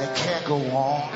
and 0.00 0.08
it 0.08 0.16
can't 0.16 0.44
go 0.44 0.56
on. 0.76 1.10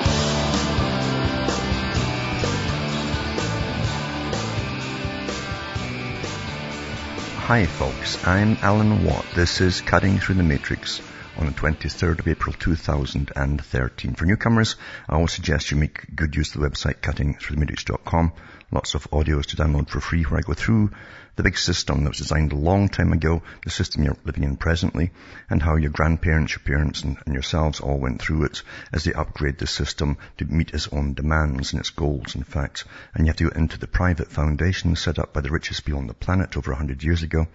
Hi 7.45 7.65
folks, 7.65 8.25
I'm 8.25 8.57
Alan 8.61 9.03
Watt. 9.05 9.25
This 9.35 9.61
is 9.61 9.81
Cutting 9.81 10.17
Through 10.17 10.35
the 10.35 10.43
Matrix 10.43 11.01
on 11.37 11.45
the 11.45 11.51
23rd 11.51 12.19
of 12.19 12.27
April 12.27 12.55
2013. 12.57 14.15
For 14.15 14.25
newcomers, 14.25 14.75
I 15.09 15.15
always 15.15 15.31
suggest 15.31 15.71
you 15.71 15.77
make 15.77 16.15
good 16.15 16.35
use 16.35 16.55
of 16.55 16.61
the 16.61 16.69
website 16.69 17.01
cuttingthroughthematrix.com. 17.01 18.33
Lots 18.71 18.95
of 18.95 19.09
audios 19.11 19.47
to 19.47 19.55
download 19.57 19.89
for 19.89 19.99
free 19.99 20.23
where 20.23 20.39
I 20.39 20.41
go 20.41 20.53
through 20.53 20.91
the 21.35 21.43
big 21.43 21.57
system 21.57 22.03
that 22.03 22.09
was 22.11 22.19
designed 22.19 22.51
a 22.51 22.55
long 22.55 22.89
time 22.89 23.11
ago, 23.11 23.41
the 23.63 23.69
system 23.71 24.03
you're 24.03 24.17
living 24.23 24.43
in 24.43 24.55
presently, 24.55 25.11
and 25.49 25.63
how 25.63 25.75
your 25.75 25.89
grandparents, 25.89 26.53
your 26.53 26.59
parents, 26.59 27.01
and, 27.01 27.17
and, 27.25 27.33
yourselves 27.33 27.79
all 27.79 27.97
went 27.97 28.21
through 28.21 28.43
it 28.45 28.61
as 28.91 29.03
they 29.03 29.13
upgrade 29.13 29.57
the 29.57 29.65
system 29.65 30.17
to 30.37 30.45
meet 30.45 30.73
its 30.73 30.87
own 30.89 31.13
demands 31.13 31.73
and 31.73 31.79
its 31.79 31.89
goals, 31.89 32.35
in 32.35 32.43
fact. 32.43 32.85
And 33.15 33.25
you 33.25 33.29
have 33.29 33.37
to 33.37 33.49
go 33.49 33.59
into 33.59 33.79
the 33.79 33.87
private 33.87 34.31
foundation 34.31 34.95
set 34.95 35.17
up 35.17 35.33
by 35.33 35.41
the 35.41 35.49
richest 35.49 35.85
people 35.85 35.99
on 35.99 36.07
the 36.07 36.13
planet 36.13 36.55
over 36.55 36.71
a 36.71 36.75
hundred 36.75 37.03
years 37.03 37.23
ago, 37.23 37.47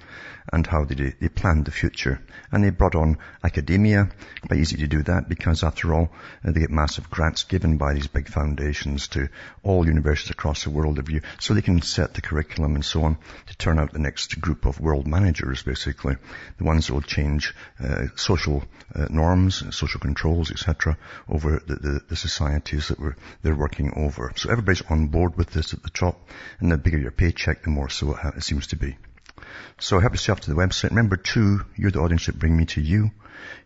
and 0.52 0.66
how 0.66 0.84
they, 0.84 1.14
they 1.20 1.28
planned 1.28 1.64
the 1.64 1.70
future. 1.70 2.20
And 2.50 2.64
they 2.64 2.70
brought 2.70 2.94
on 2.94 3.18
academia, 3.44 4.08
quite 4.46 4.60
easy 4.60 4.78
to 4.78 4.86
do 4.88 5.02
that 5.04 5.28
because 5.28 5.62
after 5.62 5.94
all, 5.94 6.10
uh, 6.44 6.50
they 6.50 6.60
get 6.60 6.70
massive 6.70 7.10
grants 7.10 7.44
given 7.44 7.76
by 7.76 7.94
these 7.94 8.06
big 8.06 8.28
foundations 8.28 9.08
to 9.08 9.28
all 9.62 9.86
universities 9.86 10.30
across 10.30 10.64
the 10.64 10.70
world 10.70 10.98
of 10.98 11.10
you, 11.10 11.20
so 11.38 11.54
they 11.54 11.62
can 11.62 11.82
set 11.82 12.14
the 12.14 12.22
curriculum 12.22 12.74
and 12.74 12.84
so 12.84 13.02
on 13.02 13.18
to 13.46 13.56
turn 13.68 13.78
out 13.78 13.92
the 13.92 13.98
next 13.98 14.40
group 14.40 14.64
of 14.64 14.80
world 14.80 15.06
managers, 15.06 15.62
basically. 15.62 16.16
The 16.56 16.64
ones 16.64 16.86
that 16.86 16.94
will 16.94 17.02
change 17.02 17.54
uh, 17.78 18.06
social 18.16 18.64
uh, 18.94 19.08
norms, 19.10 19.62
social 19.76 20.00
controls, 20.00 20.50
etc., 20.50 20.96
over 21.28 21.62
the, 21.66 21.74
the, 21.74 22.00
the, 22.08 22.16
societies 22.16 22.88
that 22.88 22.98
they're 23.42 23.54
working 23.54 23.92
over. 23.94 24.32
So 24.36 24.50
everybody's 24.50 24.80
on 24.88 25.08
board 25.08 25.36
with 25.36 25.50
this 25.50 25.74
at 25.74 25.82
the 25.82 25.90
top, 25.90 26.30
and 26.60 26.72
the 26.72 26.78
bigger 26.78 26.98
your 26.98 27.10
paycheck, 27.10 27.62
the 27.62 27.70
more 27.70 27.90
so 27.90 28.14
it, 28.14 28.36
it 28.38 28.42
seems 28.42 28.68
to 28.68 28.76
be. 28.76 28.96
So 29.78 29.98
I 29.98 30.00
help 30.00 30.14
yourself 30.14 30.40
to 30.40 30.50
the 30.50 30.56
website. 30.56 30.90
Remember 30.90 31.16
too, 31.16 31.60
you're 31.76 31.90
the 31.90 32.00
audience 32.00 32.24
that 32.26 32.38
bring 32.38 32.56
me 32.56 32.64
to 32.66 32.80
you. 32.80 33.10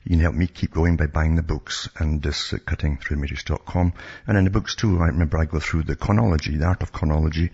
You 0.05 0.11
can 0.11 0.20
help 0.20 0.34
me 0.34 0.48
keep 0.48 0.73
going 0.73 0.97
by 0.97 1.06
buying 1.06 1.36
the 1.36 1.42
books 1.42 1.89
and 1.97 2.20
this 2.20 2.53
at. 2.53 3.92
And 4.27 4.36
in 4.36 4.45
the 4.45 4.50
books 4.50 4.75
too, 4.75 4.98
I 5.00 5.06
remember 5.06 5.39
I 5.39 5.45
go 5.45 5.61
through 5.61 5.84
the 5.84 5.97
chronology, 5.97 6.56
the 6.56 6.67
art 6.67 6.83
of 6.83 6.92
chronology, 6.92 7.53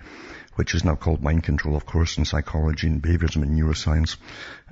which 0.58 0.74
is 0.74 0.84
now 0.84 0.96
called 0.96 1.22
mind 1.22 1.44
control, 1.44 1.76
of 1.76 1.86
course, 1.86 2.18
in 2.18 2.24
psychology 2.24 2.88
and 2.88 3.00
behaviorism 3.00 3.42
and 3.42 3.56
neuroscience. 3.56 4.16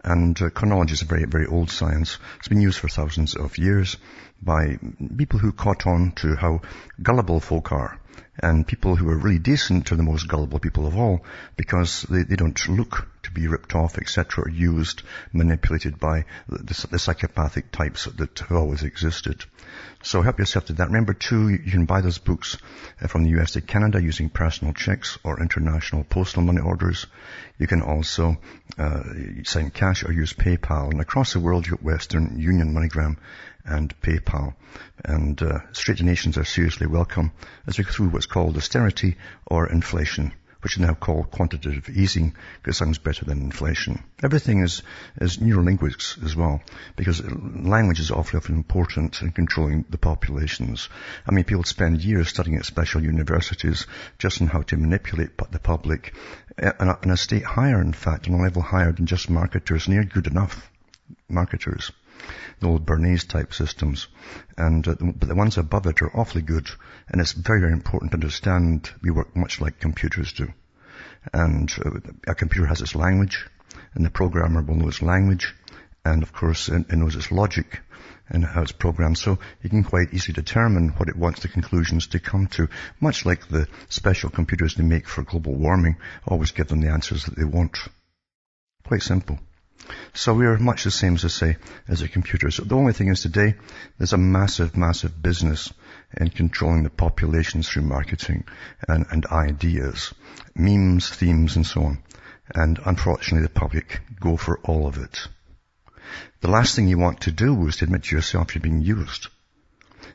And 0.03 0.41
uh, 0.43 0.51
chronology 0.51 0.95
is 0.95 1.03
a 1.03 1.05
very, 1.05 1.27
very 1.27 1.47
old 1.47 1.71
science. 1.71 2.19
It's 2.39 2.49
been 2.49 2.61
used 2.61 2.81
for 2.81 2.89
thousands 2.89 3.37
of 3.37 3.57
years 3.57 3.97
by 4.43 4.79
people 5.17 5.39
who 5.39 5.53
caught 5.53 5.87
on 5.87 6.11
to 6.17 6.35
how 6.35 6.63
gullible 7.01 7.39
folk 7.39 7.71
are. 7.71 8.01
And 8.39 8.67
people 8.67 8.97
who 8.97 9.09
are 9.09 9.17
really 9.17 9.39
decent 9.39 9.91
are 9.93 9.97
the 9.97 10.03
most 10.03 10.29
gullible 10.29 10.59
people 10.59 10.87
of 10.87 10.97
all 10.97 11.25
because 11.57 12.03
they, 12.03 12.23
they 12.23 12.37
don't 12.37 12.69
look 12.69 13.09
to 13.23 13.31
be 13.31 13.49
ripped 13.49 13.75
off, 13.75 13.99
etc., 13.99 14.45
or 14.45 14.49
used, 14.49 15.03
manipulated 15.33 15.99
by 15.99 16.25
the, 16.49 16.59
the, 16.59 16.87
the 16.93 16.99
psychopathic 16.99 17.73
types 17.73 18.05
that 18.05 18.39
have 18.39 18.53
always 18.53 18.83
existed. 18.83 19.45
So 20.03 20.23
help 20.23 20.39
yourself 20.39 20.67
to 20.67 20.75
that. 20.75 20.89
Remember 20.89 21.15
too, 21.15 21.49
you 21.49 21.71
can 21.71 21.87
buy 21.87 22.01
those 22.01 22.19
books 22.19 22.57
uh, 23.03 23.09
from 23.09 23.25
the 23.25 23.41
US 23.41 23.53
to 23.53 23.61
Canada 23.61 24.01
using 24.01 24.29
personal 24.29 24.73
checks 24.73 25.19
or 25.25 25.41
international 25.41 26.05
postal 26.05 26.43
money 26.43 26.61
orders. 26.61 27.07
You 27.59 27.67
can 27.67 27.83
also 27.83 28.37
uh, 28.79 29.03
send 29.45 29.75
cash 29.75 30.05
or 30.05 30.13
use 30.13 30.33
PayPal. 30.33 30.93
And 30.93 31.01
across 31.01 31.33
the 31.33 31.41
world, 31.41 31.67
you 31.67 31.73
have 31.73 31.83
Western 31.83 32.39
Union, 32.39 32.75
MoneyGram, 32.75 33.17
and 33.67 33.95
PayPal. 34.01 34.55
And 35.05 35.41
uh, 35.43 35.61
straight 35.73 35.99
donations 35.99 36.39
are 36.39 36.45
seriously 36.45 36.87
welcome 36.87 37.33
as 37.67 37.79
we 37.79 37.85
go 37.85 37.91
through 37.91 38.09
what's 38.09 38.27
called 38.27 38.57
austerity 38.57 39.17
or 39.47 39.71
inflation 39.71 40.33
which 40.67 40.75
is 40.79 40.81
now 40.81 40.95
called 40.95 41.31
quantitative 41.31 41.89
easing, 41.89 42.35
because 42.61 42.75
it 42.75 42.79
sounds 42.79 42.99
better 42.99 43.25
than 43.25 43.41
inflation. 43.41 44.03
Everything 44.21 44.63
is, 44.63 44.83
is 45.21 45.37
neurolinguistics 45.39 46.21
as 46.25 46.35
well, 46.35 46.61
because 46.97 47.23
language 47.23 48.01
is 48.01 48.11
awfully 48.11 48.39
often 48.39 48.57
important 48.57 49.23
in 49.23 49.31
controlling 49.31 49.85
the 49.91 49.97
populations. 49.97 50.89
I 51.25 51.31
mean, 51.31 51.45
people 51.45 51.63
spend 51.63 52.03
years 52.03 52.31
studying 52.31 52.57
at 52.57 52.65
special 52.65 53.01
universities 53.01 53.87
just 54.19 54.43
on 54.43 54.49
how 54.49 54.63
to 54.63 54.77
manipulate 54.77 55.39
the 55.53 55.61
public 55.61 56.13
in 56.59 56.89
a, 56.89 56.99
in 57.01 57.11
a 57.11 57.17
state 57.17 57.45
higher, 57.45 57.81
in 57.81 57.93
fact, 57.93 58.27
on 58.27 58.35
a 58.35 58.43
level 58.43 58.63
higher 58.63 58.91
than 58.91 59.07
just 59.07 59.31
marketers, 59.31 59.87
near 59.87 60.03
good 60.03 60.27
enough 60.27 60.69
marketers 61.29 61.93
the 62.61 62.69
old 62.69 62.87
Bernays 62.87 63.27
type 63.27 63.53
systems. 63.53 64.09
And, 64.57 64.87
uh, 64.87 64.95
but 65.01 65.29
the 65.29 65.35
ones 65.35 65.59
above 65.59 65.87
it 65.87 66.03
are 66.03 66.17
awfully 66.17 66.43
good. 66.43 66.69
And 67.09 67.21
it's 67.21 67.33
very, 67.33 67.61
very 67.61 67.73
important 67.73 68.13
to 68.13 68.17
understand 68.17 68.91
we 69.03 69.11
work 69.11 69.37
much 69.37 69.61
like 69.61 69.81
computers 69.81 70.33
do. 70.33 70.53
And 71.33 71.73
uh, 71.85 71.91
a 72.29 72.35
computer 72.35 72.67
has 72.67 72.81
its 72.81 72.95
language, 72.95 73.47
and 73.95 74.05
the 74.05 74.11
programmer 74.11 74.63
will 74.63 74.77
know 74.77 74.89
its 74.89 75.03
language, 75.03 75.55
and 76.05 76.23
of 76.23 76.33
course 76.33 76.69
it, 76.69 76.87
it 76.89 76.97
knows 76.97 77.17
its 77.17 77.33
logic 77.33 77.81
and 78.29 78.45
how 78.45 78.63
it's 78.63 78.73
programmed. 78.73 79.19
So 79.19 79.39
you 79.63 79.71
can 79.71 79.85
quite 79.85 80.13
easily 80.13 80.35
determine 80.35 80.91
what 80.91 81.09
it 81.09 81.17
wants 81.17 81.43
the 81.43 81.49
conclusions 81.49 82.09
to 82.09 82.21
come 82.21 82.47
to, 82.49 82.69
much 83.01 83.25
like 83.25 83.49
the 83.49 83.69
special 83.89 84.31
computers 84.31 84.75
they 84.75 84.85
make 84.85 85.07
for 85.07 85.23
global 85.23 85.55
warming 85.55 85.97
always 86.27 86.53
give 86.53 86.69
them 86.69 86.81
the 86.81 86.91
answers 86.91 87.25
that 87.25 87.37
they 87.37 87.45
want. 87.45 87.77
Quite 88.85 89.03
simple. 89.03 89.39
So 90.15 90.35
we 90.35 90.47
are 90.47 90.59
much 90.59 90.85
the 90.85 90.91
same, 90.91 91.15
as 91.15 91.25
I 91.25 91.29
say, 91.29 91.57
as 91.89 92.03
a 92.03 92.09
computer. 92.09 92.51
So 92.51 92.65
the 92.65 92.77
only 92.77 92.93
thing 92.93 93.09
is 93.09 93.21
today, 93.21 93.55
there's 93.99 94.15
a 94.15 94.19
massive, 94.19 94.77
massive 94.77 95.23
business 95.23 95.73
in 96.17 96.31
controlling 96.31 96.83
the 96.85 96.91
populations 96.91 97.69
through 97.69 97.83
marketing 97.83 98.45
and, 98.89 99.07
and 99.11 99.27
ideas, 99.27 100.15
memes, 100.55 101.09
themes, 101.09 101.57
and 101.57 101.67
so 101.67 101.83
on. 101.83 102.03
And 102.55 102.79
unfortunately, 102.85 103.43
the 103.43 103.53
public 103.53 104.01
go 104.21 104.37
for 104.37 104.59
all 104.61 104.87
of 104.87 104.97
it. 104.97 105.29
The 106.41 106.51
last 106.51 106.77
thing 106.77 106.89
you 106.89 106.99
want 106.99 107.23
to 107.23 107.33
do 107.33 107.67
is 107.67 107.77
to 107.77 107.85
admit 107.85 108.05
to 108.05 108.17
yourself 108.17 108.55
you're 108.55 108.63
being 108.63 108.81
used. 108.81 109.29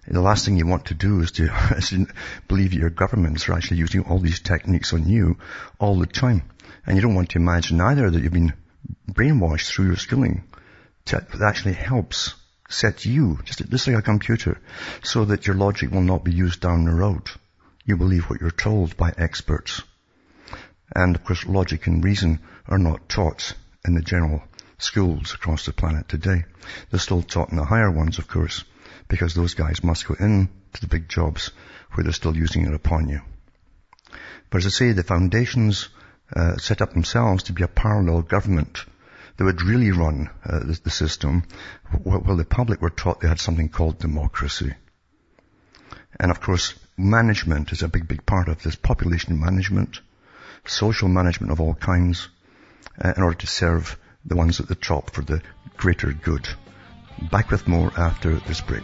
The 0.08 0.22
last 0.22 0.46
thing 0.46 0.58
you 0.58 0.66
want 0.66 0.86
to 0.86 0.94
do 0.94 1.20
is 1.20 1.32
to, 1.34 1.52
is 1.78 1.90
to 1.90 2.08
believe 2.48 2.74
your 2.74 2.90
governments 2.90 3.48
are 3.48 3.54
actually 3.54 3.78
using 3.78 4.04
all 4.04 4.20
these 4.20 4.40
techniques 4.40 4.94
on 4.94 5.08
you 5.08 5.38
all 5.80 6.00
the 6.00 6.08
time. 6.08 6.44
And 6.86 6.96
you 6.96 7.02
don't 7.02 7.16
want 7.16 7.30
to 7.32 7.40
imagine 7.40 7.80
either 7.80 8.10
that 8.10 8.24
you've 8.24 8.34
been 8.34 8.54
brainwashed 9.10 9.72
through 9.72 9.88
your 9.88 9.96
schooling 9.96 10.44
that 11.06 11.42
actually 11.42 11.74
helps 11.74 12.36
set 12.70 13.06
you, 13.06 13.40
just, 13.44 13.68
just 13.70 13.88
like 13.88 13.98
a 13.98 14.02
computer, 14.02 14.60
so 15.04 15.26
that 15.26 15.48
your 15.48 15.56
logic 15.56 15.92
will 15.92 16.02
not 16.02 16.24
be 16.24 16.32
used 16.32 16.62
down 16.62 16.86
the 16.86 16.92
road. 16.92 17.30
You 17.86 17.98
believe 17.98 18.30
what 18.30 18.40
you're 18.40 18.52
told 18.52 18.96
by 18.96 19.14
experts. 19.18 19.82
And 20.96 21.16
of 21.16 21.24
course, 21.24 21.46
logic 21.46 21.88
and 21.88 22.04
reason 22.04 22.40
are 22.68 22.78
not 22.78 23.10
taught 23.10 23.54
in 23.86 23.96
the 23.96 24.02
general 24.02 24.44
schools 24.78 25.34
across 25.34 25.66
the 25.66 25.74
planet 25.74 26.08
today. 26.08 26.46
They're 26.90 27.00
still 27.00 27.22
taught 27.22 27.50
in 27.50 27.58
the 27.58 27.66
higher 27.66 27.92
ones, 27.92 28.20
of 28.20 28.28
course, 28.28 28.64
because 29.08 29.34
those 29.34 29.54
guys 29.54 29.84
must 29.84 30.08
go 30.08 30.16
in 30.20 30.50
to 30.74 30.82
the 30.82 30.88
big 30.88 31.10
jobs 31.10 31.52
where 31.94 32.04
they're 32.04 32.14
still 32.14 32.36
using 32.36 32.66
it 32.66 32.74
upon 32.74 33.10
you. 33.10 33.22
But 34.50 34.60
as 34.60 34.68
I 34.68 34.70
say, 34.70 34.92
the 34.92 35.04
foundations 35.04 35.90
uh, 36.36 36.58
set 36.58 36.82
up 36.82 36.94
themselves 36.94 37.44
to 37.44 37.54
be 37.54 37.64
a 37.64 37.68
parallel 37.68 38.22
government 38.22 38.86
that 39.38 39.44
would 39.44 39.62
really 39.62 39.92
run 39.92 40.30
uh, 40.46 40.60
the, 40.60 40.80
the, 40.84 40.90
system, 40.90 41.44
while 42.04 42.36
the 42.36 42.46
public 42.46 42.82
were 42.82 42.90
taught 42.90 43.20
they 43.22 43.28
had 43.28 43.40
something 43.40 43.70
called 43.70 43.98
democracy. 44.00 44.74
And 46.20 46.32
of 46.32 46.42
course, 46.42 46.74
management 46.98 47.72
is 47.72 47.82
a 47.82 47.88
big, 47.88 48.08
big 48.08 48.26
part 48.26 48.48
of 48.48 48.62
this. 48.62 48.76
Population 48.76 49.40
management, 49.40 50.00
social 50.66 51.08
management 51.08 51.52
of 51.52 51.60
all 51.60 51.74
kinds, 51.74 52.30
uh, 53.04 53.14
in 53.16 53.24
order 53.24 53.38
to 53.38 53.48
serve 53.48 53.98
the 54.26 54.36
ones 54.36 54.60
at 54.60 54.68
the 54.68 54.76
top 54.76 55.12
for 55.12 55.22
the 55.22 55.42
greater 55.78 56.12
good. 56.12 56.48
Back 57.32 57.50
with 57.50 57.68
more 57.68 57.92
after 57.98 58.36
this 58.36 58.62
break. 58.62 58.84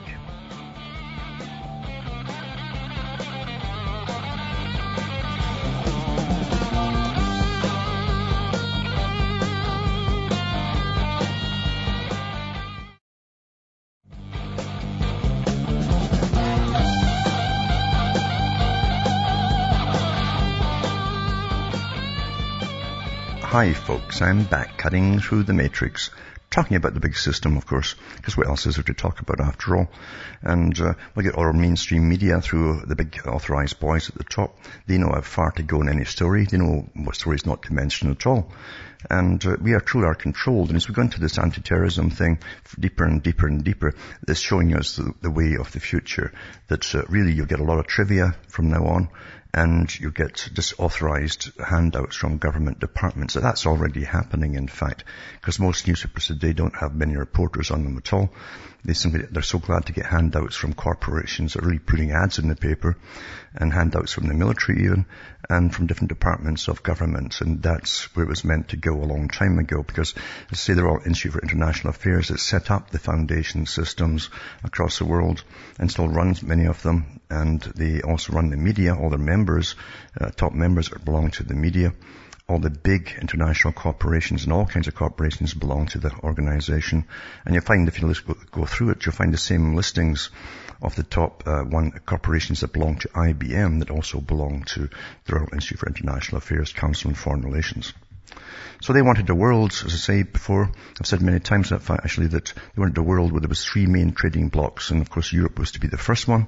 Hi 23.57 23.73
folks, 23.73 24.21
I'm 24.21 24.43
back 24.43 24.77
cutting 24.77 25.19
through 25.19 25.41
the 25.41 25.53
matrix 25.53 26.11
talking 26.49 26.77
about 26.77 26.93
the 26.93 26.99
big 26.99 27.15
system, 27.15 27.57
of 27.57 27.65
course, 27.65 27.95
because 28.15 28.37
what 28.37 28.47
else 28.47 28.65
is 28.65 28.75
there 28.75 28.83
to 28.83 28.93
talk 28.93 29.19
about 29.19 29.39
after 29.39 29.75
all? 29.75 29.89
And 30.41 30.79
uh, 30.79 30.93
we 31.15 31.23
get 31.23 31.35
all 31.35 31.43
our 31.43 31.53
mainstream 31.53 32.07
media 32.07 32.39
through 32.39 32.83
the 32.85 32.95
big 32.95 33.19
authorized 33.25 33.79
boys 33.79 34.09
at 34.09 34.15
the 34.15 34.23
top. 34.23 34.57
They 34.85 34.97
know 34.97 35.11
how 35.13 35.21
far 35.21 35.51
to 35.51 35.63
go 35.63 35.81
in 35.81 35.89
any 35.89 36.05
story. 36.05 36.45
They 36.45 36.57
know 36.57 36.87
what 36.93 37.15
stories 37.15 37.45
not 37.45 37.63
to 37.63 37.73
mention 37.73 38.11
at 38.11 38.25
all. 38.25 38.51
And 39.09 39.45
uh, 39.45 39.57
we 39.61 39.73
are 39.73 39.79
truly 39.79 40.07
are 40.07 40.15
controlled. 40.15 40.69
And 40.69 40.77
as 40.77 40.87
we 40.87 40.95
go 40.95 41.01
into 41.01 41.19
this 41.19 41.37
anti-terrorism 41.37 42.11
thing 42.11 42.39
deeper 42.79 43.05
and 43.05 43.21
deeper 43.21 43.47
and 43.47 43.63
deeper, 43.63 43.93
it's 44.27 44.39
showing 44.39 44.75
us 44.75 44.95
the, 44.95 45.13
the 45.21 45.31
way 45.31 45.55
of 45.59 45.71
the 45.71 45.79
future. 45.79 46.31
That 46.67 46.95
uh, 46.95 47.03
really 47.09 47.33
you'll 47.33 47.45
get 47.45 47.59
a 47.59 47.63
lot 47.63 47.79
of 47.79 47.87
trivia 47.87 48.35
from 48.47 48.69
now 48.69 48.85
on 48.85 49.09
and 49.57 49.99
you 49.99 50.11
get 50.11 50.35
disauthorized 50.53 51.59
handouts 51.59 52.15
from 52.15 52.37
government 52.37 52.79
departments. 52.79 53.33
So 53.33 53.39
that's 53.39 53.65
already 53.65 54.03
happening, 54.03 54.53
in 54.53 54.67
fact, 54.67 55.03
because 55.41 55.59
most 55.59 55.87
newspapers 55.87 56.27
today 56.27 56.53
don't 56.53 56.75
have 56.75 56.93
many 56.93 57.17
reporters 57.17 57.71
on 57.71 57.83
them 57.83 57.97
at 57.97 58.13
all. 58.13 58.29
They 58.85 58.93
simply, 58.93 59.25
they're 59.29 59.41
so 59.41 59.59
glad 59.59 59.87
to 59.87 59.93
get 59.93 60.05
handouts 60.05 60.55
from 60.55 60.73
corporations 60.73 61.53
that 61.53 61.63
are 61.63 61.67
really 61.67 61.79
putting 61.79 62.11
ads 62.11 62.39
in 62.39 62.47
the 62.47 62.55
paper 62.55 62.95
and 63.53 63.73
handouts 63.73 64.13
from 64.13 64.27
the 64.27 64.33
military 64.33 64.83
even 64.83 65.05
and 65.49 65.73
from 65.73 65.87
different 65.87 66.09
departments 66.09 66.67
of 66.67 66.83
government. 66.83 67.41
And 67.41 67.61
that's 67.61 68.15
where 68.15 68.25
it 68.25 68.29
was 68.29 68.43
meant 68.43 68.69
to 68.69 68.77
go 68.77 68.93
a 68.93 69.05
long 69.05 69.29
time 69.29 69.59
ago 69.59 69.83
because, 69.83 70.13
as 70.51 70.53
I 70.53 70.55
say, 70.55 70.73
the 70.73 70.83
Royal 70.83 71.01
Institute 71.05 71.33
for 71.33 71.41
International 71.41 71.89
Affairs 71.89 72.27
that 72.29 72.39
set 72.39 72.69
up 72.69 72.91
the 72.91 72.99
foundation 72.99 73.65
systems 73.65 74.29
across 74.63 74.99
the 74.99 75.05
world 75.05 75.43
and 75.79 75.89
still 75.89 76.07
runs 76.07 76.43
many 76.43 76.65
of 76.65 76.81
them. 76.83 77.19
And 77.29 77.61
they 77.61 78.01
also 78.01 78.33
run 78.33 78.49
the 78.49 78.57
media. 78.57 78.95
All 78.95 79.09
their 79.09 79.19
members, 79.19 79.75
uh, 80.19 80.29
top 80.29 80.53
members 80.53 80.89
belong 80.89 81.31
to 81.31 81.43
the 81.43 81.55
media 81.55 81.93
all 82.49 82.59
the 82.59 82.69
big 82.69 83.13
international 83.19 83.73
corporations 83.73 84.45
and 84.45 84.53
all 84.53 84.65
kinds 84.65 84.87
of 84.87 84.95
corporations 84.95 85.53
belong 85.53 85.85
to 85.87 85.99
the 85.99 86.11
organization. 86.23 87.05
And 87.43 87.53
you'll 87.53 87.63
find 87.63 87.87
if 87.89 88.01
you 88.01 88.13
go 88.51 88.65
through 88.65 88.91
it, 88.91 89.05
you'll 89.05 89.15
find 89.15 89.33
the 89.33 89.37
same 89.37 89.75
listings 89.75 90.29
of 90.81 90.95
the 90.95 91.03
top 91.03 91.43
uh, 91.45 91.63
one 91.63 91.91
corporations 92.05 92.61
that 92.61 92.71
belong 92.71 92.99
to 92.99 93.09
IBM 93.09 93.79
that 93.79 93.91
also 93.91 94.21
belong 94.21 94.63
to 94.63 94.89
the 95.25 95.35
Royal 95.35 95.49
Institute 95.51 95.79
for 95.79 95.87
International 95.87 96.37
Affairs 96.37 96.71
Council 96.71 97.09
on 97.09 97.15
Foreign 97.15 97.41
Relations. 97.41 97.91
So 98.81 98.93
they 98.93 99.01
wanted 99.01 99.29
a 99.29 99.35
world, 99.35 99.71
as 99.85 99.93
I 99.93 99.97
say 99.97 100.23
before, 100.23 100.71
I've 101.01 101.07
said 101.07 101.21
many 101.21 101.39
times 101.41 101.71
that 101.71 101.89
actually 101.89 102.27
that 102.27 102.53
they 102.53 102.79
wanted 102.79 102.97
a 102.97 103.03
world 103.03 103.33
where 103.33 103.41
there 103.41 103.49
was 103.49 103.65
three 103.65 103.87
main 103.87 104.13
trading 104.13 104.47
blocks 104.47 104.91
and 104.91 105.01
of 105.01 105.09
course 105.09 105.33
Europe 105.33 105.59
was 105.59 105.71
to 105.71 105.81
be 105.81 105.87
the 105.87 105.97
first 105.97 106.29
one. 106.29 106.47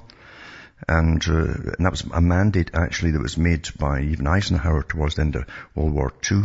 And, 0.88 1.22
uh, 1.28 1.74
and, 1.76 1.86
that 1.86 1.90
was 1.90 2.04
a 2.12 2.20
mandate 2.20 2.70
actually 2.74 3.12
that 3.12 3.22
was 3.22 3.36
made 3.36 3.68
by 3.78 4.00
even 4.00 4.26
Eisenhower 4.26 4.82
towards 4.82 5.16
the 5.16 5.22
end 5.22 5.36
of 5.36 5.44
World 5.74 5.92
War 5.92 6.12
II. 6.30 6.44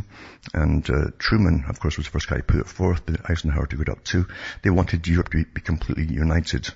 And 0.53 0.87
uh, 0.89 1.11
Truman, 1.17 1.65
of 1.69 1.79
course, 1.79 1.97
was 1.97 2.05
the 2.05 2.11
first 2.11 2.29
guy 2.29 2.37
to 2.37 2.43
put 2.43 2.59
it 2.59 2.67
forth, 2.67 3.05
but 3.05 3.29
Eisenhower 3.29 3.65
took 3.65 3.81
it 3.81 3.89
up 3.89 4.03
too. 4.03 4.27
They 4.61 4.69
wanted 4.69 5.07
Europe 5.07 5.29
to 5.31 5.45
be 5.45 5.61
completely 5.61 6.05
united. 6.05 6.69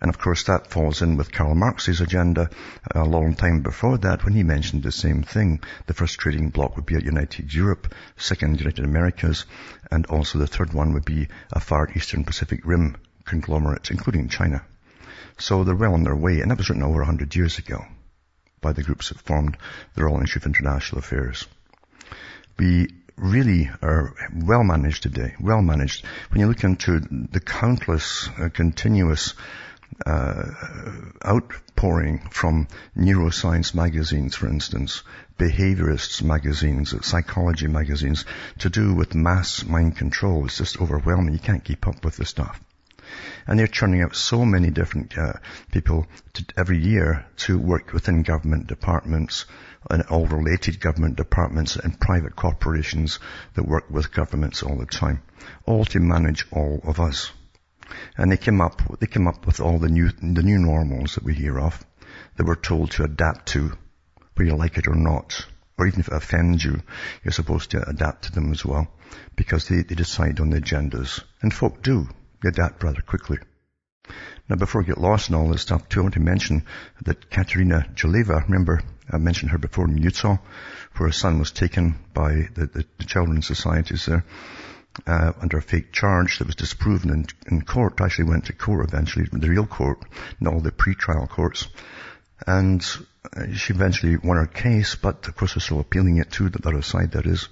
And 0.00 0.10
of 0.10 0.18
course 0.18 0.44
that 0.44 0.70
falls 0.70 1.02
in 1.02 1.16
with 1.16 1.32
Karl 1.32 1.54
Marx's 1.54 2.00
agenda 2.00 2.50
a 2.94 3.04
long 3.04 3.34
time 3.34 3.62
before 3.62 3.98
that 3.98 4.24
when 4.24 4.34
he 4.34 4.44
mentioned 4.44 4.82
the 4.82 4.92
same 4.92 5.22
thing. 5.22 5.60
The 5.86 5.94
first 5.94 6.18
trading 6.18 6.50
bloc 6.50 6.76
would 6.76 6.86
be 6.86 6.94
a 6.94 7.00
united 7.00 7.52
Europe, 7.52 7.92
second 8.16 8.60
United 8.60 8.84
Americas, 8.84 9.44
and 9.90 10.06
also 10.06 10.38
the 10.38 10.46
third 10.46 10.72
one 10.72 10.92
would 10.92 11.04
be 11.04 11.28
a 11.52 11.58
far 11.58 11.88
eastern 11.96 12.24
Pacific 12.24 12.60
Rim 12.64 12.96
conglomerate, 13.24 13.90
including 13.90 14.28
China. 14.28 14.62
So 15.38 15.62
they're 15.64 15.74
well 15.74 15.94
on 15.94 16.04
their 16.04 16.16
way, 16.16 16.40
and 16.40 16.50
that 16.50 16.58
was 16.58 16.68
written 16.68 16.82
over 16.82 16.98
100 16.98 17.34
years 17.36 17.58
ago 17.58 17.84
by 18.60 18.72
the 18.72 18.82
groups 18.82 19.10
that 19.10 19.20
formed 19.20 19.56
the 19.94 20.04
Royal 20.04 20.20
Institute 20.20 20.42
of 20.42 20.46
International 20.46 20.98
Affairs. 20.98 21.46
We 22.58 22.88
really 23.16 23.70
are 23.82 24.14
well 24.34 24.64
managed 24.64 25.04
today, 25.04 25.34
well 25.40 25.62
managed. 25.62 26.04
When 26.30 26.40
you 26.40 26.48
look 26.48 26.64
into 26.64 27.00
the 27.00 27.40
countless, 27.40 28.28
uh, 28.38 28.48
continuous 28.52 29.34
uh, 30.04 30.44
outpouring 31.24 32.28
from 32.30 32.68
neuroscience 32.96 33.74
magazines, 33.74 34.34
for 34.34 34.48
instance, 34.48 35.02
behaviorists 35.38 36.22
magazines, 36.22 36.94
psychology 37.06 37.68
magazines, 37.68 38.24
to 38.58 38.70
do 38.70 38.94
with 38.94 39.14
mass 39.14 39.64
mind 39.64 39.96
control. 39.96 40.46
It's 40.46 40.58
just 40.58 40.80
overwhelming. 40.80 41.34
You 41.34 41.40
can't 41.40 41.64
keep 41.64 41.86
up 41.86 42.04
with 42.04 42.16
the 42.16 42.24
stuff. 42.24 42.60
And 43.46 43.58
they're 43.58 43.66
churning 43.66 44.02
out 44.02 44.14
so 44.14 44.44
many 44.44 44.70
different 44.70 45.16
uh, 45.16 45.34
people 45.72 46.06
to, 46.34 46.44
every 46.56 46.78
year 46.78 47.26
to 47.38 47.58
work 47.58 47.92
within 47.92 48.22
government 48.22 48.66
departments 48.66 49.46
and 49.90 50.02
all 50.04 50.26
related 50.26 50.80
government 50.80 51.16
departments 51.16 51.76
and 51.76 52.00
private 52.00 52.36
corporations 52.36 53.18
that 53.54 53.66
work 53.66 53.88
with 53.90 54.12
governments 54.12 54.62
all 54.62 54.76
the 54.76 54.86
time, 54.86 55.22
all 55.66 55.84
to 55.86 56.00
manage 56.00 56.46
all 56.52 56.80
of 56.84 57.00
us. 57.00 57.30
And 58.16 58.30
they 58.30 58.36
came 58.36 58.60
up, 58.60 58.82
they 59.00 59.06
came 59.06 59.26
up 59.26 59.46
with 59.46 59.60
all 59.60 59.78
the 59.78 59.88
new, 59.88 60.10
the 60.10 60.42
new 60.42 60.58
normals 60.58 61.14
that 61.14 61.24
we 61.24 61.34
hear 61.34 61.58
of 61.58 61.84
that 62.36 62.46
we're 62.46 62.54
told 62.54 62.90
to 62.92 63.04
adapt 63.04 63.46
to, 63.46 63.72
whether 64.34 64.50
you 64.50 64.56
like 64.56 64.76
it 64.78 64.88
or 64.88 64.94
not. 64.94 65.46
Or 65.78 65.86
even 65.86 66.00
if 66.00 66.08
it 66.08 66.14
offends 66.14 66.64
you, 66.64 66.82
you're 67.22 67.32
supposed 67.32 67.70
to 67.70 67.88
adapt 67.88 68.24
to 68.24 68.32
them 68.32 68.50
as 68.50 68.64
well, 68.64 68.88
because 69.36 69.68
they, 69.68 69.82
they 69.82 69.94
decide 69.94 70.40
on 70.40 70.50
the 70.50 70.60
agendas. 70.60 71.22
And 71.40 71.54
folk 71.54 71.82
do 71.82 72.08
get 72.42 72.56
that 72.56 72.82
rather 72.82 73.02
quickly. 73.02 73.38
Now, 74.48 74.56
before 74.56 74.80
we 74.80 74.86
get 74.86 74.98
lost 74.98 75.28
in 75.28 75.34
all 75.34 75.48
this 75.48 75.62
stuff, 75.62 75.88
too, 75.88 76.00
I 76.00 76.02
want 76.04 76.14
to 76.14 76.20
mention 76.20 76.64
that 77.02 77.30
Katerina 77.30 77.86
Geleva, 77.94 78.42
remember 78.44 78.80
I 79.10 79.18
mentioned 79.18 79.50
her 79.50 79.58
before 79.58 79.86
in 79.86 79.98
Utah, 79.98 80.38
where 80.96 81.08
her 81.08 81.12
son 81.12 81.38
was 81.38 81.50
taken 81.50 81.98
by 82.14 82.48
the, 82.54 82.66
the, 82.66 82.84
the 82.98 83.04
children's 83.04 83.46
societies 83.46 84.06
there, 84.06 84.24
uh, 85.06 85.32
under 85.40 85.58
a 85.58 85.62
fake 85.62 85.92
charge 85.92 86.38
that 86.38 86.46
was 86.46 86.56
disproven 86.56 87.10
in, 87.10 87.26
in 87.50 87.62
court, 87.62 88.00
actually 88.00 88.28
went 88.28 88.46
to 88.46 88.52
court 88.52 88.88
eventually, 88.88 89.26
the 89.30 89.48
real 89.48 89.66
court, 89.66 90.02
not 90.40 90.54
all 90.54 90.60
the 90.60 90.72
pre-trial 90.72 91.26
courts. 91.26 91.68
And 92.46 92.84
uh, 93.36 93.52
she 93.52 93.72
eventually 93.72 94.16
won 94.16 94.36
her 94.36 94.46
case, 94.46 94.94
but 94.94 95.26
of 95.28 95.36
course 95.36 95.56
we're 95.56 95.60
still 95.60 95.80
appealing 95.80 96.18
it 96.18 96.30
to 96.32 96.48
the 96.48 96.66
other 96.66 96.82
side, 96.82 97.12
that 97.12 97.26
is. 97.26 97.48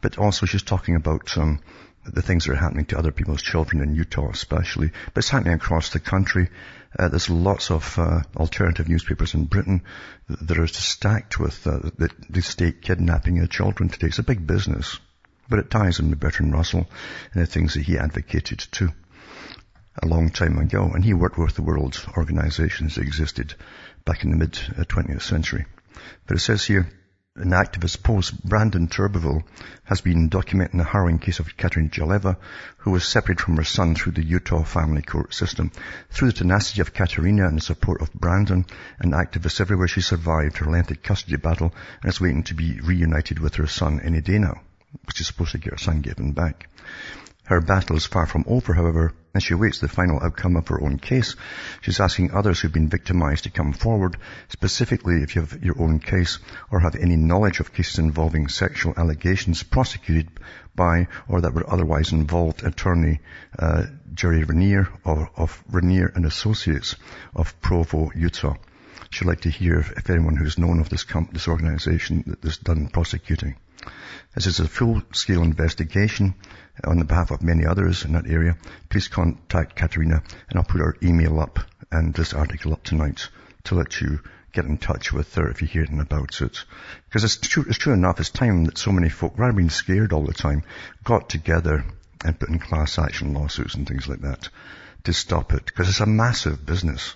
But 0.00 0.18
also 0.18 0.46
she's 0.46 0.62
talking 0.62 0.96
about 0.96 1.36
um, 1.38 1.60
the 2.04 2.22
things 2.22 2.44
that 2.44 2.52
are 2.52 2.56
happening 2.56 2.84
to 2.86 2.98
other 2.98 3.12
people's 3.12 3.42
children 3.42 3.82
in 3.82 3.94
Utah 3.94 4.30
especially, 4.30 4.90
but 5.12 5.18
it's 5.18 5.30
happening 5.30 5.54
across 5.54 5.90
the 5.90 6.00
country. 6.00 6.48
Uh, 6.98 7.08
there's 7.08 7.30
lots 7.30 7.70
of 7.70 7.98
uh, 7.98 8.20
alternative 8.36 8.88
newspapers 8.88 9.34
in 9.34 9.44
Britain 9.44 9.82
that 10.28 10.58
are 10.58 10.66
stacked 10.66 11.40
with 11.40 11.66
uh, 11.66 11.78
the, 11.98 12.10
the, 12.30 12.42
state 12.42 12.82
kidnapping 12.82 13.40
of 13.40 13.50
children 13.50 13.88
today. 13.88 14.08
It's 14.08 14.18
a 14.18 14.22
big 14.22 14.46
business, 14.46 14.98
but 15.48 15.58
it 15.58 15.70
ties 15.70 15.98
in 15.98 16.10
with 16.10 16.20
Bertrand 16.20 16.52
Russell 16.52 16.86
and 17.32 17.42
the 17.42 17.46
things 17.46 17.74
that 17.74 17.82
he 17.82 17.98
advocated 17.98 18.60
too 18.70 18.90
a 20.02 20.06
long 20.06 20.30
time 20.30 20.58
ago. 20.58 20.90
And 20.94 21.04
he 21.04 21.14
worked 21.14 21.38
with 21.38 21.54
the 21.54 21.62
world 21.62 22.04
organizations 22.16 22.94
that 22.94 23.02
existed 23.02 23.54
back 24.04 24.22
in 24.22 24.30
the 24.30 24.36
mid 24.36 24.52
20th 24.52 25.16
uh, 25.16 25.18
century. 25.20 25.64
But 26.26 26.36
it 26.36 26.40
says 26.40 26.64
here, 26.64 26.88
an 27.36 27.50
activist 27.50 28.00
post, 28.04 28.44
Brandon 28.44 28.86
Turbeville, 28.86 29.42
has 29.82 30.00
been 30.00 30.30
documenting 30.30 30.78
the 30.78 30.84
harrowing 30.84 31.18
case 31.18 31.40
of 31.40 31.56
Katerina 31.56 31.90
Geleva, 31.90 32.36
who 32.78 32.92
was 32.92 33.04
separated 33.04 33.40
from 33.42 33.56
her 33.56 33.64
son 33.64 33.96
through 33.96 34.12
the 34.12 34.24
Utah 34.24 34.62
family 34.62 35.02
court 35.02 35.34
system. 35.34 35.72
Through 36.10 36.28
the 36.28 36.38
tenacity 36.38 36.80
of 36.80 36.94
Katerina 36.94 37.48
and 37.48 37.56
the 37.56 37.60
support 37.60 38.02
of 38.02 38.12
Brandon 38.12 38.64
and 39.00 39.12
activists 39.14 39.60
everywhere, 39.60 39.88
she 39.88 40.00
survived 40.00 40.58
her 40.58 40.70
lengthy 40.70 40.94
custody 40.94 41.36
battle 41.36 41.74
and 42.02 42.12
is 42.12 42.20
waiting 42.20 42.44
to 42.44 42.54
be 42.54 42.78
reunited 42.80 43.40
with 43.40 43.56
her 43.56 43.66
son 43.66 43.98
any 44.04 44.20
day 44.20 44.38
now, 44.38 44.60
which 45.06 45.20
is 45.20 45.26
supposed 45.26 45.52
to 45.52 45.58
get 45.58 45.72
her 45.72 45.78
son 45.78 46.02
given 46.02 46.30
back. 46.30 46.68
Her 47.46 47.60
battle 47.60 47.96
is 47.96 48.06
far 48.06 48.26
from 48.26 48.44
over, 48.46 48.74
however, 48.74 49.12
as 49.34 49.42
she 49.42 49.54
awaits 49.54 49.80
the 49.80 49.88
final 49.88 50.22
outcome 50.22 50.56
of 50.56 50.68
her 50.68 50.80
own 50.80 50.98
case. 50.98 51.34
She's 51.80 52.00
asking 52.00 52.30
others 52.30 52.60
who've 52.60 52.72
been 52.72 52.88
victimized 52.88 53.44
to 53.44 53.50
come 53.50 53.72
forward, 53.72 54.16
specifically 54.48 55.22
if 55.22 55.34
you 55.34 55.42
have 55.42 55.62
your 55.62 55.80
own 55.80 55.98
case 55.98 56.38
or 56.70 56.80
have 56.80 56.94
any 56.94 57.16
knowledge 57.16 57.60
of 57.60 57.72
cases 57.72 57.98
involving 57.98 58.48
sexual 58.48 58.94
allegations 58.96 59.62
prosecuted 59.62 60.28
by 60.74 61.08
or 61.28 61.40
that 61.40 61.54
would 61.54 61.64
otherwise 61.64 62.12
involve 62.12 62.62
attorney 62.62 63.20
uh, 63.58 63.84
Jerry 64.14 64.44
Raniere 64.44 64.88
of, 65.04 65.28
of 65.36 65.64
Raniere 65.70 66.14
and 66.14 66.24
Associates 66.24 66.94
of 67.34 67.60
Provo, 67.60 68.10
Utah. 68.14 68.54
She'd 69.10 69.28
like 69.28 69.42
to 69.42 69.50
hear 69.50 69.78
if, 69.78 69.92
if 69.92 70.10
anyone 70.10 70.36
who's 70.36 70.58
known 70.58 70.80
of 70.80 70.88
this, 70.88 71.04
this 71.32 71.48
organization 71.48 72.24
that 72.26 72.42
has 72.42 72.58
done 72.58 72.88
prosecuting. 72.88 73.56
This 74.34 74.46
is 74.46 74.60
a 74.60 74.66
full-scale 74.66 75.42
investigation 75.42 76.34
on 76.82 76.98
the 76.98 77.04
behalf 77.04 77.30
of 77.30 77.42
many 77.42 77.64
others 77.64 78.04
in 78.04 78.12
that 78.12 78.26
area. 78.26 78.56
Please 78.88 79.08
contact 79.08 79.76
Katerina 79.76 80.22
and 80.48 80.58
I'll 80.58 80.64
put 80.64 80.80
her 80.80 80.96
email 81.02 81.38
up 81.38 81.60
and 81.90 82.12
this 82.12 82.34
article 82.34 82.72
up 82.72 82.82
tonight 82.82 83.28
to 83.64 83.76
let 83.76 84.00
you 84.00 84.20
get 84.52 84.64
in 84.64 84.78
touch 84.78 85.12
with 85.12 85.32
her 85.34 85.48
if 85.48 85.62
you 85.62 85.68
hear 85.68 85.82
anything 85.82 86.00
about 86.00 86.40
it. 86.40 86.64
Because 87.08 87.24
it's 87.24 87.36
true, 87.36 87.64
it's 87.68 87.78
true 87.78 87.92
enough, 87.92 88.20
it's 88.20 88.30
time 88.30 88.64
that 88.64 88.78
so 88.78 88.92
many 88.92 89.08
folk, 89.08 89.34
rather 89.36 89.52
being 89.52 89.70
scared 89.70 90.12
all 90.12 90.24
the 90.24 90.32
time, 90.32 90.62
got 91.02 91.28
together 91.28 91.84
and 92.24 92.38
put 92.38 92.48
in 92.48 92.58
class 92.58 92.98
action 92.98 93.34
lawsuits 93.34 93.74
and 93.74 93.86
things 93.86 94.08
like 94.08 94.20
that 94.20 94.48
to 95.04 95.12
stop 95.12 95.52
it. 95.52 95.66
Because 95.66 95.88
it's 95.88 96.00
a 96.00 96.06
massive 96.06 96.64
business. 96.64 97.14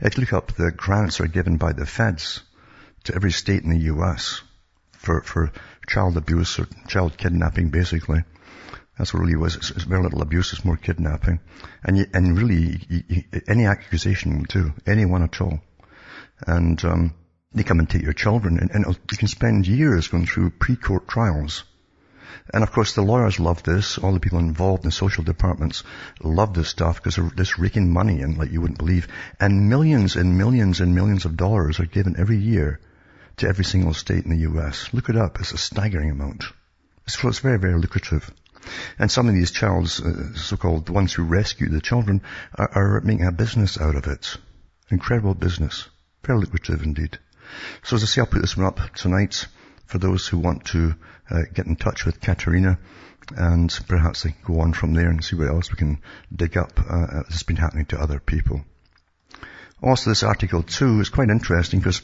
If 0.00 0.16
you 0.16 0.22
look 0.22 0.32
up 0.32 0.52
the 0.52 0.70
grants 0.70 1.20
are 1.20 1.26
given 1.26 1.56
by 1.56 1.72
the 1.72 1.86
feds 1.86 2.42
to 3.04 3.14
every 3.14 3.32
state 3.32 3.62
in 3.62 3.70
the 3.70 3.92
US, 3.94 4.42
for, 5.02 5.20
for 5.22 5.52
child 5.88 6.16
abuse 6.16 6.58
or 6.58 6.68
child 6.88 7.16
kidnapping 7.16 7.70
basically. 7.70 8.22
That's 8.98 9.14
really 9.14 9.36
was. 9.36 9.56
It's, 9.56 9.70
it's 9.70 9.84
very 9.84 10.02
little 10.02 10.22
abuse, 10.22 10.52
it's 10.52 10.64
more 10.64 10.76
kidnapping. 10.76 11.40
And 11.82 11.98
you, 11.98 12.06
and 12.12 12.36
really, 12.36 12.80
you, 12.88 13.02
you, 13.08 13.22
any 13.48 13.66
accusation 13.66 14.44
do. 14.48 14.72
Anyone 14.86 15.22
at 15.22 15.40
all. 15.40 15.60
And, 16.46 16.84
um, 16.84 17.14
they 17.54 17.64
come 17.64 17.78
and 17.78 17.88
take 17.88 18.02
your 18.02 18.12
children 18.12 18.58
and, 18.58 18.70
and 18.70 18.86
you 19.10 19.16
can 19.16 19.28
spend 19.28 19.66
years 19.66 20.08
going 20.08 20.26
through 20.26 20.50
pre-court 20.50 21.06
trials. 21.06 21.64
And 22.52 22.62
of 22.62 22.72
course 22.72 22.94
the 22.94 23.02
lawyers 23.02 23.38
love 23.38 23.62
this. 23.62 23.98
All 23.98 24.12
the 24.12 24.20
people 24.20 24.38
involved 24.38 24.84
in 24.84 24.88
the 24.88 24.92
social 24.92 25.22
departments 25.22 25.84
love 26.22 26.54
this 26.54 26.68
stuff 26.68 26.96
because 26.96 27.16
they're 27.16 27.30
just 27.36 27.58
raking 27.58 27.92
money 27.92 28.20
in 28.20 28.36
like 28.36 28.50
you 28.50 28.60
wouldn't 28.60 28.78
believe. 28.78 29.08
And 29.38 29.68
millions 29.68 30.16
and 30.16 30.38
millions 30.38 30.80
and 30.80 30.94
millions 30.94 31.24
of 31.24 31.36
dollars 31.36 31.78
are 31.78 31.86
given 31.86 32.16
every 32.18 32.38
year 32.38 32.80
to 33.38 33.48
every 33.48 33.64
single 33.64 33.94
state 33.94 34.24
in 34.24 34.30
the 34.30 34.48
US. 34.50 34.92
Look 34.92 35.08
it 35.08 35.16
up. 35.16 35.38
It's 35.40 35.52
a 35.52 35.58
staggering 35.58 36.10
amount. 36.10 36.44
It's, 37.06 37.22
it's 37.22 37.40
very, 37.40 37.58
very 37.58 37.78
lucrative. 37.78 38.30
And 38.98 39.10
some 39.10 39.28
of 39.28 39.34
these 39.34 39.50
child's, 39.50 40.00
uh, 40.00 40.34
so-called 40.34 40.86
the 40.86 40.92
ones 40.92 41.12
who 41.12 41.24
rescue 41.24 41.68
the 41.68 41.80
children, 41.80 42.22
are, 42.54 42.70
are 42.74 43.00
making 43.00 43.26
a 43.26 43.32
business 43.32 43.80
out 43.80 43.96
of 43.96 44.06
it. 44.06 44.36
Incredible 44.90 45.34
business. 45.34 45.88
Very 46.24 46.38
lucrative 46.40 46.82
indeed. 46.82 47.18
So 47.82 47.96
as 47.96 48.02
I 48.02 48.06
say, 48.06 48.20
I'll 48.20 48.26
put 48.26 48.40
this 48.40 48.56
one 48.56 48.66
up 48.66 48.94
tonight 48.94 49.46
for 49.86 49.98
those 49.98 50.26
who 50.26 50.38
want 50.38 50.64
to 50.66 50.94
uh, 51.30 51.42
get 51.52 51.66
in 51.66 51.76
touch 51.76 52.06
with 52.06 52.20
Katerina 52.20 52.78
and 53.36 53.78
perhaps 53.88 54.22
they 54.22 54.30
can 54.30 54.42
go 54.44 54.60
on 54.60 54.72
from 54.72 54.94
there 54.94 55.08
and 55.08 55.24
see 55.24 55.36
what 55.36 55.48
else 55.48 55.70
we 55.70 55.76
can 55.76 56.00
dig 56.34 56.56
up 56.56 56.72
uh, 56.78 57.22
that's 57.28 57.42
been 57.42 57.56
happening 57.56 57.86
to 57.86 58.00
other 58.00 58.18
people. 58.18 58.62
Also, 59.82 60.10
this 60.10 60.22
article 60.22 60.62
too 60.62 61.00
is 61.00 61.08
quite 61.08 61.28
interesting 61.28 61.80
because 61.80 62.02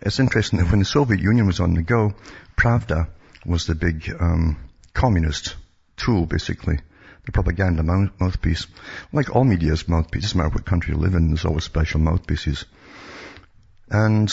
it's 0.00 0.20
interesting 0.20 0.58
that 0.58 0.70
when 0.70 0.78
the 0.78 0.84
Soviet 0.84 1.20
Union 1.20 1.46
was 1.46 1.60
on 1.60 1.74
the 1.74 1.82
go, 1.82 2.14
Pravda 2.56 3.08
was 3.44 3.66
the 3.66 3.74
big 3.74 4.10
um, 4.18 4.56
communist 4.94 5.56
tool, 5.98 6.26
basically, 6.26 6.78
the 7.26 7.32
propaganda 7.32 7.82
mouthpiece. 7.82 8.66
Like 9.12 9.34
all 9.34 9.44
media's 9.44 9.88
mouthpiece, 9.88 10.22
doesn't 10.22 10.38
matter 10.38 10.50
what 10.50 10.64
country 10.64 10.94
you 10.94 11.00
live 11.00 11.14
in, 11.14 11.28
there's 11.28 11.44
always 11.44 11.64
special 11.64 12.00
mouthpieces. 12.00 12.64
And 13.90 14.32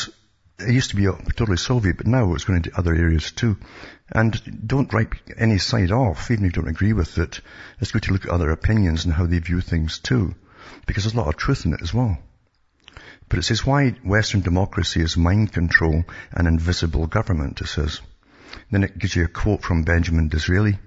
it 0.57 0.73
used 0.73 0.91
to 0.91 0.95
be 0.95 1.07
uh, 1.07 1.13
totally 1.35 1.57
Soviet, 1.57 1.97
but 1.97 2.07
now 2.07 2.33
it's 2.33 2.45
going 2.45 2.57
into 2.57 2.77
other 2.77 2.93
areas 2.93 3.31
too. 3.31 3.57
And 4.09 4.67
don't 4.67 4.93
write 4.93 5.13
any 5.37 5.57
side 5.57 5.91
off, 5.91 6.31
even 6.31 6.45
if 6.45 6.55
you 6.55 6.61
don't 6.61 6.69
agree 6.69 6.93
with 6.93 7.17
it. 7.17 7.41
It's 7.79 7.91
good 7.91 8.03
to 8.03 8.13
look 8.13 8.25
at 8.25 8.31
other 8.31 8.51
opinions 8.51 9.03
and 9.03 9.13
how 9.13 9.25
they 9.25 9.39
view 9.39 9.59
things 9.59 9.99
too, 9.99 10.35
because 10.85 11.03
there's 11.03 11.13
a 11.13 11.17
lot 11.17 11.27
of 11.27 11.37
truth 11.37 11.65
in 11.65 11.73
it 11.73 11.81
as 11.81 11.93
well. 11.93 12.17
But 13.27 13.39
it 13.39 13.43
says 13.43 13.65
why 13.65 13.89
Western 14.03 14.41
democracy 14.41 15.01
is 15.01 15.17
mind 15.17 15.51
control 15.51 16.05
and 16.31 16.47
invisible 16.47 17.07
government, 17.07 17.59
it 17.59 17.67
says. 17.67 17.99
Then 18.71 18.83
it 18.83 18.97
gives 18.97 19.15
you 19.15 19.25
a 19.25 19.27
quote 19.27 19.63
from 19.63 19.83
Benjamin 19.83 20.29
Disraeli. 20.29 20.79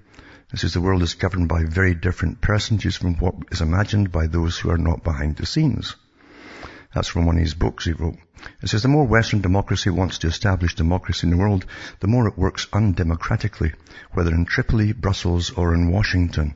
It 0.51 0.57
says 0.57 0.73
the 0.73 0.81
world 0.81 1.03
is 1.03 1.13
governed 1.13 1.47
by 1.47 1.63
very 1.63 1.93
different 1.93 2.41
personages 2.41 2.95
from 2.95 3.15
what 3.17 3.35
is 3.51 3.61
imagined 3.61 4.11
by 4.11 4.25
those 4.25 4.57
who 4.57 4.71
are 4.71 4.79
not 4.79 5.03
behind 5.03 5.35
the 5.35 5.45
scenes. 5.45 5.95
That's 6.93 7.07
from 7.07 7.27
one 7.27 7.35
of 7.35 7.43
his 7.43 7.53
books 7.53 7.85
he 7.85 7.91
wrote. 7.91 8.17
It 8.63 8.69
says 8.69 8.81
the 8.81 8.87
more 8.87 9.05
Western 9.05 9.41
democracy 9.41 9.91
wants 9.91 10.17
to 10.19 10.27
establish 10.27 10.73
democracy 10.73 11.27
in 11.27 11.31
the 11.31 11.37
world, 11.37 11.67
the 11.99 12.07
more 12.07 12.27
it 12.27 12.35
works 12.35 12.65
undemocratically, 12.73 13.73
whether 14.13 14.33
in 14.33 14.45
Tripoli, 14.45 14.91
Brussels, 14.91 15.51
or 15.51 15.75
in 15.75 15.91
Washington. 15.91 16.55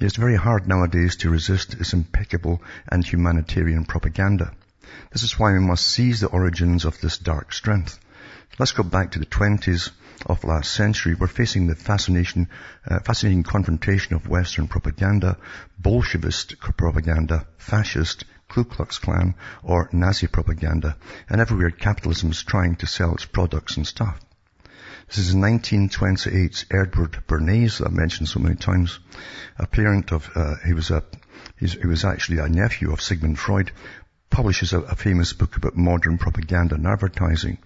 It 0.00 0.06
is 0.06 0.16
very 0.16 0.34
hard 0.34 0.66
nowadays 0.66 1.14
to 1.16 1.30
resist 1.30 1.74
its 1.74 1.92
impeccable 1.92 2.60
and 2.88 3.04
humanitarian 3.04 3.84
propaganda. 3.84 4.52
This 5.12 5.22
is 5.22 5.38
why 5.38 5.52
we 5.52 5.60
must 5.60 5.86
seize 5.86 6.18
the 6.18 6.26
origins 6.26 6.84
of 6.84 7.00
this 7.00 7.18
dark 7.18 7.52
strength. 7.52 8.00
Let's 8.58 8.72
go 8.72 8.82
back 8.82 9.12
to 9.12 9.20
the 9.20 9.26
20s 9.26 9.90
of 10.26 10.44
last 10.44 10.72
century. 10.72 11.14
We're 11.14 11.26
facing 11.26 11.66
the 11.66 11.74
fascination, 11.74 12.48
uh, 12.86 13.00
fascinating 13.00 13.42
confrontation 13.42 14.14
of 14.14 14.28
Western 14.28 14.68
propaganda, 14.68 15.36
Bolshevist 15.80 16.58
propaganda, 16.58 17.46
fascist, 17.58 18.24
Ku 18.48 18.64
Klux 18.64 18.98
Klan, 18.98 19.34
or 19.62 19.88
Nazi 19.92 20.26
propaganda, 20.26 20.96
and 21.28 21.40
everywhere 21.40 21.70
capitalism 21.70 22.30
is 22.30 22.42
trying 22.42 22.76
to 22.76 22.86
sell 22.86 23.14
its 23.14 23.24
products 23.24 23.76
and 23.76 23.86
stuff. 23.86 24.20
This 25.08 25.18
is 25.18 25.34
1928's 25.34 26.66
Edward 26.70 27.22
Bernays 27.26 27.78
that 27.78 27.88
I've 27.88 27.92
mentioned 27.92 28.28
so 28.28 28.40
many 28.40 28.54
times. 28.54 28.98
A 29.58 29.66
parent 29.66 30.12
of, 30.12 30.30
uh, 30.34 30.54
he 30.66 30.72
was 30.72 30.90
a, 30.90 31.02
he 31.56 31.86
was 31.86 32.04
actually 32.04 32.38
a 32.38 32.48
nephew 32.48 32.92
of 32.92 33.00
Sigmund 33.00 33.38
Freud, 33.38 33.72
publishes 34.32 34.72
a, 34.72 34.80
a, 34.80 34.96
famous 34.96 35.34
book 35.34 35.56
about 35.56 35.76
modern 35.76 36.16
propaganda 36.16 36.74
and 36.74 36.86
advertising, 36.86 37.58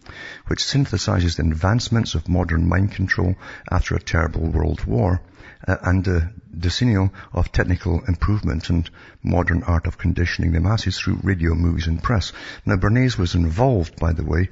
which 0.49 0.59
synthesizes 0.59 1.37
the 1.37 1.43
advancements 1.45 2.17
of 2.17 2.29
modern 2.29 2.69
mind 2.69 2.91
control 2.91 3.37
after 3.71 3.95
a 3.95 4.01
terrible 4.01 4.49
world 4.51 4.85
war 4.85 5.23
uh, 5.67 5.77
and 5.83 6.05
the 6.05 6.29
decennial 6.59 7.13
of 7.33 7.53
technical 7.53 8.03
improvement 8.09 8.69
and 8.69 8.91
modern 9.23 9.63
art 9.63 9.87
of 9.87 9.97
conditioning 9.97 10.53
the 10.53 10.61
masses 10.61 10.99
through 10.99 11.21
radio, 11.23 11.55
movies 11.55 11.87
and 11.87 12.03
press. 12.03 12.33
Now 12.65 12.77
Bernays 12.77 13.17
was 13.17 13.37
involved, 13.37 13.97
by 14.01 14.13
the 14.13 14.25
way, 14.25 14.49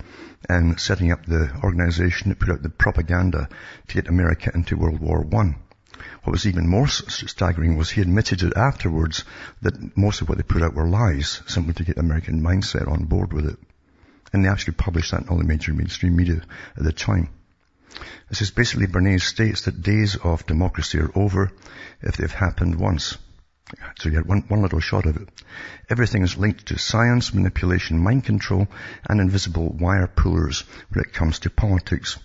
in 0.48 0.78
setting 0.78 1.10
up 1.10 1.26
the 1.26 1.50
organization 1.64 2.28
that 2.28 2.38
put 2.38 2.50
out 2.50 2.62
the 2.62 2.68
propaganda 2.68 3.48
to 3.88 3.94
get 3.94 4.08
America 4.08 4.52
into 4.54 4.76
World 4.76 5.00
War 5.00 5.20
One. 5.20 5.56
What 6.24 6.32
was 6.32 6.46
even 6.46 6.66
more 6.66 6.88
staggering 6.88 7.76
was 7.76 7.90
he 7.90 8.00
admitted 8.00 8.42
it 8.42 8.56
afterwards 8.56 9.24
that 9.60 9.94
most 9.94 10.22
of 10.22 10.28
what 10.28 10.38
they 10.38 10.42
put 10.42 10.62
out 10.62 10.74
were 10.74 10.88
lies, 10.88 11.42
simply 11.46 11.74
to 11.74 11.84
get 11.84 11.96
the 11.96 12.00
American 12.00 12.40
mindset 12.40 12.90
on 12.90 13.04
board 13.04 13.34
with 13.34 13.46
it. 13.46 13.58
And 14.32 14.42
they 14.42 14.48
actually 14.48 14.74
published 14.74 15.10
that 15.10 15.22
in 15.22 15.28
all 15.28 15.36
the 15.36 15.44
major 15.44 15.74
mainstream 15.74 16.16
media 16.16 16.40
at 16.76 16.82
the 16.82 16.92
time. 16.92 17.28
This 18.30 18.40
is 18.40 18.50
basically 18.50 18.86
Bernays 18.86 19.22
states 19.22 19.66
that 19.66 19.82
days 19.82 20.16
of 20.16 20.46
democracy 20.46 20.98
are 20.98 21.10
over 21.14 21.52
if 22.00 22.16
they've 22.16 22.32
happened 22.32 22.76
once. 22.76 23.18
So 23.98 24.08
you 24.08 24.16
had 24.16 24.26
one, 24.26 24.44
one 24.48 24.62
little 24.62 24.80
shot 24.80 25.04
of 25.04 25.16
it. 25.16 25.28
Everything 25.90 26.22
is 26.22 26.38
linked 26.38 26.66
to 26.66 26.78
science, 26.78 27.34
manipulation, 27.34 27.98
mind 27.98 28.24
control, 28.24 28.66
and 29.08 29.20
invisible 29.20 29.68
wire 29.68 30.06
pullers 30.06 30.64
when 30.88 31.04
it 31.04 31.12
comes 31.12 31.40
to 31.40 31.50
politics. 31.50 32.18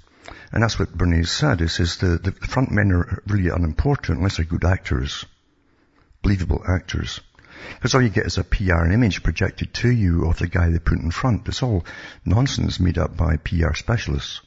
And 0.51 0.63
that's 0.63 0.79
what 0.79 0.97
Bernays 0.97 1.29
said, 1.29 1.61
is, 1.61 1.79
is 1.79 1.97
the, 1.97 2.17
the 2.17 2.31
front 2.31 2.71
men 2.71 2.91
are 2.91 3.21
really 3.27 3.49
unimportant 3.49 4.17
unless 4.17 4.37
they're 4.37 4.45
good 4.45 4.65
actors. 4.65 5.25
Believable 6.21 6.63
actors. 6.67 7.21
Because 7.75 7.93
all 7.93 8.01
you 8.01 8.09
get 8.09 8.25
is 8.25 8.37
a 8.37 8.43
PR 8.43 8.85
image 8.85 9.23
projected 9.23 9.73
to 9.75 9.89
you 9.89 10.29
of 10.29 10.37
the 10.37 10.47
guy 10.47 10.69
they 10.69 10.79
put 10.79 10.99
in 10.99 11.11
front. 11.11 11.47
It's 11.47 11.63
all 11.63 11.85
nonsense 12.25 12.79
made 12.79 12.97
up 12.97 13.15
by 13.15 13.37
PR 13.37 13.73
specialists. 13.73 14.41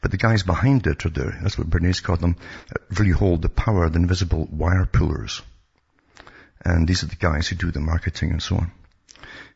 But 0.00 0.10
the 0.10 0.16
guys 0.16 0.42
behind 0.42 0.86
it 0.86 1.06
are 1.06 1.10
there, 1.10 1.38
that's 1.42 1.56
what 1.56 1.70
Bernays 1.70 2.02
called 2.02 2.20
them, 2.20 2.36
really 2.90 3.12
hold 3.12 3.42
the 3.42 3.48
power, 3.48 3.88
the 3.88 3.98
invisible 3.98 4.46
wire 4.50 4.86
pullers. 4.86 5.42
And 6.64 6.86
these 6.86 7.02
are 7.02 7.06
the 7.06 7.16
guys 7.16 7.48
who 7.48 7.56
do 7.56 7.70
the 7.70 7.80
marketing 7.80 8.30
and 8.30 8.42
so 8.42 8.56
on. 8.56 8.72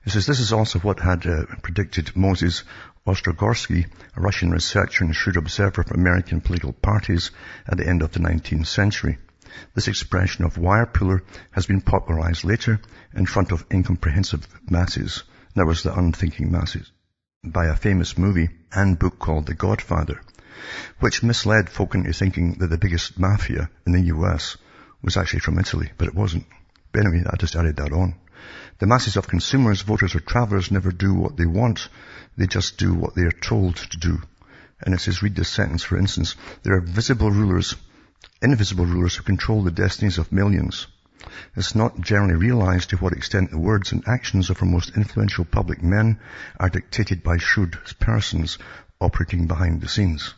He 0.04 0.10
says 0.10 0.26
this 0.26 0.40
is 0.40 0.52
also 0.52 0.78
what 0.78 1.00
had 1.00 1.26
uh, 1.26 1.46
predicted 1.62 2.16
Moses 2.16 2.62
Ostrogorsky, 3.06 3.86
a 4.16 4.20
Russian 4.20 4.50
researcher 4.50 5.04
and 5.04 5.14
shrewd 5.14 5.36
observer 5.36 5.80
of 5.80 5.92
American 5.92 6.40
political 6.40 6.72
parties 6.72 7.30
at 7.66 7.78
the 7.78 7.86
end 7.86 8.02
of 8.02 8.12
the 8.12 8.20
19th 8.20 8.66
century. 8.66 9.18
This 9.74 9.88
expression 9.88 10.44
of 10.44 10.58
wire 10.58 10.86
puller 10.86 11.22
has 11.52 11.66
been 11.66 11.80
popularized 11.80 12.44
later 12.44 12.80
in 13.14 13.26
front 13.26 13.52
of 13.52 13.64
incomprehensive 13.72 14.46
masses. 14.68 15.22
That 15.54 15.66
was 15.66 15.82
the 15.82 15.96
unthinking 15.96 16.50
masses 16.50 16.90
by 17.44 17.66
a 17.66 17.76
famous 17.76 18.18
movie 18.18 18.50
and 18.72 18.98
book 18.98 19.18
called 19.18 19.46
The 19.46 19.54
Godfather, 19.54 20.20
which 20.98 21.22
misled 21.22 21.70
folk 21.70 21.94
into 21.94 22.12
thinking 22.12 22.54
that 22.54 22.68
the 22.68 22.78
biggest 22.78 23.18
mafia 23.18 23.70
in 23.86 23.92
the 23.92 24.06
US 24.16 24.56
was 25.00 25.16
actually 25.16 25.40
from 25.40 25.58
Italy, 25.58 25.92
but 25.96 26.08
it 26.08 26.14
wasn't. 26.14 26.46
But 26.92 27.06
anyway, 27.06 27.24
I 27.30 27.36
just 27.36 27.54
added 27.54 27.76
that 27.76 27.92
on. 27.92 28.16
The 28.78 28.86
masses 28.86 29.16
of 29.16 29.26
consumers, 29.26 29.80
voters 29.80 30.14
or 30.14 30.20
travelers 30.20 30.70
never 30.70 30.90
do 30.90 31.14
what 31.14 31.36
they 31.36 31.46
want. 31.46 31.88
They 32.36 32.46
just 32.46 32.76
do 32.76 32.92
what 32.92 33.14
they 33.14 33.22
are 33.22 33.30
told 33.30 33.76
to 33.76 33.96
do. 33.96 34.20
And 34.80 34.94
it 34.94 35.00
says, 35.00 35.22
read 35.22 35.34
this 35.34 35.48
sentence 35.48 35.82
for 35.82 35.96
instance, 35.96 36.36
there 36.62 36.74
are 36.74 36.82
visible 36.82 37.30
rulers, 37.30 37.74
invisible 38.42 38.84
rulers 38.84 39.16
who 39.16 39.22
control 39.22 39.62
the 39.62 39.70
destinies 39.70 40.18
of 40.18 40.30
millions. 40.30 40.86
It's 41.56 41.74
not 41.74 42.00
generally 42.00 42.34
realized 42.34 42.90
to 42.90 42.96
what 42.98 43.14
extent 43.14 43.50
the 43.50 43.58
words 43.58 43.92
and 43.92 44.06
actions 44.06 44.50
of 44.50 44.62
our 44.62 44.68
most 44.68 44.96
influential 44.96 45.46
public 45.46 45.82
men 45.82 46.20
are 46.60 46.68
dictated 46.68 47.22
by 47.22 47.38
shrewd 47.38 47.78
persons 47.98 48.58
operating 49.00 49.46
behind 49.46 49.80
the 49.80 49.88
scenes. 49.88 50.34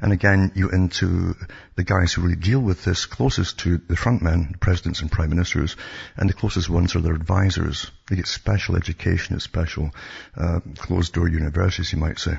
And 0.00 0.12
again, 0.12 0.52
you're 0.54 0.74
into 0.74 1.34
the 1.76 1.84
guys 1.84 2.12
who 2.12 2.22
really 2.22 2.36
deal 2.36 2.60
with 2.60 2.84
this 2.84 3.06
closest 3.06 3.58
to 3.60 3.78
the 3.78 3.96
front 3.96 4.22
men, 4.22 4.48
the 4.52 4.58
presidents 4.58 5.00
and 5.00 5.10
prime 5.10 5.30
ministers, 5.30 5.76
and 6.16 6.28
the 6.28 6.34
closest 6.34 6.68
ones 6.70 6.94
are 6.96 7.00
their 7.00 7.14
advisors. 7.14 7.90
They 8.08 8.16
get 8.16 8.26
special 8.26 8.76
education 8.76 9.36
at 9.36 9.42
special 9.42 9.90
uh, 10.36 10.60
closed-door 10.76 11.28
universities, 11.28 11.92
you 11.92 11.98
might 11.98 12.18
say. 12.18 12.38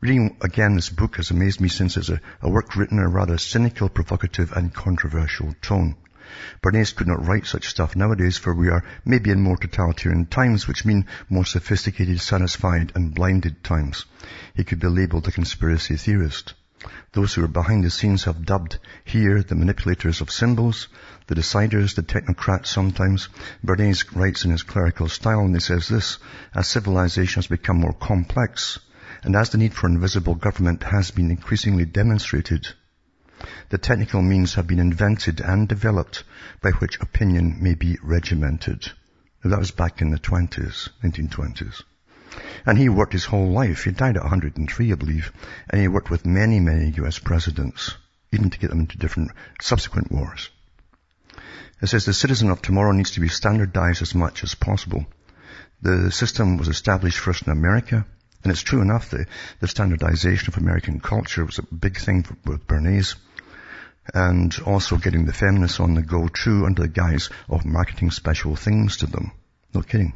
Reading 0.00 0.36
again 0.42 0.74
this 0.74 0.90
book 0.90 1.16
has 1.16 1.30
amazed 1.30 1.60
me 1.60 1.68
since 1.68 1.96
it's 1.96 2.10
a, 2.10 2.20
a 2.42 2.50
work 2.50 2.76
written 2.76 2.98
in 2.98 3.04
a 3.04 3.08
rather 3.08 3.38
cynical, 3.38 3.88
provocative 3.88 4.52
and 4.52 4.74
controversial 4.74 5.54
tone. 5.62 5.96
Bernays 6.62 6.92
could 6.92 7.06
not 7.06 7.26
write 7.26 7.46
such 7.46 7.68
stuff 7.68 7.94
nowadays 7.94 8.38
for 8.38 8.54
we 8.54 8.68
are 8.68 8.84
maybe 9.04 9.30
in 9.30 9.42
more 9.42 9.56
totalitarian 9.56 10.24
times, 10.24 10.66
which 10.66 10.84
mean 10.84 11.06
more 11.28 11.44
sophisticated, 11.44 12.20
satisfied 12.20 12.92
and 12.94 13.14
blinded 13.14 13.62
times. 13.62 14.06
He 14.54 14.64
could 14.64 14.80
be 14.80 14.88
labeled 14.88 15.28
a 15.28 15.30
conspiracy 15.30 15.96
theorist. 15.96 16.54
Those 17.12 17.32
who 17.34 17.44
are 17.44 17.48
behind 17.48 17.84
the 17.84 17.90
scenes 17.90 18.24
have 18.24 18.44
dubbed 18.44 18.78
here 19.04 19.42
the 19.42 19.54
manipulators 19.54 20.20
of 20.20 20.30
symbols, 20.30 20.88
the 21.26 21.34
deciders, 21.34 21.94
the 21.94 22.02
technocrats 22.02 22.66
sometimes. 22.66 23.28
Bernays 23.62 24.04
writes 24.14 24.44
in 24.44 24.50
his 24.50 24.62
clerical 24.62 25.08
style 25.08 25.40
and 25.40 25.54
he 25.54 25.60
says 25.60 25.88
this, 25.88 26.18
as 26.54 26.68
civilization 26.68 27.40
has 27.40 27.46
become 27.46 27.80
more 27.80 27.94
complex, 27.94 28.78
and 29.22 29.34
as 29.34 29.50
the 29.50 29.58
need 29.58 29.72
for 29.72 29.88
invisible 29.88 30.34
government 30.34 30.82
has 30.82 31.10
been 31.10 31.30
increasingly 31.30 31.84
demonstrated, 31.84 32.66
the 33.68 33.78
technical 33.78 34.22
means 34.22 34.54
have 34.54 34.66
been 34.66 34.78
invented 34.78 35.40
and 35.40 35.68
developed 35.68 36.24
by 36.62 36.70
which 36.70 37.00
opinion 37.00 37.58
may 37.60 37.74
be 37.74 37.98
regimented. 38.02 38.90
That 39.42 39.58
was 39.58 39.70
back 39.70 40.00
in 40.00 40.10
the 40.10 40.18
20s, 40.18 40.88
1920s. 41.02 41.82
And 42.66 42.78
he 42.78 42.88
worked 42.88 43.12
his 43.12 43.26
whole 43.26 43.50
life. 43.50 43.84
He 43.84 43.90
died 43.90 44.16
at 44.16 44.22
103, 44.22 44.92
I 44.92 44.94
believe. 44.94 45.32
And 45.68 45.80
he 45.80 45.88
worked 45.88 46.10
with 46.10 46.24
many, 46.24 46.60
many 46.60 46.90
US 47.04 47.18
presidents, 47.18 47.94
even 48.32 48.50
to 48.50 48.58
get 48.58 48.70
them 48.70 48.80
into 48.80 48.98
different 48.98 49.32
subsequent 49.60 50.10
wars. 50.10 50.50
It 51.82 51.88
says 51.88 52.06
the 52.06 52.14
citizen 52.14 52.50
of 52.50 52.62
tomorrow 52.62 52.92
needs 52.92 53.12
to 53.12 53.20
be 53.20 53.28
standardized 53.28 54.00
as 54.00 54.14
much 54.14 54.42
as 54.42 54.54
possible. 54.54 55.04
The 55.82 56.10
system 56.10 56.56
was 56.56 56.68
established 56.68 57.18
first 57.18 57.46
in 57.46 57.52
America, 57.52 58.06
and 58.42 58.50
it's 58.50 58.62
true 58.62 58.80
enough 58.80 59.10
that 59.10 59.28
the 59.60 59.68
standardization 59.68 60.48
of 60.48 60.56
American 60.56 61.00
culture 61.00 61.44
was 61.44 61.58
a 61.58 61.74
big 61.74 61.98
thing 61.98 62.24
with 62.46 62.66
Bernays. 62.66 63.16
And 64.12 64.54
also 64.66 64.96
getting 64.96 65.24
the 65.24 65.32
feminists 65.32 65.80
on 65.80 65.94
the 65.94 66.02
go 66.02 66.28
too 66.28 66.66
under 66.66 66.82
the 66.82 66.88
guise 66.88 67.30
of 67.48 67.64
marketing 67.64 68.10
special 68.10 68.56
things 68.56 68.98
to 68.98 69.06
them. 69.06 69.32
No 69.72 69.82
kidding. 69.82 70.12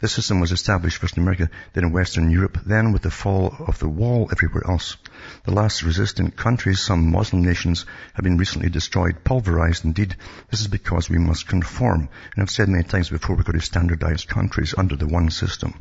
This 0.00 0.12
system 0.12 0.40
was 0.40 0.52
established 0.52 0.98
first 0.98 1.16
in 1.16 1.22
America, 1.22 1.48
then 1.72 1.84
in 1.84 1.92
Western 1.92 2.30
Europe, 2.30 2.58
then 2.66 2.92
with 2.92 3.02
the 3.02 3.10
fall 3.10 3.54
of 3.60 3.78
the 3.78 3.88
wall 3.88 4.28
everywhere 4.30 4.64
else. 4.68 4.96
The 5.44 5.52
last 5.52 5.82
resistant 5.82 6.36
countries, 6.36 6.80
some 6.80 7.10
Muslim 7.10 7.42
nations, 7.42 7.86
have 8.14 8.24
been 8.24 8.36
recently 8.36 8.68
destroyed, 8.68 9.24
pulverized. 9.24 9.84
Indeed, 9.84 10.16
this 10.50 10.60
is 10.60 10.68
because 10.68 11.08
we 11.08 11.18
must 11.18 11.46
conform. 11.46 12.08
And 12.34 12.42
I've 12.42 12.50
said 12.50 12.68
many 12.68 12.84
times 12.84 13.10
before, 13.10 13.36
we've 13.36 13.44
got 13.44 13.52
to 13.52 13.60
standardize 13.60 14.24
countries 14.24 14.74
under 14.76 14.96
the 14.96 15.06
one 15.06 15.30
system. 15.30 15.74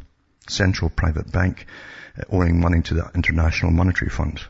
Central 0.47 0.89
private 0.89 1.31
bank 1.31 1.65
uh, 2.17 2.23
owing 2.29 2.59
money 2.59 2.81
to 2.83 2.93
the 2.93 3.11
International 3.15 3.71
Monetary 3.71 4.09
Fund. 4.09 4.41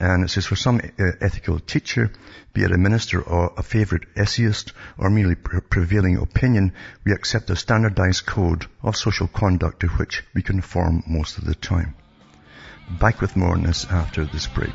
And 0.00 0.24
it 0.24 0.30
says, 0.30 0.46
for 0.46 0.56
some 0.56 0.80
uh, 0.80 1.04
ethical 1.20 1.60
teacher, 1.60 2.10
be 2.52 2.62
it 2.62 2.72
a 2.72 2.78
minister 2.78 3.22
or 3.22 3.52
a 3.56 3.62
favorite 3.62 4.04
essayist 4.16 4.72
or 4.98 5.08
merely 5.08 5.36
pre- 5.36 5.60
prevailing 5.60 6.16
opinion, 6.16 6.72
we 7.04 7.12
accept 7.12 7.50
a 7.50 7.56
standardized 7.56 8.26
code 8.26 8.66
of 8.82 8.96
social 8.96 9.28
conduct 9.28 9.80
to 9.80 9.88
which 9.88 10.24
we 10.34 10.42
conform 10.42 11.04
most 11.06 11.38
of 11.38 11.44
the 11.44 11.54
time. 11.54 11.94
Back 12.98 13.20
with 13.20 13.36
more 13.36 13.52
on 13.52 13.62
this 13.62 13.86
after 13.86 14.24
this 14.24 14.46
break. 14.46 14.74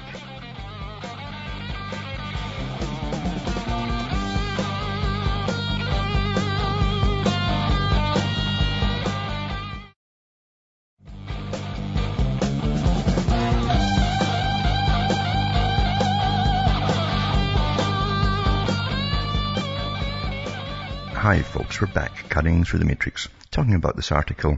Folks, 21.70 21.82
we're 21.82 21.94
back 21.94 22.30
cutting 22.30 22.64
through 22.64 22.80
the 22.80 22.86
matrix, 22.86 23.30
talking 23.52 23.76
about 23.76 23.96
this 23.96 24.12
article 24.12 24.58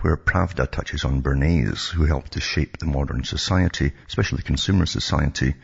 where 0.00 0.16
Pravda 0.16 0.68
touches 0.68 1.04
on 1.04 1.22
Bernays, 1.22 1.88
who 1.88 2.04
helped 2.04 2.32
to 2.32 2.40
shape 2.40 2.78
the 2.78 2.86
modern 2.86 3.22
society, 3.22 3.92
especially 4.08 4.42
consumer 4.42 4.84
society, 4.84 5.54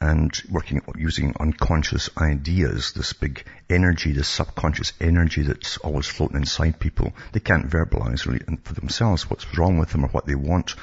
and 0.00 0.32
working 0.50 0.82
using 0.96 1.32
unconscious 1.38 2.10
ideas, 2.18 2.92
this 2.92 3.12
big 3.12 3.44
energy, 3.70 4.10
this 4.10 4.26
subconscious 4.26 4.92
energy 5.00 5.42
that's 5.42 5.76
always 5.78 6.08
floating 6.08 6.38
inside 6.38 6.80
people. 6.80 7.12
They 7.30 7.38
can't 7.38 7.70
verbalize 7.70 8.26
really 8.26 8.42
for 8.64 8.74
themselves 8.74 9.30
what's 9.30 9.56
wrong 9.56 9.78
with 9.78 9.90
them 9.90 10.04
or 10.04 10.08
what 10.08 10.26
they 10.26 10.34
want. 10.34 10.74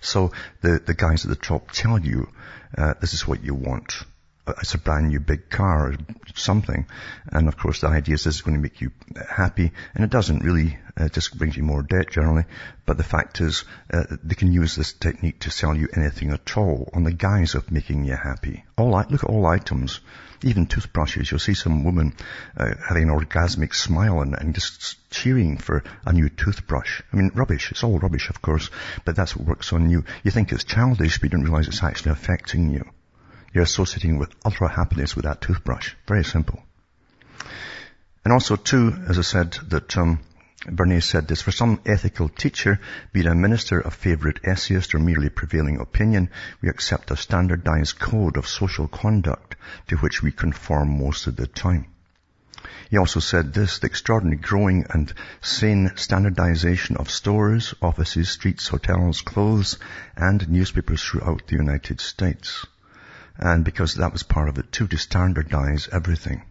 So 0.00 0.30
the, 0.60 0.78
the 0.78 0.94
guys 0.94 1.24
at 1.24 1.30
the 1.30 1.34
top 1.34 1.72
tell 1.72 1.98
you, 1.98 2.28
uh, 2.76 2.94
this 3.00 3.14
is 3.14 3.26
what 3.26 3.42
you 3.42 3.54
want 3.54 4.04
it's 4.60 4.74
a 4.74 4.78
brand 4.78 5.08
new 5.08 5.20
big 5.20 5.50
car 5.50 5.92
or 5.92 5.96
something. 6.34 6.86
And 7.30 7.48
of 7.48 7.56
course 7.56 7.80
the 7.80 7.88
idea 7.88 8.14
is 8.14 8.24
this 8.24 8.36
is 8.36 8.42
going 8.42 8.56
to 8.56 8.62
make 8.62 8.80
you 8.80 8.90
happy. 9.28 9.72
And 9.94 10.04
it 10.04 10.10
doesn't 10.10 10.44
really. 10.44 10.78
It 10.96 11.12
just 11.12 11.38
brings 11.38 11.56
you 11.56 11.62
more 11.62 11.82
debt 11.82 12.10
generally. 12.10 12.44
But 12.84 12.96
the 12.96 13.04
fact 13.04 13.40
is, 13.40 13.64
uh, 13.92 14.04
they 14.24 14.34
can 14.34 14.52
use 14.52 14.74
this 14.74 14.92
technique 14.92 15.40
to 15.40 15.50
sell 15.50 15.76
you 15.76 15.88
anything 15.94 16.30
at 16.30 16.56
all 16.56 16.90
on 16.92 17.04
the 17.04 17.12
guise 17.12 17.54
of 17.54 17.70
making 17.70 18.04
you 18.04 18.16
happy. 18.16 18.64
All 18.76 18.90
look 18.90 19.24
at 19.24 19.30
all 19.30 19.46
items. 19.46 20.00
Even 20.42 20.66
toothbrushes, 20.66 21.30
you'll 21.30 21.40
see 21.40 21.54
some 21.54 21.82
woman 21.82 22.14
uh, 22.56 22.72
having 22.88 23.08
an 23.08 23.14
orgasmic 23.14 23.74
smile 23.74 24.20
and, 24.20 24.34
and 24.34 24.54
just 24.54 24.96
cheering 25.10 25.58
for 25.58 25.82
a 26.06 26.12
new 26.12 26.28
toothbrush. 26.28 27.02
I 27.12 27.16
mean, 27.16 27.32
rubbish. 27.34 27.72
It's 27.72 27.82
all 27.82 27.98
rubbish, 27.98 28.30
of 28.30 28.40
course, 28.40 28.70
but 29.04 29.16
that's 29.16 29.34
what 29.34 29.48
works 29.48 29.72
on 29.72 29.90
you. 29.90 30.04
You 30.22 30.30
think 30.30 30.52
it's 30.52 30.64
childish, 30.64 31.18
but 31.18 31.24
you 31.24 31.30
don't 31.30 31.44
realize 31.44 31.66
it's 31.66 31.82
actually 31.82 32.12
affecting 32.12 32.70
you. 32.70 32.88
You're 33.52 33.64
associating 33.64 34.18
with 34.18 34.34
ultra 34.44 34.68
happiness 34.68 35.16
with 35.16 35.24
that 35.24 35.40
toothbrush. 35.40 35.94
Very 36.06 36.24
simple. 36.24 36.62
And 38.24 38.32
also 38.32 38.56
too, 38.56 38.94
as 39.08 39.18
I 39.18 39.22
said, 39.22 39.52
that 39.68 39.96
um, 39.96 40.20
said 41.00 41.28
this, 41.28 41.40
for 41.40 41.50
some 41.50 41.80
ethical 41.86 42.28
teacher, 42.28 42.78
be 43.12 43.20
it 43.20 43.26
a 43.26 43.34
minister, 43.34 43.80
a 43.80 43.90
favorite 43.90 44.40
essayist, 44.44 44.94
or 44.94 44.98
merely 44.98 45.30
prevailing 45.30 45.80
opinion, 45.80 46.28
we 46.60 46.68
accept 46.68 47.10
a 47.10 47.16
standardized 47.16 47.98
code 47.98 48.36
of 48.36 48.46
social 48.46 48.86
conduct 48.86 49.56
to 49.86 49.96
which 49.96 50.22
we 50.22 50.30
conform 50.30 50.98
most 50.98 51.26
of 51.26 51.36
the 51.36 51.46
time. 51.46 51.86
He 52.90 52.98
also 52.98 53.20
said 53.20 53.54
this, 53.54 53.78
the 53.78 53.86
extraordinary 53.86 54.36
growing 54.36 54.84
and 54.90 55.12
sane 55.40 55.92
standardization 55.96 56.96
of 56.96 57.10
stores, 57.10 57.72
offices, 57.80 58.28
streets, 58.28 58.68
hotels, 58.68 59.22
clothes, 59.22 59.78
and 60.16 60.48
newspapers 60.50 61.02
throughout 61.02 61.46
the 61.46 61.56
United 61.56 62.00
States 62.00 62.66
and 63.38 63.64
because 63.64 63.94
that 63.94 64.12
was 64.12 64.22
part 64.22 64.48
of 64.48 64.58
it 64.58 64.72
too, 64.72 64.88
to 64.88 64.96
standardize 64.96 65.88
everything. 65.92 66.42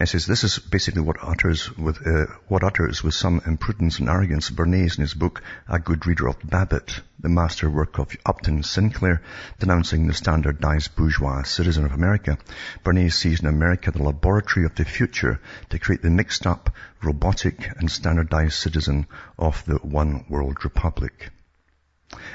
It 0.00 0.08
says 0.08 0.26
this 0.26 0.42
is 0.42 0.58
basically 0.58 1.02
what 1.02 1.22
utters 1.22 1.70
with 1.76 2.04
uh, 2.04 2.26
what 2.48 2.64
utters 2.64 3.04
with 3.04 3.14
some 3.14 3.40
imprudence 3.46 4.00
and 4.00 4.08
arrogance 4.08 4.50
Bernays 4.50 4.98
in 4.98 5.02
his 5.02 5.14
book 5.14 5.40
A 5.68 5.78
Good 5.78 6.04
Reader 6.04 6.26
of 6.26 6.38
Babbitt, 6.42 7.00
the 7.20 7.28
masterwork 7.28 8.00
of 8.00 8.16
Upton 8.26 8.64
Sinclair, 8.64 9.22
denouncing 9.60 10.08
the 10.08 10.12
standardized 10.12 10.96
bourgeois 10.96 11.44
citizen 11.44 11.84
of 11.84 11.92
America. 11.92 12.38
Bernays 12.82 13.14
sees 13.14 13.38
in 13.38 13.46
America 13.46 13.92
the 13.92 14.02
laboratory 14.02 14.66
of 14.66 14.74
the 14.74 14.84
future 14.84 15.38
to 15.70 15.78
create 15.78 16.02
the 16.02 16.10
mixed 16.10 16.44
up, 16.44 16.74
robotic 17.00 17.70
and 17.76 17.88
standardized 17.88 18.54
citizen 18.54 19.06
of 19.38 19.64
the 19.64 19.76
one 19.76 20.24
world 20.28 20.64
republic. 20.64 21.30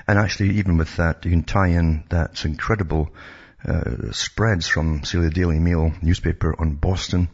And 0.07 0.19
actually, 0.19 0.57
even 0.57 0.77
with 0.77 0.95
that, 0.97 1.25
you 1.25 1.31
can 1.31 1.43
tie 1.43 1.67
in 1.67 2.03
that 2.09 2.45
incredible 2.45 3.09
uh, 3.65 4.11
spreads 4.11 4.67
from, 4.67 5.03
say, 5.03 5.19
the 5.19 5.29
Daily 5.29 5.59
Mail 5.59 5.93
newspaper 6.01 6.55
on 6.59 6.75
Boston. 6.75 7.29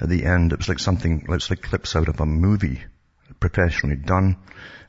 At 0.00 0.08
the 0.08 0.24
end, 0.24 0.52
it 0.52 0.58
was 0.58 0.68
like 0.68 0.78
something, 0.78 1.22
it 1.22 1.28
was 1.28 1.50
like 1.50 1.62
clips 1.62 1.96
out 1.96 2.08
of 2.08 2.20
a 2.20 2.26
movie, 2.26 2.82
professionally 3.40 3.96
done, 3.96 4.36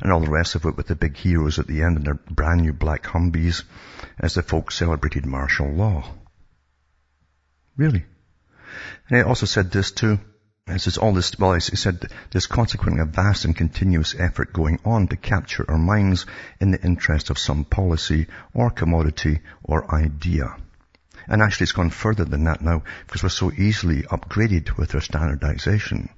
and 0.02 0.12
all 0.12 0.20
the 0.20 0.30
rest 0.30 0.56
of 0.56 0.65
it 0.65 0.78
with 0.78 0.88
the 0.88 0.96
big 0.96 1.17
heroes 1.17 1.60
at 1.60 1.67
the 1.67 1.82
end 1.82 1.98
and 1.98 2.06
their 2.06 2.20
brand 2.30 2.62
new 2.62 2.74
black 2.74 3.04
Humvees 3.04 3.63
as 4.20 4.36
the 4.36 4.43
folks 4.43 4.76
celebrated 4.76 5.26
martial 5.26 5.70
law. 5.70 6.04
Really. 7.76 8.06
And 9.10 9.20
it 9.20 9.26
also 9.26 9.46
said 9.46 9.72
this 9.72 9.91
too, 9.91 10.20
it 10.67 10.80
says 10.80 10.97
all 10.97 11.13
this, 11.13 11.38
well, 11.39 11.53
he 11.53 11.60
said 11.60 12.12
there's 12.32 12.45
consequently 12.45 13.01
a 13.01 13.06
vast 13.06 13.45
and 13.45 13.56
continuous 13.56 14.15
effort 14.19 14.51
going 14.51 14.80
on 14.84 15.08
to 15.08 15.15
capture 15.15 15.65
our 15.69 15.77
minds 15.77 16.25
in 16.60 16.71
the 16.71 16.82
interest 16.82 17.30
of 17.30 17.39
some 17.39 17.63
policy 17.63 18.27
or 18.53 18.69
commodity 18.69 19.39
or 19.63 19.93
idea. 19.93 20.56
And 21.27 21.41
actually 21.41 21.65
it's 21.65 21.71
gone 21.71 21.89
further 21.89 22.25
than 22.25 22.43
that 22.45 22.62
now 22.62 22.84
because 23.06 23.23
we're 23.23 23.30
so 23.30 23.51
easily 23.51 24.03
upgraded 24.03 24.77
with 24.77 24.93
our 24.93 25.01
standardization, 25.01 26.10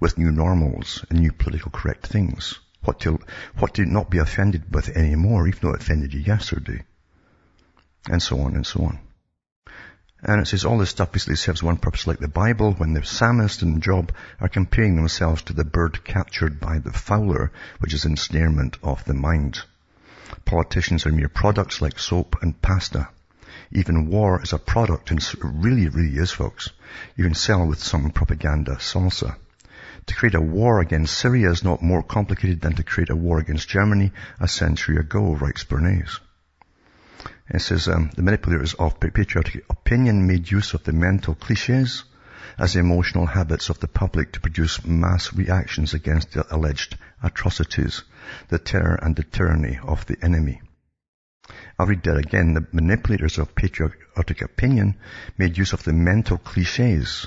with 0.00 0.18
new 0.18 0.32
normals 0.32 1.04
and 1.08 1.20
new 1.20 1.32
political 1.32 1.70
correct 1.70 2.06
things. 2.06 2.58
What 2.82 3.00
to, 3.00 3.20
what 3.58 3.74
to 3.74 3.86
not 3.86 4.10
be 4.10 4.18
offended 4.18 4.74
with 4.74 4.88
anymore, 4.90 5.46
even 5.46 5.60
though 5.62 5.74
it 5.74 5.82
offended 5.82 6.14
you 6.14 6.20
yesterday. 6.20 6.82
And 8.10 8.22
so 8.22 8.40
on 8.40 8.54
and 8.54 8.66
so 8.66 8.84
on. 8.84 8.98
And 10.26 10.40
it 10.40 10.46
says 10.46 10.64
all 10.64 10.78
this 10.78 10.88
stuff 10.88 11.12
basically 11.12 11.36
serves 11.36 11.62
one 11.62 11.76
purpose 11.76 12.06
like 12.06 12.18
the 12.18 12.28
Bible 12.28 12.72
when 12.72 12.94
the 12.94 13.04
psalmist 13.04 13.60
and 13.60 13.82
Job 13.82 14.10
are 14.40 14.48
comparing 14.48 14.96
themselves 14.96 15.42
to 15.42 15.52
the 15.52 15.64
bird 15.64 16.02
captured 16.02 16.58
by 16.58 16.78
the 16.78 16.94
fowler, 16.94 17.52
which 17.80 17.92
is 17.92 18.06
ensnarement 18.06 18.78
of 18.82 19.04
the 19.04 19.12
mind. 19.12 19.60
Politicians 20.46 21.04
are 21.04 21.12
mere 21.12 21.28
products 21.28 21.82
like 21.82 21.98
soap 21.98 22.36
and 22.40 22.60
pasta. 22.62 23.08
Even 23.70 24.06
war 24.06 24.40
is 24.42 24.54
a 24.54 24.58
product, 24.58 25.10
and 25.10 25.22
really, 25.42 25.88
really 25.88 26.16
is, 26.16 26.30
folks. 26.30 26.70
You 27.16 27.24
can 27.24 27.34
sell 27.34 27.66
with 27.66 27.82
some 27.82 28.10
propaganda 28.10 28.76
salsa. 28.76 29.36
To 30.06 30.14
create 30.14 30.34
a 30.34 30.40
war 30.40 30.80
against 30.80 31.18
Syria 31.18 31.50
is 31.50 31.62
not 31.62 31.82
more 31.82 32.02
complicated 32.02 32.62
than 32.62 32.76
to 32.76 32.82
create 32.82 33.10
a 33.10 33.16
war 33.16 33.38
against 33.40 33.68
Germany 33.68 34.12
a 34.40 34.48
century 34.48 34.96
ago, 34.96 35.34
writes 35.34 35.64
Bernays. 35.64 36.18
It 37.50 37.60
says, 37.60 37.88
um, 37.88 38.10
the 38.16 38.22
manipulators 38.22 38.72
of 38.72 38.98
patriotic 38.98 39.66
opinion 39.68 40.26
made 40.26 40.50
use 40.50 40.72
of 40.72 40.84
the 40.84 40.94
mental 40.94 41.34
cliches 41.34 42.04
as 42.56 42.74
emotional 42.74 43.26
habits 43.26 43.68
of 43.68 43.80
the 43.80 43.88
public 43.88 44.32
to 44.32 44.40
produce 44.40 44.84
mass 44.84 45.32
reactions 45.34 45.92
against 45.92 46.32
the 46.32 46.46
alleged 46.54 46.96
atrocities, 47.22 48.02
the 48.48 48.58
terror 48.58 48.98
and 49.02 49.14
the 49.14 49.24
tyranny 49.24 49.78
of 49.82 50.06
the 50.06 50.16
enemy. 50.22 50.62
I'll 51.78 51.86
read 51.86 52.02
that 52.04 52.16
again. 52.16 52.54
The 52.54 52.66
manipulators 52.72 53.36
of 53.36 53.54
patriotic 53.54 54.40
opinion 54.40 54.96
made 55.36 55.58
use 55.58 55.74
of 55.74 55.82
the 55.82 55.92
mental 55.92 56.38
cliches. 56.38 57.26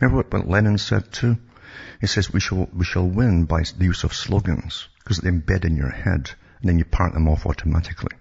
Remember 0.00 0.22
what 0.22 0.48
Lenin 0.48 0.78
said 0.78 1.12
too? 1.12 1.36
He 2.00 2.06
says 2.06 2.32
we 2.32 2.40
shall, 2.40 2.68
we 2.72 2.84
shall 2.86 3.06
win 3.06 3.44
by 3.44 3.64
the 3.76 3.84
use 3.84 4.04
of 4.04 4.14
slogans 4.14 4.88
because 5.00 5.18
they 5.18 5.30
embed 5.30 5.66
in 5.66 5.76
your 5.76 5.90
head 5.90 6.30
and 6.60 6.70
then 6.70 6.78
you 6.78 6.86
part 6.86 7.12
them 7.12 7.28
off 7.28 7.44
automatically. 7.44 8.16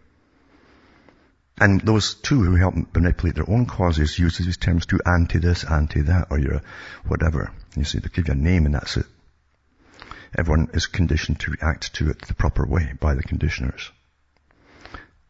And 1.59 1.81
those 1.81 2.15
two 2.15 2.41
who 2.43 2.55
help 2.55 2.75
manipulate 2.95 3.35
their 3.35 3.49
own 3.49 3.65
causes 3.67 4.17
use 4.17 4.37
these 4.37 4.57
terms 4.57 4.87
to 4.87 4.99
anti 5.05 5.39
this, 5.39 5.63
anti 5.63 6.01
that, 6.01 6.27
or 6.31 6.39
you're 6.39 6.61
whatever. 7.07 7.51
You 7.75 7.83
see, 7.83 7.99
they 7.99 8.09
give 8.09 8.27
you 8.27 8.33
a 8.33 8.37
name 8.37 8.65
and 8.65 8.75
that's 8.75 8.97
it. 8.97 9.05
Everyone 10.35 10.69
is 10.73 10.87
conditioned 10.87 11.39
to 11.41 11.51
react 11.51 11.93
to 11.95 12.09
it 12.09 12.21
the 12.23 12.33
proper 12.33 12.65
way 12.65 12.93
by 12.99 13.13
the 13.13 13.21
conditioners. 13.21 13.91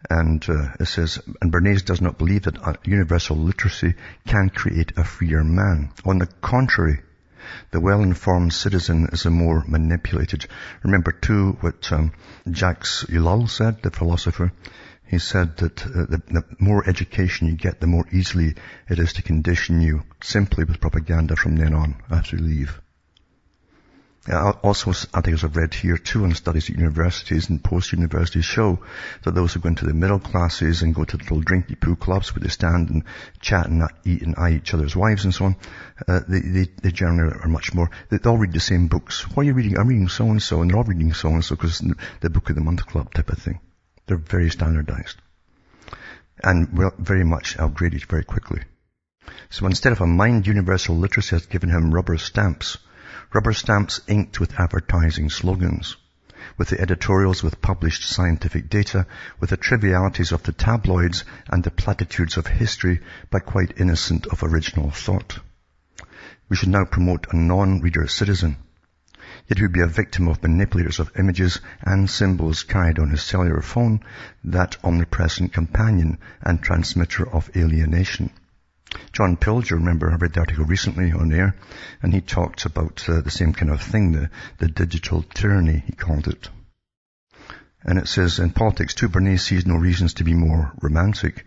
And 0.10 0.44
uh, 0.50 0.70
it 0.80 0.86
says, 0.86 1.20
and 1.42 1.52
Bernays 1.52 1.84
does 1.84 2.02
not 2.02 2.18
believe 2.18 2.44
that 2.44 2.80
universal 2.86 3.38
literacy 3.38 3.96
can 4.26 4.50
create 4.50 4.94
a 4.98 5.04
freer 5.04 5.44
man. 5.44 5.92
On 6.06 6.20
the 6.20 6.28
contrary, 6.42 7.00
the 7.72 7.80
well-informed 7.80 8.54
citizen 8.54 9.10
is 9.12 9.26
a 9.26 9.30
more 9.30 9.64
manipulated. 9.68 10.46
Remember 10.84 11.12
too 11.12 11.58
what 11.60 11.92
um, 11.92 12.14
Jacques 12.50 12.86
Ellul 12.86 13.50
said, 13.50 13.82
the 13.82 13.92
philosopher. 13.92 14.52
He 15.13 15.19
said 15.19 15.58
that 15.58 15.86
uh, 15.86 16.08
the, 16.10 16.23
the, 16.26 16.43
more 16.58 16.89
education 16.89 17.45
you 17.45 17.54
get, 17.54 17.80
the 17.80 17.86
more 17.86 18.08
easily 18.12 18.56
it 18.89 18.97
is 18.97 19.13
to 19.13 19.21
condition 19.21 19.80
you 19.80 20.02
simply 20.23 20.63
with 20.63 20.82
propaganda 20.82 21.36
from 21.36 21.56
then 21.56 21.76
on 21.76 22.02
after 22.10 22.38
you 22.38 22.41
leave. 22.41 22.82
Also, 24.32 24.91
articles 25.13 25.43
I've 25.43 25.56
read 25.56 25.76
here 25.76 25.97
too 25.97 26.23
on 26.23 26.34
studies 26.34 26.67
at 26.67 26.78
universities 26.78 27.47
and 27.47 27.63
post-universities 27.63 28.43
show 28.43 28.80
that 29.21 29.36
those 29.36 29.54
who 29.54 29.60
go 29.60 29.69
into 29.69 29.86
the 29.86 29.93
middle 29.93 30.17
classes 30.17 30.82
and 30.82 30.95
go 30.95 31.04
to 31.04 31.17
little 31.17 31.43
drinky 31.43 31.80
poo 31.80 31.95
clubs 31.95 32.34
where 32.34 32.41
they 32.41 32.49
stand 32.49 32.89
and 32.89 33.04
chat 33.39 33.67
and 33.67 33.84
eat 34.06 34.23
and 34.23 34.34
eye 34.39 34.54
each 34.54 34.73
other's 34.73 34.95
wives 34.95 35.26
and 35.26 35.36
so 35.36 35.45
on, 35.45 35.56
uh, 36.08 36.21
they, 36.28 36.39
they, 36.39 36.67
they, 36.82 36.91
generally 36.91 37.38
are 37.39 37.49
much 37.49 37.76
more, 37.76 37.91
they 38.10 38.17
all 38.28 38.39
read 38.39 38.54
the 38.54 38.60
same 38.60 38.88
books. 38.88 39.30
Why 39.36 39.41
are 39.41 39.45
you 39.45 39.54
reading? 39.54 39.78
I'm 39.78 39.88
reading 39.88 40.10
so-and-so 40.10 40.63
and 40.63 40.71
they're 40.71 40.78
all 40.78 40.86
reading 40.86 41.13
so-and-so 41.13 41.56
because 41.56 41.84
the 42.21 42.32
book 42.32 42.49
of 42.49 42.56
the 42.56 42.62
month 42.62 42.84
club 42.88 43.13
type 43.13 43.30
of 43.30 43.38
thing. 43.38 43.60
They're 44.06 44.18
very 44.18 44.50
standardized. 44.50 45.18
And 46.44 46.68
very 46.98 47.24
much 47.24 47.58
upgraded 47.58 48.06
very 48.06 48.24
quickly. 48.24 48.62
So 49.50 49.66
instead 49.66 49.94
of 49.94 50.02
a 50.02 50.08
mind 50.08 50.48
universal 50.48 50.98
literacy 50.98 51.36
has 51.36 51.46
given 51.46 51.70
him 51.70 51.94
rubber 51.94 52.18
stamps, 52.18 52.78
Rubber 53.34 53.54
stamps 53.54 54.00
inked 54.08 54.39
with 54.39 54.60
advertising 54.60 55.32
slogans, 55.32 55.96
with 56.56 56.70
the 56.70 56.80
editorials 56.80 57.42
with 57.42 57.63
published 57.63 58.04
scientific 58.04 58.70
data, 58.70 59.08
with 59.39 59.50
the 59.50 59.58
trivialities 59.58 60.32
of 60.32 60.44
the 60.44 60.52
tabloids 60.52 61.24
and 61.50 61.63
the 61.63 61.72
platitudes 61.72 62.38
of 62.38 62.46
history, 62.46 63.02
but 63.32 63.48
quite 63.48 63.80
innocent 63.80 64.28
of 64.28 64.44
original 64.44 64.92
thought. 64.92 65.39
We 66.48 66.56
should 66.56 66.70
now 66.70 66.86
promote 66.86 67.26
a 67.32 67.36
non-reader 67.36 68.08
citizen. 68.08 68.58
Yet 69.47 69.58
he 69.58 69.63
would 69.63 69.73
be 69.73 69.82
a 69.82 69.88
victim 69.88 70.27
of 70.27 70.41
manipulators 70.41 70.99
of 70.99 71.12
images 71.17 71.60
and 71.82 72.10
symbols 72.10 72.63
carried 72.63 72.99
on 72.99 73.10
his 73.10 73.23
cellular 73.23 73.62
phone, 73.62 73.99
that 74.43 74.77
omnipresent 74.84 75.51
companion 75.51 76.17
and 76.41 76.62
transmitter 76.62 77.27
of 77.29 77.49
alienation. 77.56 78.29
John 79.12 79.38
Pilger, 79.38 79.75
remember, 79.75 80.12
I 80.12 80.15
read 80.15 80.34
the 80.34 80.39
article 80.39 80.65
recently 80.65 81.12
on 81.12 81.34
air, 81.34 81.56
and 82.01 82.13
he 82.13 82.21
talked 82.21 82.65
about 82.65 83.03
uh, 83.10 83.21
the 83.21 83.32
same 83.32 83.53
kind 83.53 83.71
of 83.71 83.82
thing, 83.82 84.12
the, 84.12 84.29
the 84.60 84.67
digital 84.67 85.23
tyranny, 85.34 85.84
he 85.86 85.93
called 85.93 86.27
it. 86.27 86.49
And 87.86 88.00
it 88.00 88.08
says, 88.08 88.39
in 88.39 88.52
politics 88.52 88.93
too, 88.93 89.10
Bernays 89.10 89.41
sees 89.41 89.65
no 89.65 89.76
reasons 89.76 90.13
to 90.15 90.24
be 90.24 90.34
more 90.34 90.72
romantic. 90.82 91.46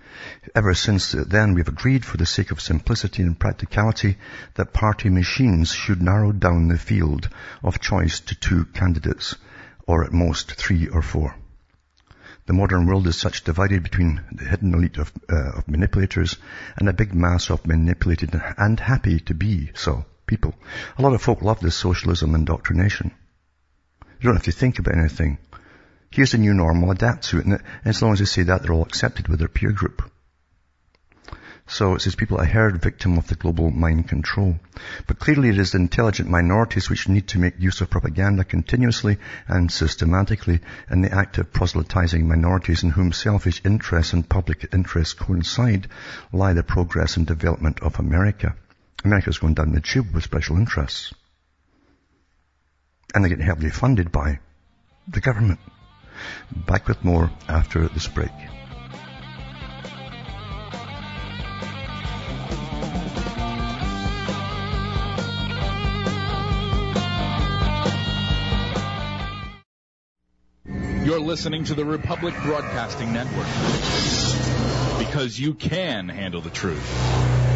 Ever 0.55 0.75
since 0.75 1.13
then, 1.13 1.55
we've 1.55 1.69
agreed 1.69 2.05
for 2.05 2.19
the 2.19 2.27
sake 2.27 2.51
of 2.51 2.61
simplicity 2.61 3.23
and 3.23 3.39
practicality 3.39 4.19
that 4.55 4.75
party 4.75 5.09
machines 5.09 5.73
should 5.73 6.03
narrow 6.03 6.33
down 6.33 6.69
the 6.69 6.77
field 6.77 7.29
of 7.63 7.81
choice 7.81 8.21
to 8.21 8.35
two 8.35 8.67
candidates, 8.67 9.37
or 9.87 10.05
at 10.05 10.13
most 10.13 10.53
three 10.53 10.89
or 10.89 11.01
four. 11.01 11.35
The 12.47 12.53
modern 12.53 12.87
world 12.87 13.07
is 13.09 13.17
such 13.17 13.43
divided 13.43 13.83
between 13.83 14.23
the 14.31 14.45
hidden 14.45 14.73
elite 14.73 14.99
of, 14.99 15.13
uh, 15.29 15.53
of 15.57 15.69
manipulators 15.69 16.37
and 16.77 16.89
a 16.89 16.93
big 16.93 17.13
mass 17.15 17.51
of 17.51 17.67
manipulated 17.67 18.41
and 18.57 18.79
happy 18.79 19.21
to 19.21 19.35
be 19.35 19.73
so 19.75 20.05
people. 20.27 20.55
A 20.99 21.03
lot 21.03 21.15
of 21.15 21.23
folk 21.23 21.43
love 21.43 21.61
this 21.61 21.75
socialism 21.75 22.35
indoctrination. 22.35 23.13
You 24.21 24.29
don't 24.29 24.37
have 24.37 24.45
to 24.45 24.53
think 24.53 24.79
about 24.79 24.97
anything. 24.97 25.39
Here's 26.11 26.33
the 26.33 26.39
new 26.39 26.55
normal, 26.55 26.91
adapt 26.91 27.25
to 27.29 27.39
it, 27.39 27.47
and 27.47 27.61
as 27.85 28.01
long 28.01 28.13
as 28.13 28.21
they 28.21 28.25
say 28.25 28.43
that, 28.45 28.63
they're 28.63 28.73
all 28.73 28.83
accepted 28.83 29.29
with 29.29 29.39
their 29.39 29.49
peer 29.49 29.73
group. 29.73 30.11
So 31.69 31.97
it 31.97 32.01
says 32.01 32.15
people 32.15 32.39
are 32.39 32.45
herd 32.45 32.81
victim 32.81 33.19
of 33.19 33.27
the 33.27 33.35
global 33.35 33.73
mind 33.73 34.09
control. 34.09 34.61
But 35.09 35.19
clearly 35.19 35.49
it 35.49 35.59
is 35.59 35.73
the 35.73 35.79
intelligent 35.79 36.31
minorities 36.31 36.89
which 36.89 37.09
need 37.09 37.27
to 37.29 37.41
make 37.41 37.59
use 37.59 37.81
of 37.81 37.91
propaganda 37.91 38.45
continuously 38.45 39.19
and 39.49 39.71
systematically 39.71 40.61
in 40.89 41.03
the 41.03 41.13
act 41.13 41.39
of 41.39 41.53
proselytizing 41.53 42.29
minorities 42.29 42.85
in 42.85 42.91
whom 42.91 43.13
selfish 43.13 43.61
interests 43.65 44.13
and 44.13 44.29
public 44.29 44.69
interests 44.73 45.15
coincide 45.15 45.89
lie 46.33 46.53
the 46.53 46.63
progress 46.63 47.17
and 47.17 47.27
development 47.27 47.81
of 47.81 47.99
America. 47.99 48.55
America 49.05 49.31
is 49.31 49.39
going 49.39 49.55
down 49.55 49.73
the 49.73 49.81
tube 49.81 50.15
with 50.15 50.23
special 50.23 50.57
interests. 50.57 51.13
And 53.13 53.25
they 53.25 53.29
get 53.29 53.41
heavily 53.41 53.71
funded 53.71 54.13
by 54.13 54.39
the 55.09 55.21
government. 55.21 55.59
Back 56.55 56.89
with 56.89 57.05
more 57.05 57.31
after 57.49 57.89
this 57.89 58.07
break. 58.07 58.31
You're 71.07 71.21
listening 71.21 71.63
to 71.67 71.75
the 71.75 71.85
Republic 71.85 72.35
Broadcasting 72.43 73.13
Network 73.13 73.47
because 74.99 75.39
you 75.39 75.55
can 75.55 76.09
handle 76.09 76.41
the 76.41 76.51
truth. 76.51 77.56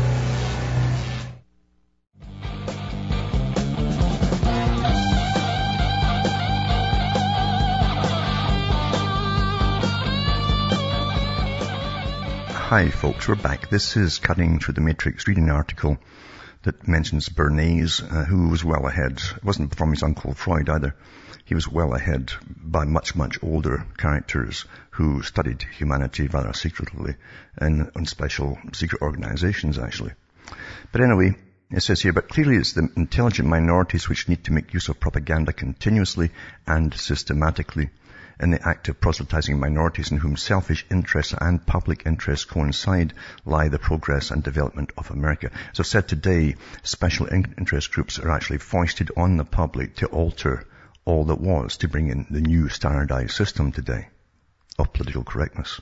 Hi 12.71 12.89
folks, 12.89 13.27
we're 13.27 13.35
back. 13.35 13.69
This 13.69 13.97
is 13.97 14.21
Cutting 14.21 14.61
Through 14.61 14.75
the 14.75 14.81
Matrix, 14.81 15.27
reading 15.27 15.49
an 15.49 15.57
article 15.57 15.99
that 16.63 16.87
mentions 16.87 17.29
Bernays, 17.29 18.01
uh, 18.01 18.25
who 18.25 18.49
was 18.49 18.65
well 18.65 18.87
ahead. 18.87 19.21
It 19.37 19.43
wasn't 19.43 19.75
from 19.75 19.91
his 19.91 20.05
uncle 20.05 20.35
Freud 20.35 20.69
either. 20.69 20.95
He 21.45 21.57
was 21.57 21.67
well 21.67 21.93
ahead 21.95 22.31
by 22.47 22.85
much, 22.85 23.17
much 23.17 23.43
older 23.43 23.85
characters 23.99 24.67
who 24.91 25.21
studied 25.23 25.65
humanity 25.79 26.29
rather 26.29 26.53
secretly 26.53 27.17
and 27.57 27.91
on 27.97 28.07
special 28.07 28.57
secret 28.73 29.03
organizations 29.03 29.77
actually. 29.77 30.13
But 30.93 31.01
anyway, 31.01 31.35
it 31.73 31.81
says 31.81 32.01
here, 32.01 32.13
but 32.13 32.29
clearly 32.29 32.55
it's 32.55 32.75
the 32.75 32.89
intelligent 32.95 33.49
minorities 33.49 34.09
which 34.09 34.29
need 34.29 34.45
to 34.45 34.53
make 34.53 34.75
use 34.75 34.89
of 34.89 35.01
propaganda 35.01 35.53
continuously 35.53 36.31
and 36.69 36.95
systematically 36.95 37.91
in 38.41 38.51
the 38.51 38.69
act 38.69 38.89
of 38.89 39.01
proselytizing 39.01 39.61
minorities 39.61 40.11
in 40.11 40.19
whom 40.19 40.37
selfish 40.37 40.85
interests 40.91 41.35
and 41.39 41.65
public 41.67 42.05
interests 42.07 42.45
coincide 42.45 43.13
lie 43.45 43.69
the 43.69 43.79
progress 43.79 44.31
and 44.31 44.43
development 44.43 44.91
of 44.97 45.11
America. 45.11 45.51
As 45.73 45.81
I've 45.81 45.87
said 45.87 46.09
today, 46.09 46.57
special 46.83 47.27
interest 47.27 47.93
groups 47.93 48.19
are 48.19 48.31
actually 48.31 48.59
foisted 48.59 49.11
on 49.17 49.37
the 49.37 49.45
public 49.45 49.97
to 49.97 50.07
alter 50.07 50.67
all 51.05 51.25
that 51.27 51.41
was 51.41 51.77
to 51.79 51.89
bring 51.89 52.09
in 52.09 52.27
the 52.31 52.41
new 52.41 52.69
standardized 52.69 53.33
system 53.33 53.73
today 53.73 54.09
of 54.79 54.93
political 54.93 55.25
correctness. 55.25 55.81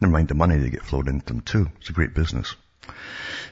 Never 0.00 0.12
mind 0.12 0.28
the 0.28 0.34
money 0.34 0.58
they 0.58 0.70
get 0.70 0.84
flowed 0.84 1.08
into 1.08 1.24
them 1.26 1.40
too. 1.40 1.70
It's 1.80 1.90
a 1.90 1.94
great 1.94 2.14
business. 2.14 2.54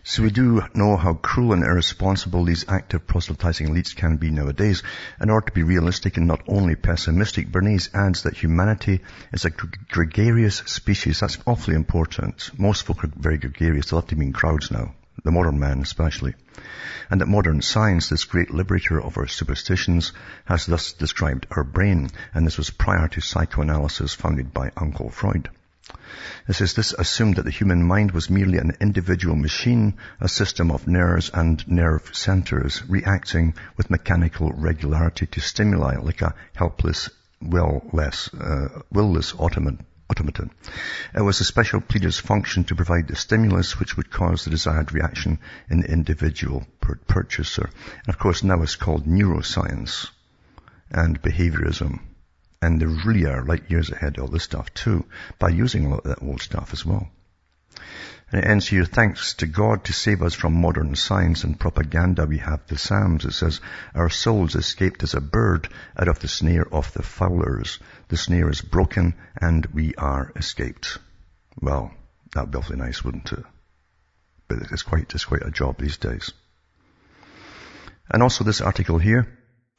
So 0.05 0.25
we 0.25 0.31
do 0.31 0.65
know 0.75 0.97
how 0.97 1.15
cruel 1.15 1.53
and 1.53 1.63
irresponsible 1.63 2.45
these 2.45 2.65
active 2.69 3.07
proselytizing 3.07 3.69
elites 3.69 3.95
can 3.95 4.17
be 4.17 4.33
nowadays. 4.33 4.83
In 5.21 5.31
order 5.31 5.47
to 5.47 5.53
be 5.53 5.63
realistic 5.63 6.17
and 6.17 6.27
not 6.27 6.43
only 6.49 6.75
pessimistic, 6.75 7.53
Bernays 7.53 7.89
adds 7.95 8.25
that 8.25 8.37
humanity 8.37 9.01
is 9.33 9.45
a 9.45 9.51
gregarious 9.51 10.57
species. 10.67 11.21
That's 11.21 11.39
awfully 11.47 11.77
important. 11.77 12.51
Most 12.59 12.85
folk 12.85 13.05
are 13.05 13.13
very 13.15 13.39
gregarious. 13.39 13.91
They 13.91 13.95
love 13.95 14.09
to 14.09 14.17
be 14.17 14.27
in 14.27 14.33
crowds 14.33 14.73
now. 14.73 14.93
The 15.23 15.31
modern 15.31 15.61
man 15.61 15.83
especially. 15.83 16.35
And 17.09 17.21
that 17.21 17.29
modern 17.29 17.63
science, 17.63 18.09
this 18.09 18.25
great 18.25 18.51
liberator 18.51 19.01
of 19.01 19.17
our 19.19 19.29
superstitions, 19.29 20.13
has 20.47 20.67
thus 20.67 20.95
described 20.95 21.47
our 21.53 21.63
brain. 21.63 22.11
And 22.35 22.45
this 22.45 22.59
was 22.59 22.71
prior 22.71 23.07
to 23.07 23.21
psychoanalysis 23.21 24.15
founded 24.15 24.53
by 24.53 24.73
Uncle 24.77 25.11
Freud. 25.11 25.49
It 26.49 26.55
says 26.55 26.75
this 26.75 26.93
assumed 26.93 27.37
that 27.37 27.45
the 27.45 27.51
human 27.51 27.85
mind 27.85 28.13
was 28.13 28.31
merely 28.31 28.59
an 28.59 28.77
individual 28.81 29.35
machine, 29.37 29.95
a 30.21 30.29
system 30.29 30.71
of 30.71 30.87
nerves 30.87 31.31
and 31.35 31.67
nerve 31.67 32.11
centers 32.13 32.83
reacting 32.89 33.55
with 33.77 33.91
mechanical 33.91 34.53
regularity 34.53 35.27
to 35.27 35.41
stimuli 35.41 35.97
like 35.97 36.23
a 36.23 36.35
helpless, 36.55 37.11
will-less, 37.41 38.33
uh, 38.35 38.83
will-less 38.93 39.35
automaton. 39.35 39.85
automaton. 40.11 40.51
It 41.15 41.23
was 41.23 41.41
a 41.41 41.45
special 41.45 41.81
pleader's 41.81 42.19
function 42.19 42.65
to 42.65 42.77
provide 42.77 43.09
the 43.09 43.17
stimulus 43.17 43.81
which 43.81 43.97
would 43.97 44.11
cause 44.11 44.45
the 44.45 44.51
desired 44.51 44.93
reaction 44.93 45.39
in 45.71 45.81
the 45.81 45.91
individual 45.91 46.67
purchaser. 46.81 47.71
And 48.05 48.09
of 48.09 48.19
course 48.19 48.45
now 48.45 48.63
it's 48.63 48.77
called 48.77 49.07
neuroscience 49.07 50.11
and 50.91 51.21
behaviorism. 51.23 52.01
And 52.63 52.81
they 52.81 52.87
really 52.87 53.27
are 53.27 53.45
light 53.45 53.71
years 53.71 53.91
ahead 53.91 54.17
of 54.17 54.23
all 54.23 54.29
this 54.31 54.45
stuff 54.45 54.73
too, 54.73 55.05
by 55.39 55.49
using 55.49 55.85
a 55.85 55.89
lot 55.91 56.07
of 56.07 56.11
that 56.11 56.25
old 56.25 56.41
stuff 56.41 56.73
as 56.73 56.87
well. 56.87 57.11
And 58.31 58.43
it 58.43 58.49
ends 58.49 58.69
here, 58.69 58.87
thanks 58.87 59.35
to 59.35 59.47
God 59.47 59.85
to 59.85 59.93
save 59.93 60.23
us 60.23 60.33
from 60.33 60.61
modern 60.61 60.95
science 60.95 61.45
and 61.45 61.61
propaganda, 61.61 62.25
we 62.25 62.39
have 62.39 62.67
the 62.67 62.79
Psalms. 62.79 63.27
It 63.27 63.33
says, 63.33 63.61
our 63.95 64.09
souls 64.09 64.55
escaped 64.55 65.03
as 65.03 65.13
a 65.13 65.21
bird 65.21 65.69
out 65.99 66.09
of 66.09 66.21
the 66.21 66.29
snare 66.29 66.67
of 66.73 66.93
the 66.95 67.03
fowlers. 67.03 67.79
The 68.09 68.17
snare 68.17 68.49
is 68.49 68.63
broken 68.63 69.15
and 69.39 69.67
we 69.67 69.95
are 69.97 70.33
escaped. 70.37 70.99
Well, 71.61 71.93
that'd 72.33 72.53
be 72.53 72.59
awfully 72.59 72.79
nice, 72.79 73.05
wouldn't 73.05 73.33
it? 73.33 73.45
But 74.49 74.59
it's 74.71 74.83
quite, 74.83 75.13
it's 75.15 75.27
quite 75.27 75.45
a 75.45 75.51
job 75.51 75.79
these 75.79 75.99
days. 75.99 76.33
And 78.11 78.23
also 78.23 78.45
this 78.45 78.61
article 78.61 78.99
here, 78.99 79.27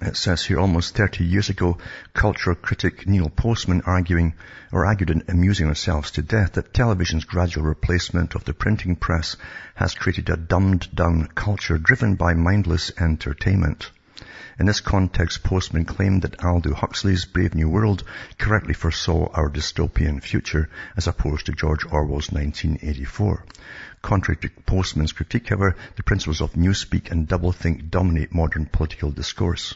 it 0.06 0.18
says 0.18 0.44
here 0.44 0.60
almost 0.60 0.96
30 0.96 1.24
years 1.24 1.50
ago, 1.50 1.78
cultural 2.14 2.56
critic 2.56 3.08
Neil 3.08 3.30
Postman 3.30 3.82
arguing, 3.86 4.34
or 4.72 4.86
argued 4.86 5.10
in 5.10 5.24
amusing 5.28 5.68
ourselves 5.68 6.12
to 6.12 6.22
death 6.22 6.54
that 6.54 6.74
television's 6.74 7.26
gradual 7.26 7.64
replacement 7.64 8.36
of 8.36 8.44
the 8.44 8.54
printing 8.54 8.96
press 8.96 9.38
has 9.76 9.96
created 9.96 10.30
a 10.30 10.36
dumbed 10.36 10.94
down 10.94 11.28
culture 11.36 11.78
driven 11.78 12.16
by 12.16 12.34
mindless 12.34 12.92
entertainment. 13.00 13.92
In 14.60 14.68
this 14.68 14.82
context, 14.82 15.42
Postman 15.42 15.86
claimed 15.86 16.22
that 16.22 16.44
Aldous 16.44 16.76
Huxley's 16.76 17.26
Brave 17.26 17.56
New 17.56 17.70
World 17.70 18.04
correctly 18.38 18.74
foresaw 18.74 19.32
our 19.34 19.50
dystopian 19.50 20.22
future 20.22 20.70
as 20.96 21.08
opposed 21.08 21.48
to 21.48 21.54
George 21.54 21.86
Orwell's 21.86 22.32
1984. 22.32 23.46
Contrary 24.02 24.38
to 24.42 24.50
Postman's 24.66 25.14
critique, 25.14 25.50
however, 25.50 25.76
the 25.96 26.04
principles 26.04 26.42
of 26.42 26.54
newspeak 26.54 27.10
and 27.10 27.28
doublethink 27.28 27.90
dominate 27.90 28.34
modern 28.34 28.66
political 28.66 29.10
discourse. 29.10 29.76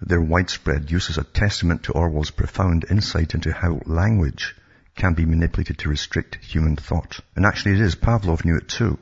Their 0.00 0.20
widespread 0.20 0.90
use 0.90 1.10
is 1.10 1.18
a 1.18 1.24
testament 1.24 1.84
to 1.84 1.92
Orwell's 1.92 2.30
profound 2.30 2.84
insight 2.90 3.34
into 3.34 3.52
how 3.52 3.80
language 3.84 4.54
can 4.94 5.14
be 5.14 5.24
manipulated 5.24 5.78
to 5.78 5.88
restrict 5.88 6.36
human 6.36 6.76
thought. 6.76 7.20
And 7.34 7.46
actually 7.46 7.72
it 7.72 7.80
is. 7.80 7.94
Pavlov 7.94 8.44
knew 8.44 8.56
it 8.56 8.68
too. 8.68 8.98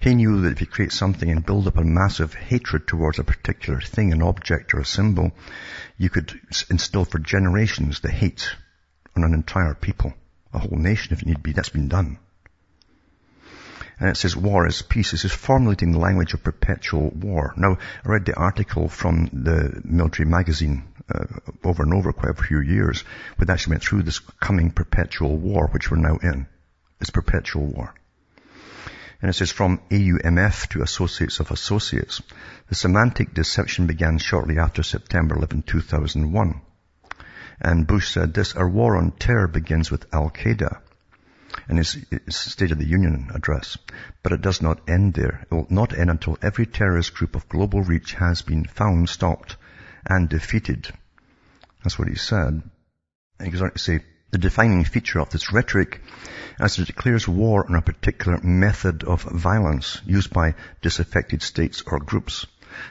He 0.00 0.14
knew 0.14 0.40
that 0.42 0.52
if 0.52 0.60
you 0.60 0.66
create 0.66 0.92
something 0.92 1.30
and 1.30 1.44
build 1.44 1.68
up 1.68 1.76
a 1.76 1.84
massive 1.84 2.34
hatred 2.34 2.86
towards 2.86 3.18
a 3.18 3.24
particular 3.24 3.80
thing, 3.80 4.12
an 4.12 4.22
object 4.22 4.74
or 4.74 4.80
a 4.80 4.84
symbol, 4.84 5.32
you 5.98 6.08
could 6.10 6.40
instill 6.70 7.04
for 7.04 7.18
generations 7.18 8.00
the 8.00 8.10
hate 8.10 8.48
on 9.16 9.24
an 9.24 9.34
entire 9.34 9.74
people, 9.74 10.14
a 10.52 10.58
whole 10.58 10.78
nation 10.78 11.12
if 11.12 11.24
need 11.24 11.42
be. 11.42 11.52
That's 11.52 11.68
been 11.68 11.88
done. 11.88 12.18
And 14.00 14.08
it 14.08 14.16
says 14.16 14.34
war 14.34 14.66
is 14.66 14.80
peace. 14.80 15.10
This 15.10 15.26
is 15.26 15.32
formulating 15.32 15.92
the 15.92 15.98
language 15.98 16.32
of 16.32 16.42
perpetual 16.42 17.10
war. 17.10 17.52
Now, 17.54 17.76
I 18.02 18.08
read 18.08 18.24
the 18.24 18.34
article 18.34 18.88
from 18.88 19.26
the 19.26 19.82
military 19.84 20.26
magazine 20.26 20.84
uh, 21.14 21.26
over 21.62 21.82
and 21.82 21.92
over 21.92 22.10
quite 22.14 22.38
a 22.38 22.42
few 22.42 22.60
years, 22.60 23.04
but 23.36 23.50
actually 23.50 23.72
went 23.72 23.82
through 23.84 24.04
this 24.04 24.18
coming 24.18 24.70
perpetual 24.70 25.36
war, 25.36 25.68
which 25.68 25.90
we're 25.90 25.98
now 25.98 26.16
in. 26.22 26.46
It's 26.98 27.10
perpetual 27.10 27.66
war. 27.66 27.94
And 29.20 29.28
it 29.28 29.34
says 29.34 29.50
from 29.50 29.82
AUMF 29.90 30.68
to 30.70 30.82
Associates 30.82 31.40
of 31.40 31.50
Associates. 31.50 32.22
The 32.68 32.74
semantic 32.74 33.34
deception 33.34 33.86
began 33.86 34.16
shortly 34.16 34.58
after 34.58 34.82
September 34.82 35.36
11, 35.36 35.64
2001. 35.64 36.62
And 37.60 37.86
Bush 37.86 38.08
said 38.08 38.32
this, 38.32 38.56
our 38.56 38.68
war 38.68 38.96
on 38.96 39.10
terror 39.10 39.46
begins 39.46 39.90
with 39.90 40.06
Al-Qaeda 40.14 40.80
in 41.68 41.76
his, 41.76 41.96
his 42.10 42.36
State 42.36 42.72
of 42.72 42.78
the 42.78 42.86
Union 42.86 43.30
address. 43.34 43.78
But 44.22 44.32
it 44.32 44.40
does 44.40 44.60
not 44.60 44.88
end 44.88 45.14
there. 45.14 45.46
It 45.50 45.54
will 45.54 45.66
not 45.70 45.96
end 45.96 46.10
until 46.10 46.38
every 46.42 46.66
terrorist 46.66 47.14
group 47.14 47.36
of 47.36 47.48
global 47.48 47.80
reach 47.82 48.14
has 48.14 48.42
been 48.42 48.64
found, 48.64 49.08
stopped, 49.08 49.56
and 50.04 50.28
defeated. 50.28 50.92
That's 51.82 51.98
what 51.98 52.08
he 52.08 52.16
said. 52.16 52.62
He 53.42 53.50
goes 53.50 53.62
on 53.62 53.70
to 53.70 53.78
say, 53.78 54.00
the 54.30 54.38
defining 54.38 54.84
feature 54.84 55.20
of 55.20 55.30
this 55.30 55.52
rhetoric 55.52 56.02
as 56.58 56.78
it 56.78 56.86
declares 56.86 57.26
war 57.26 57.66
on 57.68 57.74
a 57.74 57.82
particular 57.82 58.38
method 58.42 59.02
of 59.04 59.22
violence 59.22 60.00
used 60.04 60.32
by 60.32 60.54
disaffected 60.82 61.42
states 61.42 61.82
or 61.86 61.98
groups. 61.98 62.46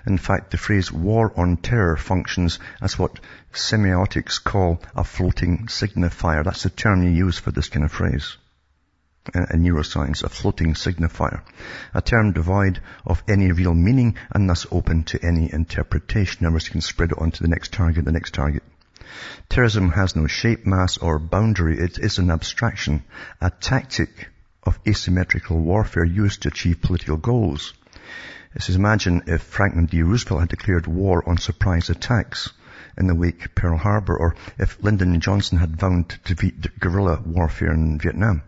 In 0.06 0.18
fact, 0.18 0.52
the 0.52 0.58
phrase 0.58 0.92
war 0.92 1.32
on 1.38 1.58
terror 1.58 1.96
functions 1.96 2.60
as 2.82 3.00
what 3.00 3.20
semiotics 3.54 4.44
call 4.44 4.82
a 4.96 5.04
floating 5.04 5.68
signifier. 5.68 6.44
That's 6.44 6.64
the 6.64 6.70
term 6.70 7.04
you 7.04 7.10
use 7.10 7.40
for 7.40 7.52
this 7.52 7.70
kind 7.70 7.86
of 7.86 7.92
phrase 7.92 8.38
in 9.36 9.64
neuroscience, 9.64 10.24
a 10.24 10.30
floating 10.30 10.74
signifier, 10.74 11.42
a 11.94 12.02
term 12.02 12.32
devoid 12.32 12.80
of 13.06 13.22
any 13.28 13.52
real 13.52 13.74
meaning 13.74 14.16
and 14.32 14.50
thus 14.50 14.66
open 14.72 15.04
to 15.04 15.24
any 15.24 15.52
interpretation. 15.52 16.46
Others 16.46 16.70
can 16.70 16.82
spread 16.82 17.12
it 17.12 17.20
on 17.20 17.32
to 17.32 17.44
the 17.44 17.50
next 17.50 17.74
target, 17.74 18.06
the 18.06 18.12
next 18.12 18.34
target. 18.34 18.64
Terrorism 19.50 19.90
has 19.92 20.16
no 20.16 20.28
shape, 20.28 20.66
mass, 20.66 20.98
or 20.98 21.20
boundary. 21.20 21.78
It 21.80 22.00
is 22.00 22.18
an 22.18 22.32
abstraction, 22.32 23.04
a 23.42 23.50
tactic 23.50 24.30
of 24.64 24.80
asymmetrical 24.88 25.60
warfare 25.60 26.06
used 26.06 26.44
to 26.44 26.50
achieve 26.50 26.82
political 26.82 27.18
goals. 27.18 27.74
It 28.56 28.64
says, 28.64 28.76
imagine 28.76 29.24
if 29.28 29.42
Franklin 29.42 29.86
D. 29.86 30.02
Roosevelt 30.02 30.42
had 30.42 30.50
declared 30.50 30.88
war 30.88 31.28
on 31.28 31.38
surprise 31.38 31.90
attacks 31.90 32.52
in 32.98 33.08
the 33.08 33.16
wake 33.16 33.46
of 33.46 33.56
Pearl 33.56 33.78
Harbor, 33.78 34.18
or 34.18 34.36
if 34.58 34.82
Lyndon 34.84 35.20
Johnson 35.20 35.58
had 35.58 35.76
vowed 35.76 36.10
to 36.10 36.20
defeat 36.36 36.80
guerrilla 36.80 37.22
warfare 37.26 37.74
in 37.74 38.00
Vietnam. 38.00 38.44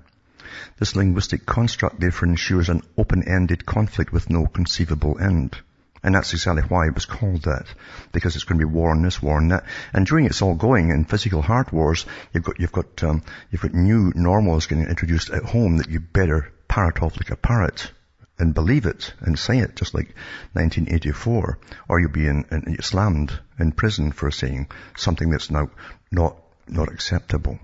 This 0.77 0.95
linguistic 0.95 1.45
construct 1.45 1.99
therefore 1.99 2.29
ensures 2.29 2.69
an 2.69 2.81
open-ended 2.97 3.65
conflict 3.65 4.11
with 4.11 4.29
no 4.29 4.45
conceivable 4.45 5.19
end. 5.19 5.57
And 6.03 6.15
that's 6.15 6.33
exactly 6.33 6.63
why 6.63 6.87
it 6.87 6.95
was 6.95 7.05
called 7.05 7.43
that. 7.43 7.67
Because 8.11 8.35
it's 8.35 8.45
going 8.45 8.59
to 8.59 8.65
be 8.65 8.73
war 8.73 8.89
on 8.91 9.03
this, 9.03 9.21
war 9.21 9.37
on 9.37 9.49
that. 9.49 9.65
And 9.93 10.05
during 10.05 10.25
it's 10.25 10.41
all 10.41 10.55
going 10.55 10.89
in 10.89 11.05
physical 11.05 11.41
heart 11.41 11.71
wars, 11.71 12.05
you've 12.33 12.43
got, 12.43 12.59
you've 12.59 12.71
got, 12.71 13.03
um, 13.03 13.23
you've 13.51 13.61
got 13.61 13.73
new 13.73 14.11
normals 14.15 14.65
getting 14.65 14.87
introduced 14.87 15.29
at 15.29 15.43
home 15.43 15.77
that 15.77 15.89
you 15.89 15.99
better 15.99 16.51
parrot 16.67 17.03
off 17.03 17.17
like 17.17 17.29
a 17.29 17.35
parrot 17.35 17.91
and 18.39 18.55
believe 18.55 18.87
it 18.87 19.13
and 19.19 19.37
say 19.37 19.59
it 19.59 19.75
just 19.75 19.93
like 19.93 20.15
1984 20.53 21.59
or 21.87 21.99
you'll 21.99 22.09
be 22.09 22.25
in, 22.25 22.45
in, 22.51 22.81
slammed 22.81 23.37
in 23.59 23.71
prison 23.71 24.11
for 24.11 24.31
saying 24.31 24.67
something 24.97 25.29
that's 25.29 25.51
now 25.51 25.69
not, 26.11 26.35
not 26.67 26.91
acceptable. 26.91 27.59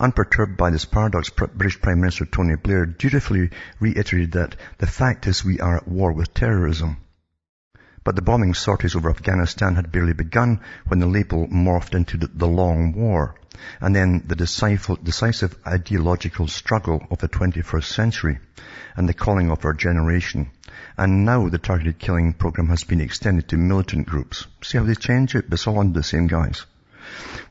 Unperturbed 0.00 0.56
by 0.56 0.70
this 0.70 0.84
paradox, 0.84 1.28
British 1.28 1.80
Prime 1.80 1.98
Minister 1.98 2.24
Tony 2.24 2.54
Blair 2.54 2.86
dutifully 2.86 3.50
reiterated 3.80 4.30
that 4.30 4.54
the 4.78 4.86
fact 4.86 5.26
is 5.26 5.44
we 5.44 5.58
are 5.58 5.78
at 5.78 5.88
war 5.88 6.12
with 6.12 6.32
terrorism. 6.32 6.98
But 8.04 8.14
the 8.14 8.22
bombing 8.22 8.54
sorties 8.54 8.94
over 8.94 9.10
Afghanistan 9.10 9.74
had 9.74 9.90
barely 9.90 10.12
begun 10.12 10.60
when 10.86 11.00
the 11.00 11.08
label 11.08 11.48
morphed 11.48 11.96
into 11.96 12.16
the, 12.16 12.46
long 12.46 12.92
war, 12.92 13.34
and 13.80 13.92
then 13.92 14.22
the 14.24 14.36
decisive, 14.36 15.56
ideological 15.66 16.46
struggle 16.46 17.04
of 17.10 17.18
the 17.18 17.28
21st 17.28 17.84
century, 17.84 18.38
and 18.96 19.08
the 19.08 19.14
calling 19.14 19.50
of 19.50 19.64
our 19.64 19.74
generation. 19.74 20.52
And 20.96 21.24
now 21.24 21.48
the 21.48 21.58
targeted 21.58 21.98
killing 21.98 22.34
program 22.34 22.68
has 22.68 22.84
been 22.84 23.00
extended 23.00 23.48
to 23.48 23.56
militant 23.56 24.06
groups. 24.06 24.46
See 24.62 24.78
how 24.78 24.84
they 24.84 24.94
change 24.94 25.34
it? 25.34 25.46
It's 25.50 25.66
all 25.66 25.80
under 25.80 25.98
the 25.98 26.04
same 26.04 26.28
guys 26.28 26.66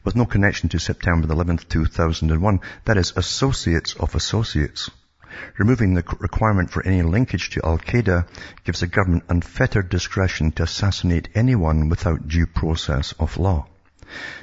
with 0.04 0.16
no 0.16 0.26
connection 0.26 0.70
to 0.70 0.80
September 0.80 1.28
11th, 1.28 1.68
2001. 1.70 2.60
That 2.86 2.98
is 2.98 3.14
associates 3.16 3.94
of 3.96 4.16
associates. 4.16 4.90
Removing 5.58 5.94
the 5.94 6.04
requirement 6.20 6.70
for 6.72 6.86
any 6.86 7.02
linkage 7.04 7.52
to 7.52 7.66
Al-Qaeda 7.66 8.28
gives 8.64 8.80
the 8.80 8.88
government 8.88 9.26
unfettered 9.30 9.90
discretion 9.90 10.52
to 10.54 10.64
assassinate 10.64 11.30
anyone 11.36 11.90
without 11.90 12.28
due 12.28 12.46
process 12.48 13.14
of 13.20 13.38
law. 13.38 13.68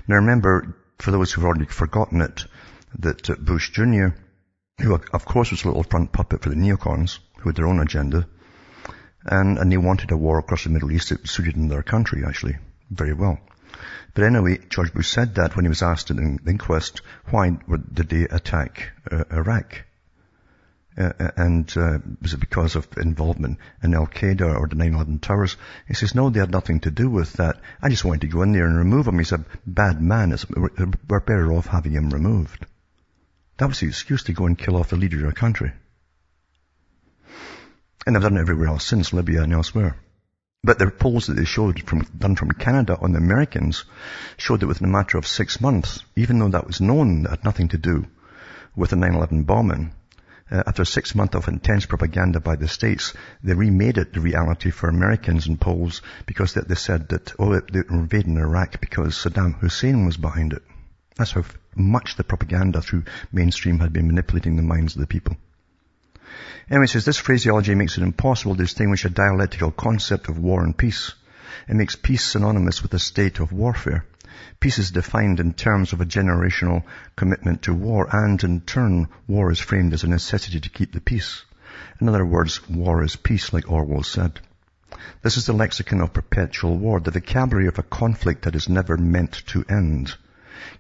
Now 0.07 0.16
remember, 0.16 0.77
for 0.98 1.11
those 1.11 1.33
who've 1.33 1.44
already 1.44 1.64
forgotten 1.64 2.20
it, 2.20 2.44
that 2.98 3.31
uh, 3.31 3.35
Bush 3.37 3.70
Jr. 3.70 4.09
who 4.79 4.94
of 4.94 5.24
course 5.24 5.50
was 5.50 5.64
a 5.64 5.68
little 5.68 5.83
front 5.83 6.12
puppet 6.12 6.42
for 6.42 6.50
the 6.50 6.57
neocons, 6.57 7.18
who 7.38 7.48
had 7.48 7.57
their 7.57 7.66
own 7.66 7.81
agenda, 7.81 8.27
and, 9.24 9.59
and 9.59 9.72
they 9.72 9.77
wanted 9.77 10.11
a 10.11 10.16
war 10.16 10.38
across 10.38 10.64
the 10.64 10.70
Middle 10.70 10.92
East 10.92 11.09
that 11.09 11.27
suited 11.27 11.57
in 11.57 11.68
their 11.68 11.83
country, 11.83 12.22
actually, 12.27 12.57
very 12.90 13.14
well. 13.14 13.38
But 14.14 14.24
anyway, 14.24 14.59
George 14.70 14.94
Bush 14.94 15.09
said 15.09 15.35
that 15.35 15.57
when 15.57 15.64
he 15.64 15.68
was 15.68 15.83
asked 15.83 16.11
in 16.11 16.38
the 16.42 16.50
inquest, 16.50 17.03
why 17.31 17.50
did 17.50 18.09
they 18.09 18.22
attack 18.22 18.92
uh, 19.11 19.24
Iraq? 19.31 19.85
Uh, 20.96 21.12
uh, 21.18 21.31
and 21.37 21.77
uh, 21.77 21.98
was 22.22 22.35
it 22.35 22.38
because 22.38 22.77
of 22.77 22.87
involvement 22.96 23.59
in 23.83 23.94
Al 23.94 24.07
Qaeda 24.07 24.57
or 24.57 24.68
the 24.68 24.77
9/11 24.77 25.20
towers? 25.20 25.57
He 25.88 25.94
says, 25.94 26.14
no, 26.14 26.31
they 26.31 26.38
had 26.38 26.53
nothing 26.53 26.79
to 26.81 26.92
do 26.92 27.11
with 27.11 27.33
that. 27.35 27.61
I 27.83 27.88
just 27.88 28.05
wanted 28.05 28.20
to 28.20 28.29
go 28.29 28.42
in 28.42 28.53
there 28.53 28.66
and 28.66 28.79
remove 28.79 29.09
him. 29.09 29.18
He's 29.18 29.33
a 29.33 29.44
bad 29.66 30.00
man. 30.00 30.37
We're 31.09 31.20
better 31.20 31.53
off 31.53 31.66
having 31.66 31.92
him 31.92 32.11
removed. 32.11 32.64
That 33.57 33.66
was 33.66 33.81
the 33.81 33.88
excuse 33.88 34.22
to 34.24 34.33
go 34.33 34.46
and 34.46 34.57
kill 34.57 34.77
off 34.77 34.90
the 34.90 34.96
leader 34.96 35.16
of 35.16 35.22
your 35.22 35.33
country. 35.33 35.72
And 38.07 38.14
they've 38.14 38.22
done 38.22 38.37
it 38.37 38.40
everywhere 38.40 38.68
else 38.68 38.85
since, 38.85 39.12
Libya 39.12 39.42
and 39.42 39.53
elsewhere. 39.53 39.96
But 40.64 40.79
the 40.79 40.90
polls 40.90 41.27
that 41.27 41.35
they 41.35 41.44
showed 41.44 41.83
from, 41.87 42.07
done 42.18 42.37
from 42.37 42.50
Canada 42.53 42.96
on 42.98 43.12
the 43.12 43.18
Americans 43.18 43.85
showed 44.38 44.61
that 44.61 44.66
within 44.66 44.88
a 44.88 44.90
matter 44.90 45.18
of 45.18 45.27
six 45.27 45.61
months, 45.61 46.03
even 46.16 46.38
though 46.38 46.48
that 46.48 46.66
was 46.66 46.81
known, 46.81 47.24
that 47.24 47.31
had 47.31 47.44
nothing 47.44 47.68
to 47.68 47.77
do 47.77 48.07
with 48.74 48.88
the 48.88 48.96
9-11 48.96 49.44
bombing, 49.44 49.92
uh, 50.50 50.62
after 50.66 50.87
six 50.87 51.14
months 51.14 51.35
of 51.35 51.48
intense 51.48 51.85
propaganda 51.85 52.40
by 52.40 52.57
the 52.57 52.66
states, 52.66 53.12
they 53.42 53.53
remade 53.53 53.98
it 53.98 54.14
the 54.14 54.20
reality 54.20 54.70
for 54.70 54.88
Americans 54.88 55.46
in 55.46 55.59
polls 55.59 56.00
because 56.24 56.55
they, 56.55 56.62
they 56.62 56.74
said 56.74 57.11
that, 57.11 57.35
oh, 57.38 57.61
they 57.61 57.83
were 57.83 58.00
invading 58.00 58.38
Iraq 58.38 58.81
because 58.81 59.22
Saddam 59.22 59.59
Hussein 59.59 60.07
was 60.07 60.16
behind 60.16 60.55
it. 60.55 60.62
That's 61.16 61.33
how 61.33 61.44
much 61.77 62.16
the 62.16 62.24
propaganda 62.24 62.81
through 62.81 63.05
mainstream 63.31 63.81
had 63.81 63.92
been 63.92 64.07
manipulating 64.07 64.57
the 64.57 64.62
minds 64.62 64.94
of 64.94 65.03
the 65.03 65.07
people. 65.07 65.37
Anyway, 66.70 66.87
says 66.87 67.05
this 67.05 67.18
phraseology 67.18 67.75
makes 67.75 67.99
it 67.99 68.03
impossible 68.03 68.57
to 68.57 68.62
distinguish 68.62 69.05
a 69.05 69.11
dialectical 69.11 69.70
concept 69.70 70.29
of 70.29 70.38
war 70.38 70.64
and 70.64 70.77
peace. 70.77 71.12
It 71.68 71.75
makes 71.77 71.97
peace 71.97 72.25
synonymous 72.25 72.83
with 72.83 72.94
a 72.94 72.99
state 72.99 73.40
of 73.40 73.53
warfare. 73.53 74.05
Peace 74.59 74.79
is 74.79 74.90
defined 74.90 75.40
in 75.40 75.53
terms 75.53 75.92
of 75.92 76.01
a 76.01 76.07
generational 76.07 76.83
commitment 77.16 77.62
to 77.62 77.73
war, 77.73 78.09
and 78.11 78.42
in 78.42 78.61
turn, 78.62 79.09
war 79.29 79.53
is 79.53 79.61
framed 79.61 79.92
as 79.92 80.03
a 80.03 80.09
necessity 80.09 80.61
to 80.61 80.68
keep 80.68 80.92
the 80.92 81.01
peace. 81.01 81.44
In 82.01 82.09
other 82.09 82.25
words, 82.25 82.68
war 82.68 83.05
is 83.05 83.16
peace, 83.16 83.53
like 83.53 83.70
Orwell 83.70 84.03
said. 84.03 84.40
This 85.23 85.37
is 85.37 85.47
the 85.47 85.53
lexicon 85.53 86.01
of 86.01 86.12
perpetual 86.12 86.77
war, 86.77 87.01
the 87.01 87.11
vocabulary 87.11 87.68
of 87.68 87.79
a 87.79 87.83
conflict 87.83 88.42
that 88.42 88.55
is 88.55 88.68
never 88.68 88.97
meant 88.97 89.42
to 89.47 89.64
end. 89.68 90.14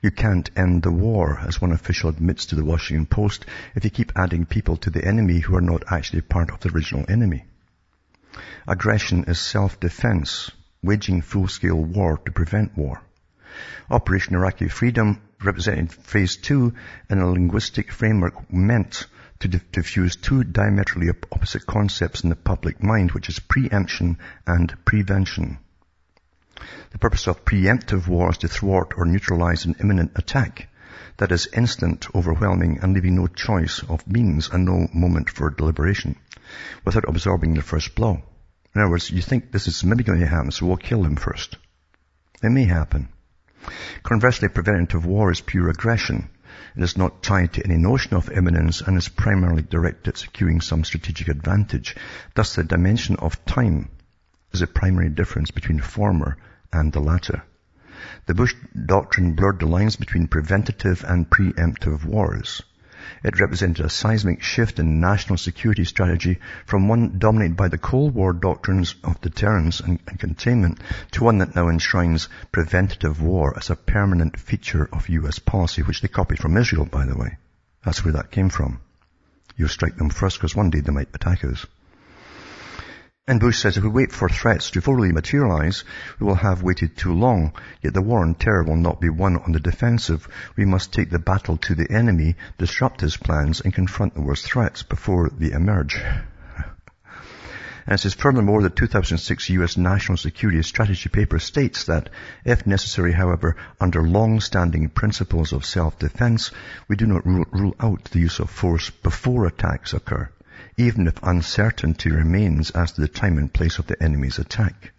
You 0.02 0.10
can't 0.10 0.50
end 0.56 0.82
the 0.82 0.90
war, 0.90 1.38
as 1.40 1.60
one 1.60 1.72
official 1.72 2.10
admits 2.10 2.46
to 2.46 2.56
the 2.56 2.64
Washington 2.64 3.06
Post, 3.06 3.46
if 3.74 3.84
you 3.84 3.90
keep 3.90 4.12
adding 4.16 4.46
people 4.46 4.76
to 4.78 4.90
the 4.90 5.04
enemy 5.04 5.40
who 5.40 5.56
are 5.56 5.60
not 5.60 5.84
actually 5.90 6.22
part 6.22 6.50
of 6.50 6.60
the 6.60 6.70
original 6.70 7.04
enemy. 7.08 7.44
Aggression 8.66 9.24
is 9.24 9.38
self-defense, 9.38 10.50
waging 10.82 11.22
full-scale 11.22 11.82
war 11.82 12.18
to 12.24 12.32
prevent 12.32 12.76
war. 12.76 13.02
Operation 13.90 14.34
Iraqi 14.34 14.68
Freedom 14.68 15.20
represented 15.42 15.92
phase 15.92 16.36
two 16.36 16.74
in 17.08 17.18
a 17.18 17.30
linguistic 17.30 17.92
framework 17.92 18.52
meant 18.52 19.06
to 19.40 19.48
diffuse 19.48 20.16
two 20.16 20.42
diametrically 20.42 21.10
opposite 21.30 21.66
concepts 21.66 22.22
in 22.22 22.30
the 22.30 22.36
public 22.36 22.82
mind, 22.82 23.12
which 23.12 23.28
is 23.28 23.38
preemption 23.38 24.18
and 24.46 24.74
prevention. 24.84 25.58
The 26.90 26.98
purpose 26.98 27.26
of 27.26 27.44
preemptive 27.44 28.06
war 28.06 28.30
is 28.30 28.38
to 28.38 28.48
thwart 28.48 28.94
or 28.96 29.04
neutralize 29.04 29.64
an 29.64 29.76
imminent 29.80 30.12
attack 30.16 30.68
that 31.16 31.32
is 31.32 31.48
instant, 31.52 32.06
overwhelming, 32.14 32.78
and 32.80 32.92
leaving 32.92 33.16
no 33.16 33.26
choice 33.26 33.82
of 33.88 34.06
means 34.06 34.48
and 34.50 34.64
no 34.64 34.88
moment 34.92 35.30
for 35.30 35.50
deliberation 35.50 36.16
without 36.84 37.08
absorbing 37.08 37.54
the 37.54 37.62
first 37.62 37.94
blow. 37.94 38.22
In 38.74 38.80
other 38.80 38.90
words, 38.90 39.10
you 39.10 39.22
think 39.22 39.50
this 39.50 39.68
is 39.68 39.84
maybe 39.84 40.04
going 40.04 40.20
to 40.20 40.26
happen, 40.26 40.50
so 40.50 40.66
we'll 40.66 40.76
kill 40.76 41.04
him 41.04 41.16
first. 41.16 41.56
It 42.42 42.50
may 42.50 42.64
happen. 42.64 43.08
Conversely, 44.02 44.48
preventative 44.48 45.06
war 45.06 45.30
is 45.30 45.40
pure 45.40 45.70
aggression. 45.70 46.28
It 46.76 46.82
is 46.82 46.96
not 46.96 47.22
tied 47.22 47.52
to 47.54 47.64
any 47.64 47.76
notion 47.76 48.14
of 48.14 48.30
imminence 48.30 48.80
and 48.80 48.96
is 48.96 49.08
primarily 49.08 49.62
directed 49.62 50.08
at 50.08 50.18
securing 50.18 50.60
some 50.60 50.84
strategic 50.84 51.28
advantage. 51.28 51.96
Thus, 52.34 52.54
the 52.54 52.64
dimension 52.64 53.16
of 53.16 53.44
time 53.44 53.88
is 54.54 54.62
a 54.62 54.66
primary 54.66 55.08
difference 55.08 55.50
between 55.50 55.78
the 55.78 55.82
former 55.82 56.36
and 56.72 56.92
the 56.92 57.00
latter. 57.00 57.42
The 58.26 58.34
Bush 58.34 58.54
doctrine 58.86 59.34
blurred 59.34 59.60
the 59.60 59.66
lines 59.66 59.96
between 59.96 60.28
preventative 60.28 61.04
and 61.06 61.28
preemptive 61.28 62.04
wars. 62.04 62.62
It 63.22 63.38
represented 63.38 63.84
a 63.84 63.90
seismic 63.90 64.42
shift 64.42 64.78
in 64.78 65.00
national 65.00 65.36
security 65.36 65.84
strategy 65.84 66.38
from 66.66 66.88
one 66.88 67.18
dominated 67.18 67.56
by 67.56 67.68
the 67.68 67.78
Cold 67.78 68.14
War 68.14 68.32
doctrines 68.32 68.94
of 69.04 69.20
deterrence 69.20 69.80
and, 69.80 69.98
and, 70.06 70.18
containment 70.18 70.80
to 71.10 71.24
one 71.24 71.38
that 71.38 71.54
now 71.54 71.68
enshrines 71.68 72.28
preventative 72.50 73.20
war 73.20 73.56
as 73.56 73.68
a 73.68 73.76
permanent 73.76 74.38
feature 74.38 74.88
of 74.92 75.08
US 75.08 75.38
policy, 75.38 75.82
which 75.82 76.00
they 76.00 76.08
copied 76.08 76.38
from 76.38 76.56
Israel, 76.56 76.86
by 76.86 77.04
the 77.04 77.16
way. 77.16 77.36
That's 77.84 78.04
where 78.04 78.14
that 78.14 78.30
came 78.30 78.48
from. 78.48 78.80
You 79.56 79.68
strike 79.68 79.96
them 79.96 80.10
first 80.10 80.38
because 80.38 80.56
one 80.56 80.70
day 80.70 80.80
they 80.80 80.92
might 80.92 81.14
attack 81.14 81.44
us. 81.44 81.66
And 83.26 83.40
Bush 83.40 83.56
says 83.56 83.78
if 83.78 83.82
we 83.82 83.88
wait 83.88 84.12
for 84.12 84.28
threats 84.28 84.70
to 84.72 84.82
fully 84.82 85.10
materialize, 85.10 85.84
we 86.20 86.26
will 86.26 86.34
have 86.34 86.62
waited 86.62 86.94
too 86.94 87.14
long. 87.14 87.54
Yet 87.80 87.94
the 87.94 88.02
war 88.02 88.20
on 88.20 88.34
terror 88.34 88.64
will 88.64 88.76
not 88.76 89.00
be 89.00 89.08
won 89.08 89.38
on 89.38 89.52
the 89.52 89.60
defensive. 89.60 90.28
We 90.56 90.66
must 90.66 90.92
take 90.92 91.08
the 91.08 91.18
battle 91.18 91.56
to 91.56 91.74
the 91.74 91.90
enemy, 91.90 92.36
disrupt 92.58 93.00
his 93.00 93.16
plans, 93.16 93.62
and 93.62 93.72
confront 93.72 94.12
the 94.12 94.20
worst 94.20 94.44
threats 94.44 94.82
before 94.82 95.30
they 95.30 95.52
emerge. 95.52 95.96
And 97.86 97.94
it 97.94 97.98
says, 97.98 98.12
furthermore, 98.12 98.60
the 98.60 98.68
2006 98.68 99.48
U.S. 99.48 99.78
National 99.78 100.18
Security 100.18 100.62
Strategy 100.62 101.08
paper 101.08 101.38
states 101.38 101.84
that, 101.84 102.10
if 102.44 102.66
necessary, 102.66 103.12
however, 103.12 103.56
under 103.80 104.02
long-standing 104.02 104.90
principles 104.90 105.54
of 105.54 105.64
self-defense, 105.64 106.50
we 106.88 106.96
do 106.96 107.06
not 107.06 107.24
rule, 107.24 107.46
rule 107.52 107.76
out 107.80 108.04
the 108.04 108.20
use 108.20 108.38
of 108.38 108.50
force 108.50 108.90
before 108.90 109.46
attacks 109.46 109.94
occur 109.94 110.28
even 110.76 111.06
if 111.06 111.22
uncertainty 111.22 112.10
remains 112.10 112.70
as 112.70 112.92
to 112.92 113.00
the 113.00 113.08
time 113.08 113.38
and 113.38 113.52
place 113.52 113.78
of 113.78 113.86
the 113.86 114.02
enemy's 114.02 114.38
attack. 114.38 114.92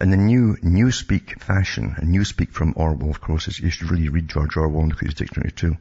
In 0.00 0.10
the 0.10 0.16
new 0.16 0.56
Newspeak 0.62 1.40
fashion, 1.40 1.94
and 1.96 2.14
Newspeak 2.14 2.52
from 2.52 2.74
Orwell, 2.76 3.10
of 3.10 3.20
course, 3.20 3.48
is, 3.48 3.60
you 3.60 3.70
should 3.70 3.90
really 3.90 4.08
read 4.08 4.28
George 4.28 4.56
Orwell 4.56 4.82
in 4.82 4.88
the 4.90 4.94
Queen's 4.94 5.14
Dictionary 5.14 5.52
too. 5.52 5.76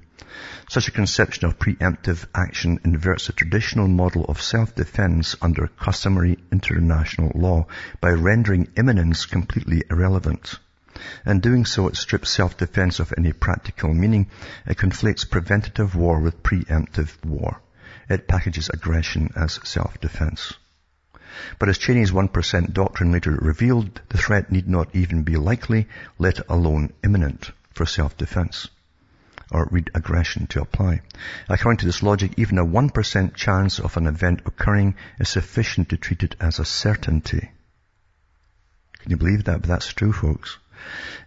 Such 0.69 0.87
a 0.87 0.91
conception 0.91 1.45
of 1.45 1.59
preemptive 1.59 2.25
action 2.33 2.79
inverts 2.83 3.27
the 3.27 3.33
traditional 3.33 3.87
model 3.87 4.25
of 4.25 4.41
self-defense 4.41 5.35
under 5.41 5.67
customary 5.67 6.37
international 6.51 7.31
law 7.35 7.67
by 7.99 8.11
rendering 8.11 8.69
imminence 8.77 9.25
completely 9.25 9.83
irrelevant. 9.89 10.59
In 11.25 11.41
doing 11.41 11.65
so, 11.65 11.87
it 11.87 11.97
strips 11.97 12.29
self-defense 12.29 12.99
of 12.99 13.13
any 13.17 13.33
practical 13.33 13.93
meaning. 13.93 14.27
It 14.65 14.77
conflates 14.77 15.29
preventative 15.29 15.95
war 15.95 16.21
with 16.21 16.41
preemptive 16.41 17.23
war. 17.25 17.61
It 18.07 18.27
packages 18.27 18.69
aggression 18.69 19.33
as 19.35 19.59
self-defense. 19.63 20.53
But 21.59 21.69
as 21.69 21.79
Cheney's 21.79 22.11
1% 22.11 22.71
doctrine 22.71 23.11
later 23.11 23.31
revealed, 23.31 23.99
the 24.09 24.17
threat 24.17 24.51
need 24.51 24.67
not 24.69 24.95
even 24.95 25.23
be 25.23 25.35
likely, 25.37 25.87
let 26.19 26.47
alone 26.49 26.93
imminent, 27.03 27.51
for 27.73 27.85
self-defense. 27.85 28.69
Or 29.51 29.67
read 29.71 29.89
aggression 29.95 30.47
to 30.47 30.61
apply. 30.61 31.01
According 31.49 31.79
to 31.79 31.85
this 31.85 32.03
logic, 32.03 32.35
even 32.37 32.57
a 32.57 32.65
1% 32.65 33.33
chance 33.33 33.79
of 33.79 33.97
an 33.97 34.07
event 34.07 34.43
occurring 34.45 34.95
is 35.19 35.29
sufficient 35.29 35.89
to 35.89 35.97
treat 35.97 36.23
it 36.23 36.35
as 36.39 36.59
a 36.59 36.65
certainty. 36.65 37.51
Can 38.99 39.11
you 39.11 39.17
believe 39.17 39.43
that? 39.45 39.61
But 39.61 39.67
that's 39.67 39.93
true, 39.93 40.13
folks. 40.13 40.57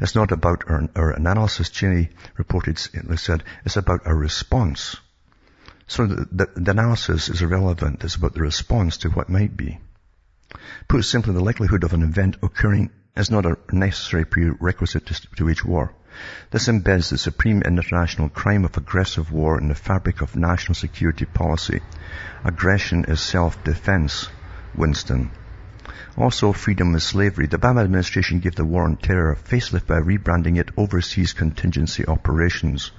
It's 0.00 0.14
not 0.14 0.30
about 0.30 0.62
our, 0.68 0.88
our 0.94 1.10
analysis, 1.10 1.70
Cheney 1.70 2.10
reported, 2.36 2.78
said, 2.78 3.44
it's 3.64 3.76
about 3.76 4.06
our 4.06 4.16
response 4.16 4.96
so 5.88 6.06
the, 6.06 6.48
the, 6.54 6.70
analysis 6.70 7.28
is 7.28 7.42
irrelevant. 7.42 8.04
It's 8.04 8.14
about 8.14 8.34
the 8.34 8.42
response 8.42 8.98
to 8.98 9.08
what 9.08 9.28
might 9.28 9.56
be. 9.56 9.80
Put 10.86 11.04
simply, 11.04 11.34
the 11.34 11.42
likelihood 11.42 11.82
of 11.82 11.94
an 11.94 12.02
event 12.02 12.36
occurring 12.42 12.90
is 13.16 13.30
not 13.30 13.46
a 13.46 13.56
necessary 13.72 14.24
prerequisite 14.24 15.06
to, 15.06 15.28
to 15.36 15.66
war. 15.66 15.94
This 16.50 16.68
embeds 16.68 17.10
the 17.10 17.18
supreme 17.18 17.62
international 17.62 18.28
crime 18.28 18.64
of 18.64 18.76
aggressive 18.76 19.32
war 19.32 19.58
in 19.58 19.68
the 19.68 19.74
fabric 19.74 20.20
of 20.20 20.36
national 20.36 20.74
security 20.74 21.24
policy. 21.24 21.80
Aggression 22.44 23.04
is 23.06 23.20
self-defense. 23.20 24.28
Winston. 24.76 25.30
Also, 26.20 26.52
freedom 26.52 26.96
is 26.96 27.04
slavery. 27.04 27.46
The 27.46 27.60
Obama 27.60 27.84
administration 27.84 28.40
gave 28.40 28.56
the 28.56 28.64
war 28.64 28.82
on 28.82 28.96
terror 28.96 29.30
a 29.30 29.36
facelift 29.36 29.86
by 29.86 30.00
rebranding 30.00 30.58
it 30.58 30.72
Overseas 30.76 31.32
Contingency 31.32 32.04
Operations. 32.06 32.90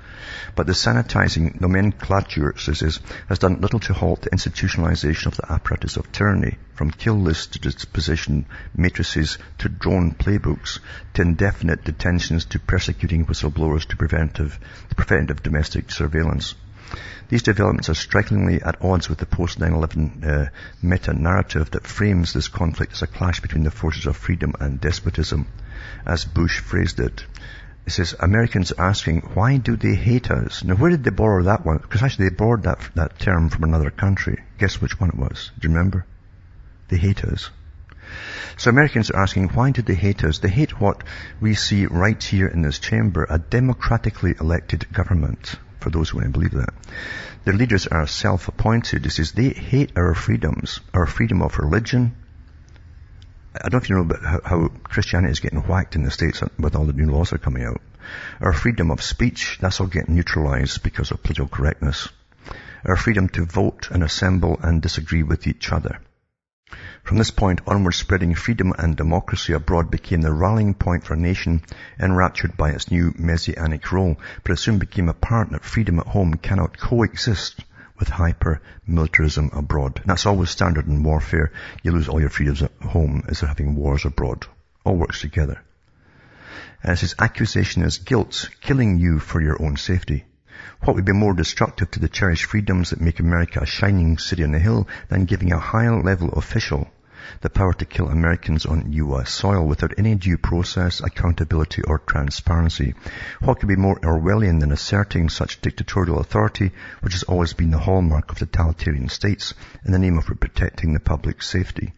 But 0.55 0.67
the 0.67 0.73
sanitizing 0.73 1.59
nomenclature, 1.59 2.53
says, 2.57 3.01
has 3.27 3.39
done 3.39 3.59
little 3.59 3.81
to 3.81 3.93
halt 3.93 4.21
the 4.21 4.29
institutionalization 4.29 5.25
of 5.25 5.35
the 5.35 5.51
apparatus 5.51 5.97
of 5.97 6.09
tyranny, 6.13 6.59
from 6.75 6.91
kill 6.91 7.19
lists 7.19 7.47
to 7.47 7.59
disposition 7.59 8.45
matrices 8.73 9.37
to 9.57 9.67
drone 9.67 10.13
playbooks, 10.13 10.79
to 11.15 11.21
indefinite 11.21 11.83
detentions 11.83 12.45
to 12.45 12.59
persecuting 12.59 13.25
whistleblowers 13.25 13.85
to 13.89 13.97
preventive, 13.97 14.57
to 14.91 14.95
preventive 14.95 15.43
domestic 15.43 15.91
surveillance. 15.91 16.55
These 17.29 17.43
developments 17.43 17.89
are 17.89 17.93
strikingly 17.93 18.59
at 18.61 18.83
odds 18.83 19.07
with 19.07 19.19
the 19.19 19.27
post-9-11 19.27 20.25
uh, 20.25 20.49
meta-narrative 20.81 21.69
that 21.71 21.85
frames 21.85 22.33
this 22.33 22.47
conflict 22.47 22.93
as 22.93 23.03
a 23.03 23.07
clash 23.07 23.39
between 23.39 23.63
the 23.63 23.69
forces 23.69 24.07
of 24.07 24.17
freedom 24.17 24.55
and 24.59 24.81
despotism, 24.81 25.45
as 26.07 26.25
Bush 26.25 26.59
phrased 26.59 26.99
it. 26.99 27.23
It 27.85 27.91
says, 27.91 28.15
Americans 28.19 28.73
asking, 28.75 29.21
why 29.35 29.57
do 29.57 29.75
they 29.75 29.93
hate 29.93 30.31
us? 30.31 30.63
Now, 30.63 30.73
where 30.73 30.89
did 30.89 31.03
they 31.03 31.11
borrow 31.11 31.43
that 31.43 31.63
one? 31.63 31.77
Because 31.77 32.01
actually 32.01 32.29
they 32.29 32.35
borrowed 32.35 32.63
that, 32.63 32.79
that 32.95 33.19
term 33.19 33.49
from 33.49 33.63
another 33.63 33.91
country. 33.91 34.41
Guess 34.57 34.81
which 34.81 34.99
one 34.99 35.09
it 35.09 35.15
was? 35.15 35.51
Do 35.59 35.67
you 35.67 35.75
remember? 35.75 36.07
They 36.87 36.97
hate 36.97 37.23
us. 37.23 37.51
So 38.57 38.71
Americans 38.71 39.11
are 39.11 39.21
asking, 39.21 39.49
why 39.49 39.69
do 39.69 39.83
they 39.83 39.93
hate 39.93 40.23
us? 40.23 40.39
They 40.39 40.49
hate 40.49 40.81
what 40.81 41.03
we 41.39 41.53
see 41.53 41.85
right 41.85 42.21
here 42.21 42.47
in 42.47 42.63
this 42.63 42.79
chamber, 42.79 43.27
a 43.29 43.37
democratically 43.37 44.33
elected 44.39 44.91
government 44.91 45.57
for 45.79 45.89
those 45.89 46.09
who 46.09 46.21
to 46.21 46.29
believe 46.29 46.51
that. 46.51 46.73
Their 47.45 47.53
leaders 47.53 47.87
are 47.87 48.05
self-appointed. 48.05 49.05
It 49.05 49.11
says 49.11 49.31
they 49.31 49.49
hate 49.49 49.93
our 49.95 50.13
freedoms, 50.13 50.79
our 50.93 51.05
freedom 51.05 51.41
of 51.41 51.57
religion. 51.57 52.15
I 53.55 53.69
don't 53.69 53.73
know 53.73 53.77
if 53.79 53.89
you 53.89 53.95
know 53.95 54.01
about 54.01 54.23
how, 54.23 54.41
how 54.43 54.67
Christianity 54.83 55.31
is 55.31 55.39
getting 55.39 55.59
whacked 55.59 55.95
in 55.95 56.03
the 56.03 56.11
States 56.11 56.43
with 56.59 56.75
all 56.75 56.85
the 56.85 56.93
new 56.93 57.11
laws 57.11 57.29
that 57.29 57.37
are 57.37 57.43
coming 57.43 57.63
out. 57.63 57.81
Our 58.41 58.53
freedom 58.53 58.91
of 58.91 59.01
speech, 59.01 59.57
that's 59.61 59.79
all 59.79 59.87
getting 59.87 60.15
neutralized 60.15 60.83
because 60.83 61.11
of 61.11 61.23
political 61.23 61.47
correctness. 61.47 62.09
Our 62.85 62.95
freedom 62.95 63.29
to 63.29 63.45
vote 63.45 63.89
and 63.91 64.03
assemble 64.03 64.59
and 64.61 64.81
disagree 64.81 65.23
with 65.23 65.47
each 65.47 65.71
other. 65.71 65.99
From 67.03 67.17
this 67.17 67.31
point 67.31 67.61
onward, 67.65 67.93
spreading 67.93 68.35
freedom 68.35 68.73
and 68.77 68.95
democracy 68.95 69.53
abroad 69.53 69.89
became 69.89 70.21
the 70.21 70.31
rallying 70.31 70.75
point 70.75 71.03
for 71.03 71.15
a 71.15 71.17
nation 71.17 71.63
enraptured 71.99 72.55
by 72.57 72.69
its 72.69 72.91
new 72.91 73.13
messianic 73.17 73.91
role, 73.91 74.19
but 74.43 74.51
it 74.51 74.57
soon 74.57 74.77
became 74.77 75.09
apparent 75.09 75.51
that 75.51 75.63
freedom 75.63 75.99
at 75.99 76.07
home 76.07 76.35
cannot 76.35 76.77
coexist 76.77 77.63
with 77.97 78.09
hyper-militarism 78.09 79.49
abroad. 79.53 79.97
And 79.99 80.05
that's 80.05 80.25
always 80.25 80.51
standard 80.51 80.87
in 80.87 81.03
warfare. 81.03 81.51
You 81.83 81.91
lose 81.91 82.07
all 82.07 82.21
your 82.21 82.29
freedoms 82.29 82.61
at 82.61 82.71
home 82.81 83.23
as 83.27 83.39
they're 83.39 83.49
having 83.49 83.75
wars 83.75 84.05
abroad. 84.05 84.45
All 84.83 84.95
works 84.95 85.21
together. 85.21 85.61
As 86.83 87.01
his 87.01 87.15
accusation 87.19 87.81
is 87.83 87.97
guilt, 87.97 88.49
killing 88.61 88.99
you 88.99 89.19
for 89.19 89.41
your 89.41 89.61
own 89.61 89.75
safety. 89.75 90.25
What 90.81 90.95
would 90.95 91.05
be 91.05 91.13
more 91.13 91.33
destructive 91.33 91.91
to 91.91 91.99
the 91.99 92.09
cherished 92.09 92.45
freedoms 92.45 92.89
that 92.89 92.99
make 92.99 93.19
America 93.19 93.59
a 93.61 93.65
shining 93.65 94.17
city 94.17 94.43
on 94.43 94.51
the 94.51 94.59
hill 94.59 94.87
than 95.07 95.25
giving 95.25 95.51
a 95.51 95.59
high 95.59 95.89
level 95.89 96.29
official 96.33 96.89
the 97.41 97.49
power 97.49 97.73
to 97.73 97.85
kill 97.85 98.09
Americans 98.09 98.65
on 98.65 98.91
U.S. 98.93 99.31
soil 99.31 99.65
without 99.65 99.93
any 99.97 100.15
due 100.15 100.37
process, 100.37 100.99
accountability 100.99 101.81
or 101.83 101.99
transparency. 101.99 102.95
What 103.39 103.59
could 103.59 103.69
be 103.69 103.75
more 103.75 103.99
Orwellian 103.99 104.59
than 104.59 104.71
asserting 104.71 105.29
such 105.29 105.61
dictatorial 105.61 106.19
authority, 106.19 106.71
which 107.01 107.13
has 107.13 107.23
always 107.23 107.53
been 107.53 107.71
the 107.71 107.77
hallmark 107.77 108.31
of 108.31 108.39
totalitarian 108.39 109.09
states, 109.09 109.53
in 109.85 109.91
the 109.91 109.99
name 109.99 110.17
of 110.17 110.25
protecting 110.25 110.93
the 110.93 110.99
public 110.99 111.41
safety? 111.43 111.93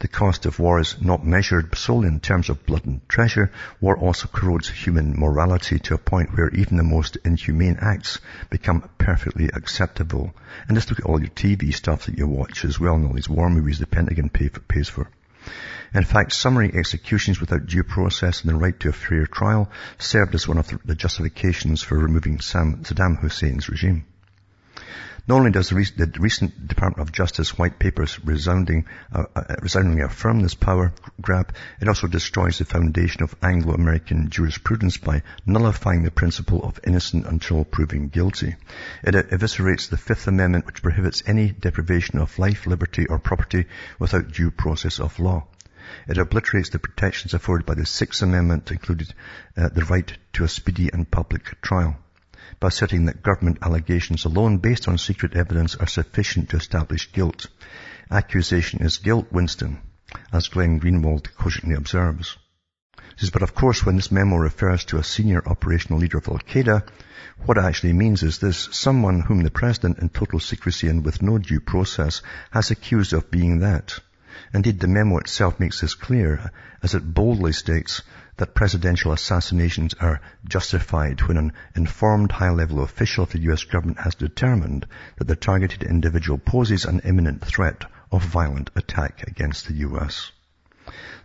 The 0.00 0.08
cost 0.08 0.46
of 0.46 0.58
war 0.58 0.80
is 0.80 1.00
not 1.00 1.24
measured 1.24 1.76
solely 1.76 2.08
in 2.08 2.20
terms 2.20 2.48
of 2.48 2.66
blood 2.66 2.86
and 2.86 3.06
treasure. 3.08 3.50
War 3.80 3.96
also 3.96 4.28
corrodes 4.28 4.68
human 4.68 5.18
morality 5.18 5.78
to 5.78 5.94
a 5.94 5.98
point 5.98 6.36
where 6.36 6.48
even 6.50 6.76
the 6.76 6.82
most 6.82 7.16
inhumane 7.24 7.78
acts 7.80 8.18
become 8.48 8.88
perfectly 8.98 9.48
acceptable. 9.52 10.34
And 10.66 10.76
just 10.76 10.90
look 10.90 11.00
at 11.00 11.06
all 11.06 11.20
your 11.20 11.30
TV 11.30 11.74
stuff 11.74 12.06
that 12.06 12.18
you 12.18 12.26
watch 12.26 12.64
as 12.64 12.80
well 12.80 12.94
and 12.94 13.06
all 13.06 13.12
these 13.12 13.28
war 13.28 13.50
movies 13.50 13.78
the 13.78 13.86
Pentagon 13.86 14.28
pay 14.28 14.48
for, 14.48 14.60
pays 14.60 14.88
for. 14.88 15.08
In 15.92 16.04
fact, 16.04 16.32
summary 16.32 16.70
executions 16.72 17.40
without 17.40 17.66
due 17.66 17.82
process 17.82 18.42
and 18.42 18.50
the 18.50 18.54
right 18.54 18.78
to 18.80 18.90
a 18.90 18.92
fair 18.92 19.26
trial 19.26 19.70
served 19.98 20.34
as 20.34 20.46
one 20.46 20.58
of 20.58 20.68
the 20.84 20.94
justifications 20.94 21.82
for 21.82 21.98
removing 21.98 22.38
Saddam 22.38 23.18
Hussein's 23.18 23.68
regime. 23.68 24.04
Not 25.30 25.36
only 25.36 25.52
does 25.52 25.68
the, 25.68 25.76
re- 25.76 25.84
the 25.96 26.12
recent 26.18 26.66
Department 26.66 27.06
of 27.06 27.14
Justice 27.14 27.56
white 27.56 27.78
papers 27.78 28.18
resounding, 28.24 28.86
uh, 29.12 29.26
uh, 29.36 29.54
resoundingly 29.62 30.02
affirm 30.02 30.40
this 30.40 30.54
power 30.54 30.92
grab, 31.20 31.54
it 31.80 31.86
also 31.86 32.08
destroys 32.08 32.58
the 32.58 32.64
foundation 32.64 33.22
of 33.22 33.36
Anglo-American 33.40 34.30
jurisprudence 34.30 34.96
by 34.96 35.22
nullifying 35.46 36.02
the 36.02 36.10
principle 36.10 36.64
of 36.64 36.80
innocent 36.84 37.26
until 37.26 37.64
proven 37.64 38.08
guilty. 38.08 38.56
It 39.04 39.14
eviscerates 39.14 39.88
the 39.88 39.96
Fifth 39.96 40.26
Amendment, 40.26 40.66
which 40.66 40.82
prohibits 40.82 41.22
any 41.24 41.52
deprivation 41.52 42.18
of 42.18 42.36
life, 42.40 42.66
liberty, 42.66 43.06
or 43.06 43.20
property 43.20 43.66
without 44.00 44.32
due 44.32 44.50
process 44.50 44.98
of 44.98 45.20
law. 45.20 45.46
It 46.08 46.18
obliterates 46.18 46.70
the 46.70 46.80
protections 46.80 47.34
afforded 47.34 47.66
by 47.66 47.74
the 47.74 47.86
Sixth 47.86 48.20
Amendment, 48.20 48.68
including 48.72 49.06
uh, 49.56 49.68
the 49.68 49.84
right 49.84 50.12
to 50.32 50.42
a 50.42 50.48
speedy 50.48 50.90
and 50.92 51.08
public 51.08 51.60
trial 51.62 51.98
by 52.60 52.68
asserting 52.68 53.06
that 53.06 53.22
government 53.22 53.58
allegations 53.62 54.26
alone 54.26 54.58
based 54.58 54.86
on 54.86 54.98
secret 54.98 55.34
evidence 55.34 55.74
are 55.76 55.86
sufficient 55.86 56.50
to 56.50 56.56
establish 56.56 57.10
guilt. 57.12 57.46
Accusation 58.10 58.82
is 58.82 58.98
guilt, 58.98 59.26
Winston, 59.32 59.80
as 60.32 60.48
Glenn 60.48 60.78
Greenwald 60.78 61.34
cogently 61.34 61.74
observes. 61.74 62.36
Says, 63.16 63.30
but 63.30 63.42
of 63.42 63.54
course, 63.54 63.84
when 63.84 63.96
this 63.96 64.12
memo 64.12 64.36
refers 64.36 64.84
to 64.86 64.98
a 64.98 65.04
senior 65.04 65.42
operational 65.46 65.98
leader 65.98 66.18
of 66.18 66.28
Al-Qaeda, 66.28 66.86
what 67.44 67.56
it 67.56 67.64
actually 67.64 67.94
means 67.94 68.22
is 68.22 68.38
this, 68.38 68.68
someone 68.72 69.20
whom 69.20 69.42
the 69.42 69.50
president 69.50 69.98
in 69.98 70.08
total 70.10 70.38
secrecy 70.38 70.88
and 70.88 71.04
with 71.04 71.22
no 71.22 71.38
due 71.38 71.60
process 71.60 72.22
has 72.50 72.70
accused 72.70 73.12
of 73.12 73.30
being 73.30 73.60
that. 73.60 73.98
Indeed, 74.52 74.80
the 74.80 74.88
memo 74.88 75.18
itself 75.18 75.60
makes 75.60 75.80
this 75.80 75.94
clear, 75.94 76.50
as 76.82 76.94
it 76.94 77.14
boldly 77.14 77.52
states, 77.52 78.02
that 78.40 78.54
presidential 78.54 79.12
assassinations 79.12 79.92
are 80.00 80.18
justified 80.48 81.20
when 81.20 81.36
an 81.36 81.52
informed 81.76 82.32
high-level 82.32 82.82
official 82.82 83.24
of 83.24 83.32
the 83.32 83.40
U.S. 83.40 83.64
government 83.64 84.00
has 84.00 84.14
determined 84.14 84.86
that 85.18 85.28
the 85.28 85.36
targeted 85.36 85.82
individual 85.82 86.38
poses 86.38 86.86
an 86.86 87.00
imminent 87.00 87.44
threat 87.44 87.84
of 88.10 88.24
violent 88.24 88.70
attack 88.74 89.24
against 89.28 89.68
the 89.68 89.74
U.S. 89.74 90.32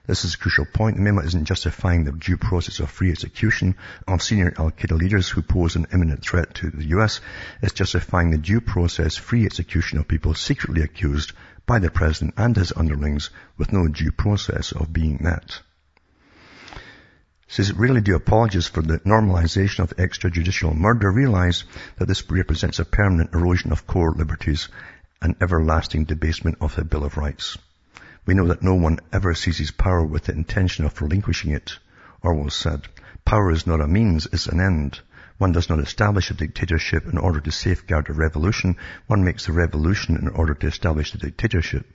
This 0.05 0.25
is 0.25 0.33
a 0.33 0.37
crucial 0.37 0.65
point. 0.65 0.97
The 0.97 1.03
memo 1.03 1.21
isn't 1.21 1.45
justifying 1.45 2.03
the 2.03 2.11
due 2.11 2.35
process 2.35 2.81
of 2.81 2.91
free 2.91 3.11
execution 3.11 3.75
of 4.09 4.21
senior 4.21 4.53
Al-Qaeda 4.57 4.97
leaders 4.97 5.29
who 5.29 5.41
pose 5.41 5.77
an 5.77 5.87
imminent 5.93 6.21
threat 6.21 6.53
to 6.55 6.69
the 6.69 6.85
U.S. 6.87 7.21
It's 7.61 7.73
justifying 7.73 8.31
the 8.31 8.37
due 8.37 8.59
process 8.59 9.15
free 9.15 9.45
execution 9.45 9.99
of 9.99 10.07
people 10.09 10.33
secretly 10.33 10.81
accused 10.81 11.31
by 11.65 11.79
the 11.79 11.89
president 11.89 12.33
and 12.35 12.57
his 12.57 12.73
underlings 12.75 13.29
with 13.57 13.71
no 13.71 13.87
due 13.87 14.11
process 14.11 14.73
of 14.73 14.91
being 14.91 15.19
met 15.21 15.61
says 17.47 17.71
really 17.73 18.01
do 18.01 18.15
apologists 18.15 18.69
for 18.69 18.81
the 18.81 18.99
normalization 18.99 19.79
of 19.79 19.95
extrajudicial 19.97 20.75
murder 20.75 21.11
realize 21.11 21.63
that 21.97 22.07
this 22.07 22.29
represents 22.29 22.79
a 22.79 22.85
permanent 22.85 23.33
erosion 23.33 23.71
of 23.71 23.85
core 23.85 24.11
liberties 24.11 24.67
and 25.21 25.35
everlasting 25.41 26.05
debasement 26.05 26.57
of 26.59 26.75
the 26.75 26.83
Bill 26.83 27.03
of 27.03 27.17
Rights. 27.17 27.57
We 28.25 28.33
know 28.33 28.47
that 28.47 28.63
no 28.63 28.73
one 28.73 28.99
ever 29.13 29.35
seizes 29.35 29.69
power 29.69 30.03
with 30.03 30.23
the 30.23 30.33
intention 30.33 30.85
of 30.85 30.99
relinquishing 30.99 31.51
it. 31.51 31.77
Orwell 32.23 32.49
said, 32.49 32.87
power 33.23 33.51
is 33.51 33.67
not 33.67 33.81
a 33.81 33.87
means, 33.87 34.27
it's 34.31 34.47
an 34.47 34.59
end. 34.59 34.99
One 35.37 35.51
does 35.51 35.69
not 35.69 35.79
establish 35.79 36.31
a 36.31 36.33
dictatorship 36.33 37.05
in 37.05 37.17
order 37.19 37.39
to 37.41 37.51
safeguard 37.51 38.09
a 38.09 38.13
revolution. 38.13 38.77
One 39.05 39.23
makes 39.23 39.47
a 39.47 39.53
revolution 39.53 40.15
in 40.15 40.29
order 40.29 40.55
to 40.55 40.67
establish 40.67 41.11
the 41.11 41.19
dictatorship. 41.19 41.85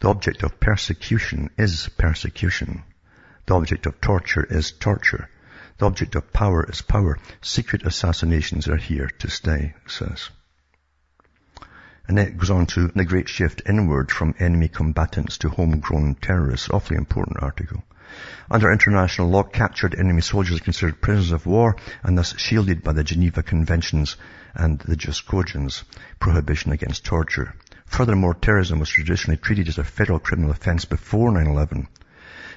The 0.00 0.08
object 0.08 0.42
of 0.42 0.60
persecution 0.60 1.50
is 1.58 1.90
persecution. 1.98 2.84
The 3.48 3.54
object 3.54 3.86
of 3.86 3.98
torture 4.02 4.44
is 4.44 4.72
torture. 4.72 5.30
The 5.78 5.86
object 5.86 6.14
of 6.16 6.34
power 6.34 6.68
is 6.68 6.82
power. 6.82 7.16
Secret 7.40 7.82
assassinations 7.82 8.68
are 8.68 8.76
here 8.76 9.08
to 9.20 9.30
stay, 9.30 9.72
says. 9.86 10.28
And 12.06 12.18
it 12.18 12.36
goes 12.36 12.50
on 12.50 12.66
to 12.66 12.88
the 12.88 13.06
great 13.06 13.26
shift 13.26 13.62
inward 13.64 14.10
from 14.10 14.34
enemy 14.38 14.68
combatants 14.68 15.38
to 15.38 15.48
homegrown 15.48 16.16
terrorists. 16.16 16.68
Awfully 16.68 16.98
important 16.98 17.38
article. 17.42 17.82
Under 18.50 18.70
international 18.70 19.30
law, 19.30 19.44
captured 19.44 19.94
enemy 19.94 20.20
soldiers 20.20 20.60
are 20.60 20.64
considered 20.64 21.00
prisoners 21.00 21.32
of 21.32 21.46
war 21.46 21.74
and 22.02 22.18
thus 22.18 22.38
shielded 22.38 22.82
by 22.82 22.92
the 22.92 23.02
Geneva 23.02 23.42
Conventions 23.42 24.18
and 24.54 24.78
the 24.80 24.94
Jus 24.94 25.22
Cogens 25.22 25.84
prohibition 26.20 26.72
against 26.72 27.06
torture. 27.06 27.54
Furthermore, 27.86 28.34
terrorism 28.34 28.78
was 28.78 28.90
traditionally 28.90 29.38
treated 29.38 29.68
as 29.68 29.78
a 29.78 29.84
federal 29.84 30.18
criminal 30.18 30.50
offense 30.50 30.84
before 30.84 31.30
9-11. 31.30 31.86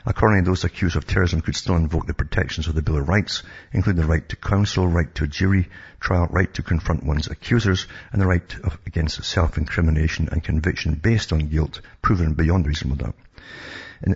Accordingly, 0.06 0.46
those 0.46 0.64
accused 0.64 0.96
of 0.96 1.06
terrorism 1.06 1.42
could 1.42 1.56
still 1.56 1.76
invoke 1.76 2.08
the 2.08 2.14
protections 2.14 2.68
of 2.68 2.74
the 2.74 2.82
Bill 2.82 2.98
of 2.98 3.08
Rights, 3.08 3.44
including 3.72 4.02
the 4.02 4.08
right 4.08 4.28
to 4.30 4.36
counsel, 4.36 4.88
right 4.88 5.14
to 5.16 5.26
a 5.26 5.28
jury 5.28 5.70
trial, 6.00 6.28
right 6.32 6.52
to 6.56 6.64
confront 6.64 7.04
one's 7.04 7.28
accusers, 7.28 7.88
and 8.12 8.22
the 8.22 8.26
right 8.26 8.56
of, 8.64 8.80
against 8.88 9.24
self-incrimination 9.24 10.30
and 10.32 10.44
conviction 10.44 10.96
based 10.96 11.32
on 11.32 11.50
guilt 11.50 11.82
proven 12.02 12.34
beyond 12.34 12.66
reasonable 12.66 12.98
doubt. 12.98 13.16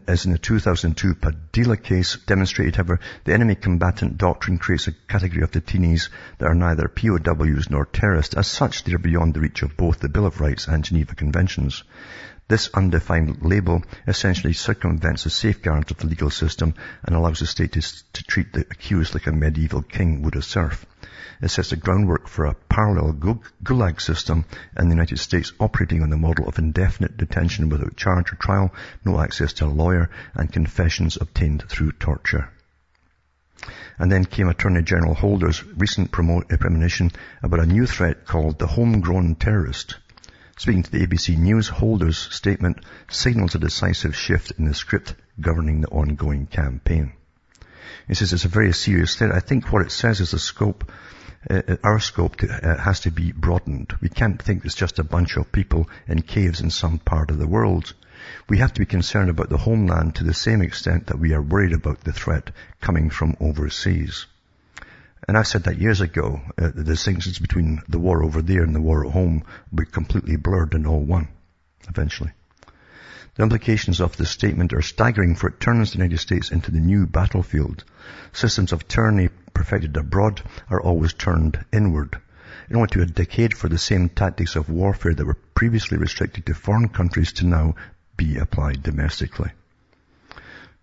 As 0.08 0.26
in 0.26 0.32
the 0.32 0.40
2002 0.40 1.14
Padilla 1.14 1.78
case 1.78 2.18
demonstrated, 2.26 2.76
however, 2.76 3.00
the 3.24 3.34
enemy 3.36 3.54
combatant 3.54 4.18
doctrine 4.18 4.58
creates 4.58 4.88
a 4.88 4.94
category 5.08 5.44
of 5.44 5.52
detainees 5.52 6.10
that 6.40 6.48
are 6.48 6.56
neither 6.56 6.88
POWs 6.88 7.70
nor 7.70 7.86
terrorists. 7.86 8.34
As 8.34 8.48
such, 8.48 8.84
they 8.84 8.94
are 8.94 8.98
beyond 8.98 9.36
the 9.36 9.42
reach 9.42 9.62
of 9.62 9.78
both 9.78 10.00
the 10.00 10.10
Bill 10.10 10.26
of 10.26 10.42
Rights 10.42 10.68
and 10.68 10.84
Geneva 10.84 11.14
Conventions. 11.14 11.84
This 12.48 12.70
undefined 12.76 13.42
label 13.42 13.82
essentially 14.08 14.54
circumvents 14.54 15.24
the 15.24 15.32
safeguards 15.32 15.90
of 15.90 15.98
the 15.98 16.06
legal 16.06 16.30
system 16.30 16.76
and 17.04 17.16
allows 17.16 17.40
the 17.40 17.48
state 17.48 17.72
to, 17.72 17.82
to 17.82 18.24
treat 18.24 18.54
the 18.54 18.62
accused 18.70 19.16
like 19.16 19.26
a 19.26 19.32
medieval 19.32 19.82
king 19.82 20.22
would 20.22 20.36
a 20.36 20.44
serf. 20.44 20.86
It 21.42 21.50
sets 21.50 21.72
the 21.72 21.76
groundwork 21.76 22.28
for 22.28 22.46
a 22.46 22.54
parallel 22.54 23.14
gulag 23.64 24.00
system 24.00 24.46
in 24.78 24.90
the 24.90 24.96
United 24.96 25.18
States 25.18 25.54
operating 25.60 26.04
on 26.04 26.12
the 26.12 26.18
model 26.18 26.48
of 26.48 26.60
indefinite 26.60 27.18
detention 27.18 27.68
without 27.68 27.98
charge 27.98 28.32
or 28.32 28.36
trial, 28.36 28.72
no 29.04 29.20
access 29.20 29.52
to 29.54 29.66
a 29.66 29.68
lawyer, 29.68 30.12
and 30.36 30.54
confessions 30.54 31.18
obtained 31.20 31.64
through 31.68 31.94
torture. 31.94 32.50
And 33.98 34.12
then 34.12 34.24
came 34.24 34.50
Attorney 34.50 34.84
General 34.84 35.16
Holder's 35.16 35.64
recent 35.64 36.12
premonition 36.12 37.12
about 37.42 37.62
a 37.62 37.66
new 37.66 37.88
threat 37.88 38.28
called 38.28 38.60
the 38.60 38.68
homegrown 38.68 39.36
terrorist. 39.36 39.96
Speaking 40.58 40.84
to 40.84 40.92
the 40.92 41.06
ABC 41.06 41.38
News, 41.38 41.68
Holder's 41.68 42.18
statement 42.18 42.78
signals 43.10 43.56
a 43.56 43.60
decisive 43.60 44.16
shift 44.16 44.52
in 44.52 44.64
the 44.64 44.74
script 44.74 45.14
governing 45.42 45.82
the 45.82 45.90
ongoing 45.90 46.48
campaign. 46.48 47.12
He 48.08 48.14
says 48.14 48.32
it's 48.32 48.46
a 48.46 48.48
very 48.48 48.72
serious 48.72 49.16
threat. 49.16 49.34
I 49.34 49.42
think 49.42 49.74
what 49.74 49.82
it 49.82 49.92
says 49.92 50.22
is 50.22 50.32
the 50.32 50.40
scope, 50.40 50.90
uh, 51.50 51.62
uh, 51.68 51.76
our 51.84 52.00
scope 52.00 52.38
to, 52.38 52.48
uh, 52.48 52.82
has 52.82 53.02
to 53.02 53.12
be 53.12 53.34
broadened. 53.34 53.96
We 54.00 54.08
can't 54.08 54.42
think 54.42 54.64
it's 54.64 54.76
just 54.76 54.98
a 54.98 55.04
bunch 55.04 55.36
of 55.36 55.52
people 55.52 55.90
in 56.08 56.22
caves 56.22 56.62
in 56.62 56.70
some 56.70 57.00
part 57.00 57.32
of 57.32 57.38
the 57.38 57.48
world. 57.48 57.94
We 58.48 58.60
have 58.60 58.72
to 58.76 58.80
be 58.80 58.86
concerned 58.86 59.30
about 59.30 59.50
the 59.50 59.58
homeland 59.58 60.16
to 60.16 60.24
the 60.24 60.34
same 60.34 60.62
extent 60.62 61.08
that 61.08 61.20
we 61.20 61.34
are 61.34 61.42
worried 61.42 61.74
about 61.74 62.06
the 62.06 62.14
threat 62.14 62.52
coming 62.80 63.10
from 63.10 63.36
overseas. 63.42 64.26
And 65.28 65.38
I 65.38 65.44
said 65.44 65.64
that 65.64 65.80
years 65.80 66.02
ago, 66.02 66.40
uh, 66.58 66.70
the 66.74 66.84
distinctions 66.84 67.40
between 67.40 67.82
the 67.90 67.98
war 67.98 68.24
over 68.24 68.44
there 68.44 68.62
and 68.62 68.76
the 68.76 68.82
war 68.82 69.06
at 69.06 69.12
home 69.12 69.44
were 69.72 69.86
completely 69.86 70.36
blurred 70.36 70.76
and 70.76 70.86
all 70.86 71.04
one, 71.04 71.30
eventually. 71.90 72.32
The 73.36 73.44
implications 73.44 74.00
of 74.00 74.16
this 74.16 74.30
statement 74.30 74.72
are 74.72 74.82
staggering 74.82 75.36
for 75.36 75.50
it 75.50 75.60
turns 75.60 75.92
the 75.92 75.98
United 75.98 76.20
States 76.20 76.52
into 76.52 76.72
the 76.72 76.80
new 76.80 77.08
battlefield. 77.08 77.84
Systems 78.34 78.72
of 78.72 78.88
tyranny 78.88 79.30
perfected 79.54 79.98
abroad 79.98 80.44
are 80.70 80.80
always 80.80 81.14
turned 81.14 81.66
inward. 81.74 82.18
In 82.70 82.76
only 82.76 82.88
to 82.90 83.02
a 83.02 83.06
decade 83.06 83.58
for 83.58 83.68
the 83.68 83.78
same 83.78 84.10
tactics 84.10 84.56
of 84.56 84.70
warfare 84.70 85.16
that 85.16 85.26
were 85.26 85.38
previously 85.56 85.98
restricted 85.98 86.46
to 86.46 86.54
foreign 86.54 86.90
countries 86.90 87.34
to 87.34 87.46
now 87.46 87.76
be 88.16 88.38
applied 88.38 88.84
domestically. 88.84 89.52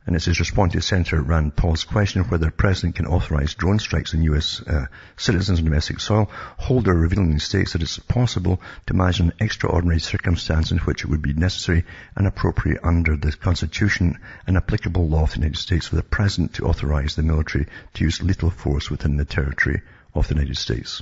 And 0.05 0.17
it's 0.17 0.25
his 0.25 0.41
response 0.41 0.73
to 0.73 0.81
Senator 0.81 1.23
Rand 1.23 1.55
Paul's 1.55 1.85
question 1.85 2.21
of 2.21 2.31
whether 2.31 2.47
the 2.47 2.51
president 2.51 2.97
can 2.97 3.07
authorize 3.07 3.55
drone 3.55 3.79
strikes 3.79 4.15
on 4.15 4.23
U.S. 4.25 4.61
Uh, 4.61 4.87
citizens 5.17 5.61
on 5.61 5.65
domestic 5.65 6.01
soil. 6.01 6.29
Holder 6.57 6.93
revealing 6.93 7.39
states 7.39 7.73
that 7.73 7.83
it's 7.83 8.01
possible 8.01 8.61
to 8.87 8.95
imagine 8.95 9.27
an 9.27 9.37
extraordinary 9.39 10.01
circumstance 10.01 10.73
in 10.73 10.79
which 10.79 11.05
it 11.05 11.07
would 11.07 11.23
be 11.23 11.35
necessary 11.35 11.85
and 12.17 12.27
appropriate 12.27 12.81
under 12.83 13.17
the 13.17 13.31
Constitution 13.31 14.19
and 14.45 14.57
applicable 14.57 15.09
law 15.09 15.23
of 15.23 15.31
the 15.31 15.39
United 15.39 15.59
States 15.59 15.87
for 15.87 15.95
the 15.95 16.03
president 16.03 16.55
to 16.55 16.67
authorize 16.67 17.15
the 17.15 17.23
military 17.23 17.69
to 17.95 18.05
use 18.05 18.21
lethal 18.21 18.51
force 18.51 18.91
within 18.91 19.17
the 19.17 19.25
territory 19.25 19.83
of 20.15 20.27
the 20.27 20.35
United 20.35 20.57
States. 20.57 21.01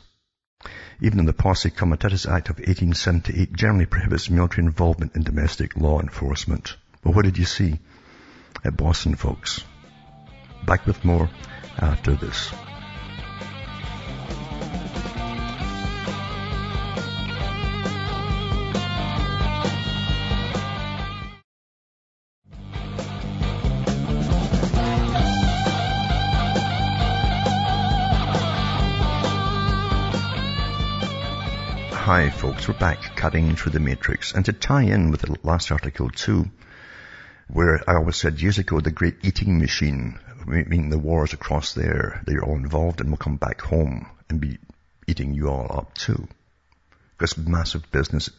Even 1.00 1.20
in 1.20 1.24
the 1.24 1.32
Posse 1.32 1.70
Comitatus 1.70 2.26
Act 2.26 2.50
of 2.50 2.58
1878 2.58 3.54
generally 3.54 3.86
prohibits 3.86 4.28
military 4.28 4.66
involvement 4.66 5.16
in 5.16 5.22
domestic 5.22 5.74
law 5.74 6.00
enforcement. 6.00 6.76
But 7.00 7.14
what 7.14 7.24
did 7.24 7.38
you 7.38 7.46
see? 7.46 7.78
At 8.64 8.76
Boston, 8.76 9.14
folks. 9.14 9.64
Back 10.64 10.86
with 10.86 11.04
more 11.04 11.28
after 11.78 12.14
this. 12.14 12.52
Hi 32.10 32.28
folks, 32.28 32.66
we're 32.66 32.74
back 32.74 33.14
cutting 33.14 33.54
through 33.54 33.70
the 33.70 33.78
matrix 33.78 34.34
and 34.34 34.44
to 34.46 34.52
tie 34.52 34.82
in 34.82 35.12
with 35.12 35.20
the 35.20 35.36
last 35.44 35.70
article 35.70 36.10
too, 36.10 36.50
where 37.52 37.82
I 37.88 37.96
always 37.96 38.16
said 38.16 38.40
years 38.40 38.58
ago, 38.58 38.80
the 38.80 38.90
great 38.90 39.16
eating 39.22 39.58
machine, 39.58 40.18
meaning 40.46 40.90
the 40.90 40.98
wars 40.98 41.32
across 41.32 41.74
there, 41.74 42.22
they're 42.26 42.44
all 42.44 42.56
involved 42.56 43.00
and 43.00 43.10
will 43.10 43.16
come 43.16 43.36
back 43.36 43.60
home 43.60 44.08
and 44.28 44.40
be 44.40 44.58
eating 45.06 45.34
you 45.34 45.48
all 45.48 45.66
up 45.70 45.94
too. 45.94 46.28
Because 47.18 47.36
massive 47.36 47.90
business, 47.90 48.30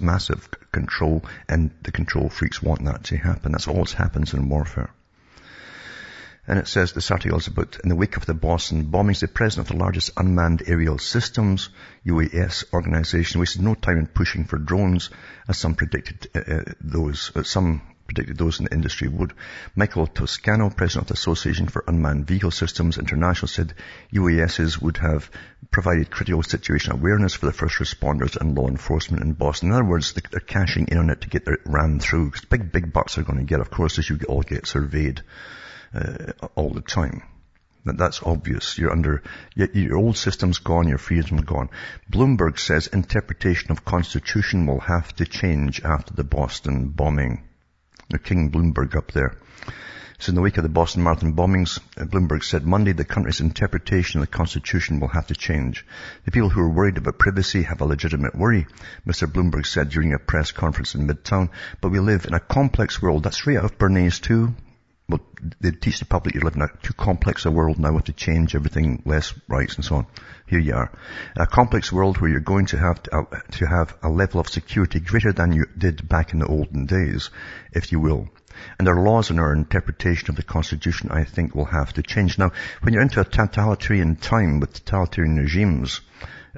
massive 0.00 0.48
control, 0.72 1.24
and 1.48 1.70
the 1.82 1.92
control 1.92 2.28
freaks 2.28 2.62
want 2.62 2.84
that 2.84 3.04
to 3.04 3.16
happen. 3.16 3.52
That's 3.52 3.68
always 3.68 3.92
happens 3.92 4.32
in 4.32 4.48
warfare. 4.48 4.90
And 6.46 6.58
it 6.58 6.66
says, 6.66 6.92
this 6.92 7.10
article 7.10 7.38
is 7.38 7.48
about, 7.48 7.78
in 7.82 7.90
the 7.90 7.96
wake 7.96 8.16
of 8.16 8.26
the 8.26 8.34
Boston 8.34 8.86
bombings, 8.86 9.20
the 9.20 9.28
president 9.28 9.68
of 9.70 9.76
the 9.76 9.82
largest 9.82 10.10
unmanned 10.16 10.62
aerial 10.66 10.98
systems, 10.98 11.68
UAS 12.06 12.64
organization, 12.72 13.40
wasted 13.40 13.62
no 13.62 13.74
time 13.74 13.98
in 13.98 14.06
pushing 14.06 14.44
for 14.44 14.58
drones, 14.58 15.10
as 15.46 15.58
some 15.58 15.74
predicted 15.74 16.28
uh, 16.34 16.54
uh 16.54 16.72
those, 16.80 17.30
uh, 17.36 17.42
some 17.42 17.82
predicted 18.10 18.38
those 18.38 18.58
in 18.58 18.64
the 18.64 18.74
industry 18.74 19.06
would. 19.06 19.32
Michael 19.76 20.08
Toscano, 20.08 20.68
president 20.68 21.04
of 21.04 21.08
the 21.08 21.14
Association 21.14 21.68
for 21.68 21.84
Unmanned 21.86 22.26
Vehicle 22.26 22.50
Systems 22.50 22.98
International, 22.98 23.46
said 23.46 23.74
UASs 24.12 24.82
would 24.82 24.96
have 24.96 25.30
provided 25.70 26.10
critical 26.10 26.42
situation 26.42 26.92
awareness 26.92 27.34
for 27.34 27.46
the 27.46 27.52
first 27.52 27.76
responders 27.76 28.36
and 28.36 28.56
law 28.56 28.66
enforcement 28.66 29.22
in 29.22 29.34
Boston. 29.34 29.68
In 29.68 29.74
other 29.74 29.84
words, 29.84 30.12
they're 30.12 30.40
cashing 30.40 30.88
in 30.88 30.98
on 30.98 31.10
it 31.10 31.20
to 31.20 31.28
get 31.28 31.44
their 31.44 31.58
RAM 31.64 32.00
through. 32.00 32.30
Because 32.30 32.46
big, 32.46 32.72
big 32.72 32.92
bucks 32.92 33.16
are 33.16 33.22
going 33.22 33.38
to 33.38 33.44
get, 33.44 33.60
of 33.60 33.70
course, 33.70 34.00
as 34.00 34.10
you 34.10 34.18
all 34.28 34.42
get 34.42 34.66
surveyed 34.66 35.22
uh, 35.94 36.32
all 36.56 36.70
the 36.70 36.80
time. 36.80 37.22
That's 37.84 38.24
obvious. 38.24 38.76
You're 38.76 38.90
under, 38.90 39.22
your 39.54 39.96
old 39.96 40.16
system's 40.16 40.58
gone, 40.58 40.88
your 40.88 40.98
freedom's 40.98 41.42
gone. 41.42 41.70
Bloomberg 42.10 42.58
says 42.58 42.88
interpretation 42.88 43.70
of 43.70 43.84
constitution 43.84 44.66
will 44.66 44.80
have 44.80 45.14
to 45.16 45.24
change 45.24 45.80
after 45.82 46.12
the 46.12 46.24
Boston 46.24 46.88
bombing. 46.88 47.44
King 48.18 48.50
Bloomberg 48.50 48.96
up 48.96 49.12
there. 49.12 49.36
So 50.20 50.30
in 50.30 50.34
the 50.34 50.42
wake 50.42 50.58
of 50.58 50.64
the 50.64 50.68
Boston 50.68 51.02
Marathon 51.02 51.32
bombings, 51.32 51.80
uh, 51.96 52.04
Bloomberg 52.04 52.44
said 52.44 52.66
Monday 52.66 52.92
the 52.92 53.06
country's 53.06 53.40
interpretation 53.40 54.20
of 54.20 54.28
the 54.28 54.36
Constitution 54.36 55.00
will 55.00 55.08
have 55.08 55.28
to 55.28 55.34
change. 55.34 55.86
The 56.26 56.30
people 56.30 56.50
who 56.50 56.60
are 56.60 56.68
worried 56.68 56.98
about 56.98 57.18
privacy 57.18 57.62
have 57.62 57.80
a 57.80 57.86
legitimate 57.86 58.34
worry, 58.34 58.66
Mr. 59.06 59.26
Bloomberg 59.26 59.64
said 59.64 59.88
during 59.88 60.12
a 60.12 60.18
press 60.18 60.50
conference 60.50 60.94
in 60.94 61.08
Midtown. 61.08 61.48
But 61.80 61.92
we 61.92 62.00
live 62.00 62.26
in 62.26 62.34
a 62.34 62.40
complex 62.40 63.00
world. 63.00 63.22
That's 63.22 63.46
right 63.46 63.56
out 63.56 63.64
of 63.64 63.78
Bernays 63.78 64.20
too. 64.20 64.54
Well, 65.10 65.20
they 65.60 65.72
teach 65.72 65.98
the 65.98 66.04
public 66.04 66.36
you 66.36 66.40
live 66.40 66.54
in 66.54 66.62
a 66.62 66.68
too 66.82 66.92
complex 66.92 67.44
a 67.44 67.50
world 67.50 67.80
now, 67.80 67.90
We 67.90 67.96
have 67.96 68.04
to 68.04 68.12
change 68.12 68.54
everything, 68.54 69.02
less 69.04 69.34
rights 69.48 69.74
and 69.74 69.84
so 69.84 69.96
on. 69.96 70.06
Here 70.46 70.60
you 70.60 70.74
are. 70.74 70.92
A 71.36 71.48
complex 71.48 71.90
world 71.90 72.18
where 72.18 72.30
you're 72.30 72.38
going 72.38 72.66
to 72.66 72.78
have 72.78 73.02
to, 73.02 73.16
uh, 73.16 73.40
to 73.58 73.66
have 73.66 73.96
a 74.04 74.08
level 74.08 74.40
of 74.40 74.48
security 74.48 75.00
greater 75.00 75.32
than 75.32 75.52
you 75.52 75.66
did 75.76 76.08
back 76.08 76.32
in 76.32 76.38
the 76.38 76.46
olden 76.46 76.86
days, 76.86 77.30
if 77.72 77.90
you 77.90 77.98
will. 77.98 78.28
And 78.78 78.86
our 78.88 79.02
laws 79.02 79.30
and 79.30 79.40
our 79.40 79.52
interpretation 79.52 80.30
of 80.30 80.36
the 80.36 80.44
Constitution, 80.44 81.10
I 81.10 81.24
think, 81.24 81.54
will 81.54 81.64
have 81.64 81.92
to 81.94 82.02
change. 82.02 82.38
Now, 82.38 82.52
when 82.82 82.94
you're 82.94 83.02
into 83.02 83.20
a 83.20 83.24
totalitarian 83.24 84.14
time 84.14 84.60
with 84.60 84.74
totalitarian 84.74 85.36
regimes 85.36 86.02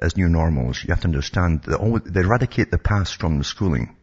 as 0.00 0.16
new 0.16 0.28
normals, 0.28 0.84
you 0.84 0.90
have 0.90 1.00
to 1.00 1.09
understand 1.09 1.62
that 1.62 2.03
they 2.05 2.20
eradicate 2.20 2.70
the 2.70 2.78
past 2.78 3.18
from 3.18 3.38
the 3.38 3.44
schooling. 3.44 3.96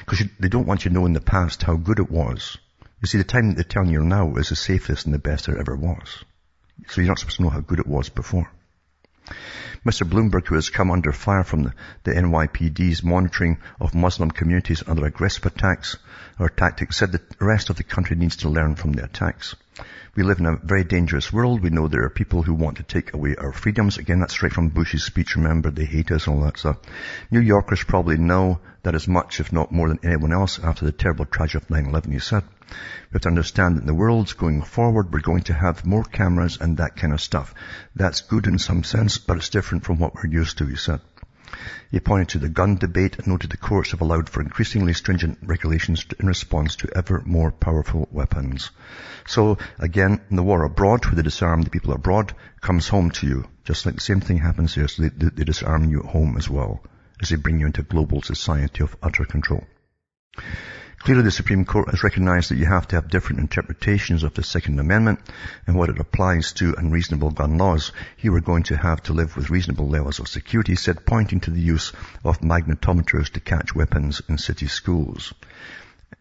Because 0.00 0.22
they 0.38 0.48
don't 0.48 0.66
want 0.66 0.84
you 0.84 0.90
to 0.90 0.94
know 0.94 1.06
in 1.06 1.12
the 1.12 1.20
past 1.20 1.62
how 1.62 1.76
good 1.76 1.98
it 1.98 2.10
was. 2.10 2.58
You 3.00 3.06
see, 3.06 3.18
the 3.18 3.24
time 3.24 3.48
that 3.48 3.54
they're 3.54 3.64
telling 3.64 3.90
you 3.90 4.02
now 4.02 4.34
is 4.36 4.48
the 4.48 4.56
safest 4.56 5.06
and 5.06 5.14
the 5.14 5.18
best 5.20 5.46
there 5.46 5.58
ever 5.58 5.76
was. 5.76 6.24
So 6.88 7.00
you're 7.00 7.08
not 7.08 7.18
supposed 7.18 7.36
to 7.36 7.42
know 7.42 7.50
how 7.50 7.60
good 7.60 7.78
it 7.78 7.86
was 7.86 8.08
before. 8.08 8.50
Mr. 9.84 10.08
Bloomberg, 10.08 10.46
who 10.46 10.54
has 10.54 10.70
come 10.70 10.90
under 10.90 11.12
fire 11.12 11.44
from 11.44 11.62
the, 11.64 11.74
the 12.02 12.12
NYPD's 12.12 13.04
monitoring 13.04 13.58
of 13.80 13.94
Muslim 13.94 14.30
communities 14.30 14.82
under 14.86 15.06
aggressive 15.06 15.46
attacks 15.46 15.96
or 16.38 16.48
tactics, 16.48 16.96
said 16.96 17.12
the 17.12 17.20
rest 17.40 17.70
of 17.70 17.76
the 17.76 17.84
country 17.84 18.16
needs 18.16 18.36
to 18.38 18.48
learn 18.48 18.74
from 18.74 18.92
the 18.92 19.04
attacks. 19.04 19.54
We 20.18 20.24
live 20.24 20.40
in 20.40 20.46
a 20.46 20.56
very 20.56 20.82
dangerous 20.82 21.32
world. 21.32 21.62
We 21.62 21.70
know 21.70 21.86
there 21.86 22.02
are 22.02 22.10
people 22.10 22.42
who 22.42 22.52
want 22.52 22.78
to 22.78 22.82
take 22.82 23.14
away 23.14 23.36
our 23.36 23.52
freedoms. 23.52 23.98
Again, 23.98 24.18
that's 24.18 24.32
straight 24.32 24.52
from 24.52 24.70
Bush's 24.70 25.04
speech. 25.04 25.36
Remember, 25.36 25.70
they 25.70 25.84
hate 25.84 26.10
us 26.10 26.26
and 26.26 26.34
all 26.34 26.42
that 26.42 26.58
stuff. 26.58 26.78
New 27.30 27.38
Yorkers 27.38 27.84
probably 27.84 28.16
know 28.16 28.58
that 28.82 28.96
as 28.96 29.06
much, 29.06 29.38
if 29.38 29.52
not 29.52 29.70
more 29.70 29.88
than 29.88 30.00
anyone 30.02 30.32
else 30.32 30.58
after 30.58 30.84
the 30.84 30.90
terrible 30.90 31.24
tragedy 31.24 31.64
of 31.64 31.68
9-11, 31.68 32.12
he 32.12 32.18
said. 32.18 32.42
We 32.68 33.12
have 33.12 33.22
to 33.22 33.28
understand 33.28 33.76
that 33.76 33.82
in 33.82 33.86
the 33.86 33.94
world's 33.94 34.32
going 34.32 34.62
forward, 34.62 35.12
we're 35.12 35.20
going 35.20 35.42
to 35.42 35.54
have 35.54 35.86
more 35.86 36.02
cameras 36.02 36.58
and 36.60 36.78
that 36.78 36.96
kind 36.96 37.12
of 37.12 37.20
stuff. 37.20 37.54
That's 37.94 38.22
good 38.22 38.48
in 38.48 38.58
some 38.58 38.82
sense, 38.82 39.18
but 39.18 39.36
it's 39.36 39.50
different 39.50 39.84
from 39.84 40.00
what 40.00 40.16
we're 40.16 40.32
used 40.32 40.58
to, 40.58 40.66
he 40.66 40.74
said. 40.74 41.00
He 41.90 42.00
pointed 42.00 42.28
to 42.30 42.38
the 42.38 42.48
gun 42.48 42.76
debate 42.76 43.16
and 43.16 43.26
noted 43.26 43.50
the 43.50 43.56
courts 43.56 43.92
have 43.92 44.00
allowed 44.00 44.28
for 44.28 44.42
increasingly 44.42 44.92
stringent 44.92 45.38
regulations 45.42 46.04
in 46.20 46.26
response 46.26 46.76
to 46.76 46.96
ever 46.96 47.22
more 47.24 47.50
powerful 47.50 48.06
weapons. 48.10 48.70
So 49.26 49.58
again, 49.78 50.20
the 50.30 50.42
war 50.42 50.64
abroad, 50.64 51.06
where 51.06 51.14
they 51.14 51.22
disarm 51.22 51.62
the 51.62 51.70
people 51.70 51.94
abroad, 51.94 52.34
comes 52.60 52.88
home 52.88 53.10
to 53.12 53.26
you. 53.26 53.48
Just 53.64 53.86
like 53.86 53.94
the 53.94 54.00
same 54.00 54.20
thing 54.20 54.38
happens 54.38 54.74
here, 54.74 54.88
so 54.88 55.02
they, 55.02 55.08
they, 55.08 55.28
they 55.28 55.44
disarm 55.44 55.90
you 55.90 56.00
at 56.00 56.10
home 56.10 56.36
as 56.36 56.50
well, 56.50 56.82
as 57.20 57.28
they 57.28 57.36
bring 57.36 57.60
you 57.60 57.66
into 57.66 57.80
a 57.80 57.84
global 57.84 58.20
society 58.22 58.82
of 58.82 58.96
utter 59.02 59.24
control. 59.24 59.64
Clearly 60.98 61.22
the 61.22 61.30
Supreme 61.30 61.64
Court 61.64 61.90
has 61.90 62.02
recognized 62.02 62.50
that 62.50 62.56
you 62.58 62.66
have 62.66 62.88
to 62.88 62.96
have 62.96 63.08
different 63.08 63.40
interpretations 63.40 64.24
of 64.24 64.34
the 64.34 64.42
Second 64.42 64.80
Amendment 64.80 65.20
and 65.66 65.76
what 65.76 65.88
it 65.88 66.00
applies 66.00 66.52
to 66.54 66.74
unreasonable 66.76 67.30
gun 67.30 67.56
laws. 67.56 67.92
Here 68.16 68.32
we're 68.32 68.40
going 68.40 68.64
to 68.64 68.76
have 68.76 69.02
to 69.04 69.12
live 69.12 69.36
with 69.36 69.48
reasonable 69.48 69.88
levels 69.88 70.18
of 70.18 70.28
security, 70.28 70.74
said 70.74 71.06
pointing 71.06 71.40
to 71.40 71.50
the 71.50 71.60
use 71.60 71.92
of 72.24 72.40
magnetometers 72.40 73.30
to 73.30 73.40
catch 73.40 73.74
weapons 73.74 74.20
in 74.28 74.38
city 74.38 74.66
schools. 74.66 75.32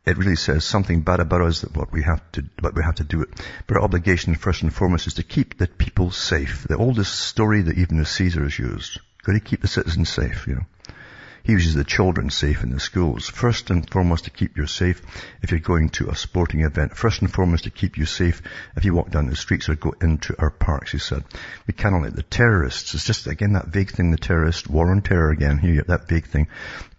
It 0.06 0.18
really 0.18 0.36
says 0.36 0.64
something 0.64 1.02
bad 1.02 1.20
about 1.20 1.42
us 1.42 1.62
that 1.62 1.76
what 1.76 1.92
we 1.92 2.04
have 2.04 2.22
to, 2.34 2.46
we 2.74 2.84
have 2.84 2.96
to 2.96 3.04
do 3.04 3.24
it. 3.24 3.30
But 3.66 3.78
our 3.78 3.84
obligation 3.84 4.36
first 4.36 4.62
and 4.62 4.74
foremost 4.74 5.08
is 5.08 5.16
to 5.16 5.24
keep 5.24 5.58
the 5.58 5.68
people 5.68 6.12
safe. 6.12 6.66
The 6.68 6.78
oldest 6.78 7.20
story 7.20 7.64
that 7.64 7.78
even 7.78 7.98
the 7.98 8.06
Caesars 8.06 8.58
used. 8.58 9.02
Got 9.24 9.34
to 9.34 9.40
keep 9.40 9.62
the 9.62 9.68
citizens 9.68 10.10
safe, 10.10 10.48
you 10.48 10.56
know. 10.56 10.66
He 11.48 11.54
uses 11.54 11.76
the 11.76 11.86
children 11.86 12.30
safe 12.30 12.62
in 12.62 12.72
the 12.72 12.80
schools. 12.82 13.30
First 13.30 13.70
and 13.70 13.90
foremost 13.90 14.26
to 14.26 14.32
keep 14.32 14.58
you 14.58 14.68
safe 14.68 15.02
if 15.42 15.50
you're 15.50 15.62
going 15.62 15.88
to 15.92 16.10
a 16.10 16.16
sporting 16.16 16.60
event. 16.60 16.98
First 16.98 17.22
and 17.22 17.34
foremost 17.34 17.64
to 17.64 17.70
keep 17.70 17.98
you 17.98 18.06
safe 18.06 18.42
if 18.76 18.84
you 18.84 18.94
walk 18.94 19.12
down 19.12 19.28
the 19.28 19.36
streets 19.38 19.70
or 19.70 19.76
go 19.76 19.94
into 20.02 20.36
our 20.38 20.50
parks, 20.50 20.92
he 20.92 20.98
said. 20.98 21.24
We 21.66 21.74
cannot 21.74 22.02
let 22.02 22.18
the 22.18 22.24
terrorists, 22.24 22.94
it's 22.94 23.06
just 23.06 23.28
again 23.28 23.54
that 23.54 23.70
vague 23.70 23.92
thing, 23.92 24.12
the 24.12 24.18
terrorist, 24.18 24.70
war 24.70 24.92
on 24.92 25.02
terror 25.02 25.30
again, 25.30 25.58
here, 25.58 25.86
that 25.88 26.10
vague 26.10 26.26
thing, 26.26 26.50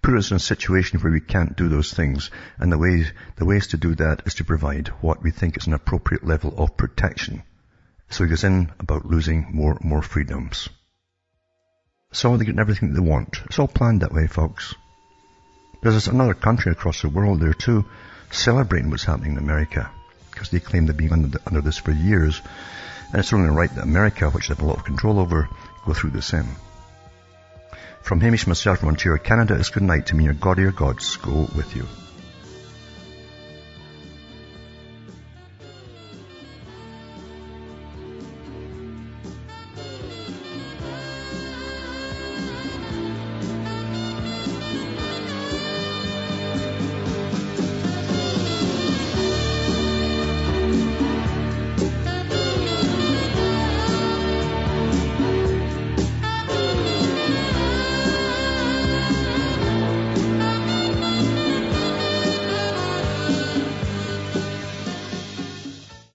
put 0.01 0.14
us 0.14 0.30
in 0.30 0.38
a 0.38 0.40
situation 0.40 0.99
where 1.01 1.12
we 1.12 1.20
can't 1.20 1.55
do 1.55 1.68
those 1.68 1.92
things. 1.92 2.30
And 2.57 2.72
the 2.72 2.78
ways, 2.78 3.12
the 3.36 3.44
ways 3.44 3.66
to 3.66 3.76
do 3.76 3.96
that 3.96 4.22
is 4.24 4.36
to 4.36 4.44
provide 4.44 4.88
what 5.03 5.22
we 5.22 5.30
think 5.30 5.59
is 5.59 5.66
an 5.66 5.74
appropriate 5.74 6.24
level 6.24 6.55
of 6.57 6.74
protection. 6.78 7.42
So 8.09 8.24
he 8.24 8.30
goes 8.30 8.44
in 8.44 8.72
about 8.80 9.05
losing 9.05 9.49
more, 9.53 9.76
more 9.82 10.01
freedoms. 10.01 10.70
So 12.12 12.36
they're 12.36 12.46
getting 12.46 12.61
everything 12.61 12.94
they 12.94 13.00
want. 13.00 13.40
It's 13.44 13.59
all 13.59 13.68
planned 13.68 14.00
that 14.00 14.12
way, 14.12 14.26
folks. 14.26 14.74
There's 15.82 16.09
another 16.09 16.34
country 16.34 16.72
across 16.72 17.02
the 17.02 17.09
world 17.09 17.40
there 17.40 17.52
too, 17.52 17.84
celebrating 18.30 18.90
what's 18.90 19.04
happening 19.04 19.32
in 19.32 19.38
America, 19.38 19.90
because 20.30 20.50
they 20.50 20.59
claim 20.59 20.86
they've 20.86 20.96
been 20.96 21.12
under, 21.12 21.38
under 21.46 21.61
this 21.61 21.78
for 21.78 21.92
years. 21.92 22.40
And 23.12 23.20
it's 23.20 23.32
only 23.32 23.50
right 23.50 23.72
that 23.74 23.84
America, 23.84 24.30
which 24.30 24.48
they 24.48 24.54
have 24.54 24.62
a 24.62 24.66
lot 24.66 24.78
of 24.78 24.84
control 24.84 25.20
over, 25.20 25.48
go 25.84 25.92
through 25.92 26.11
the 26.11 26.22
same. 26.22 26.56
From 28.02 28.20
Hamish 28.20 28.46
myself 28.46 28.78
from 28.78 28.88
Ontario, 28.88 29.22
Canada, 29.22 29.54
it's 29.54 29.68
good 29.68 29.82
night 29.82 30.06
to 30.06 30.16
me. 30.16 30.24
Your 30.24 30.34
God, 30.34 30.59
your 30.59 30.72
gods 30.72 31.16
go 31.16 31.48
with 31.54 31.76
you. 31.76 31.86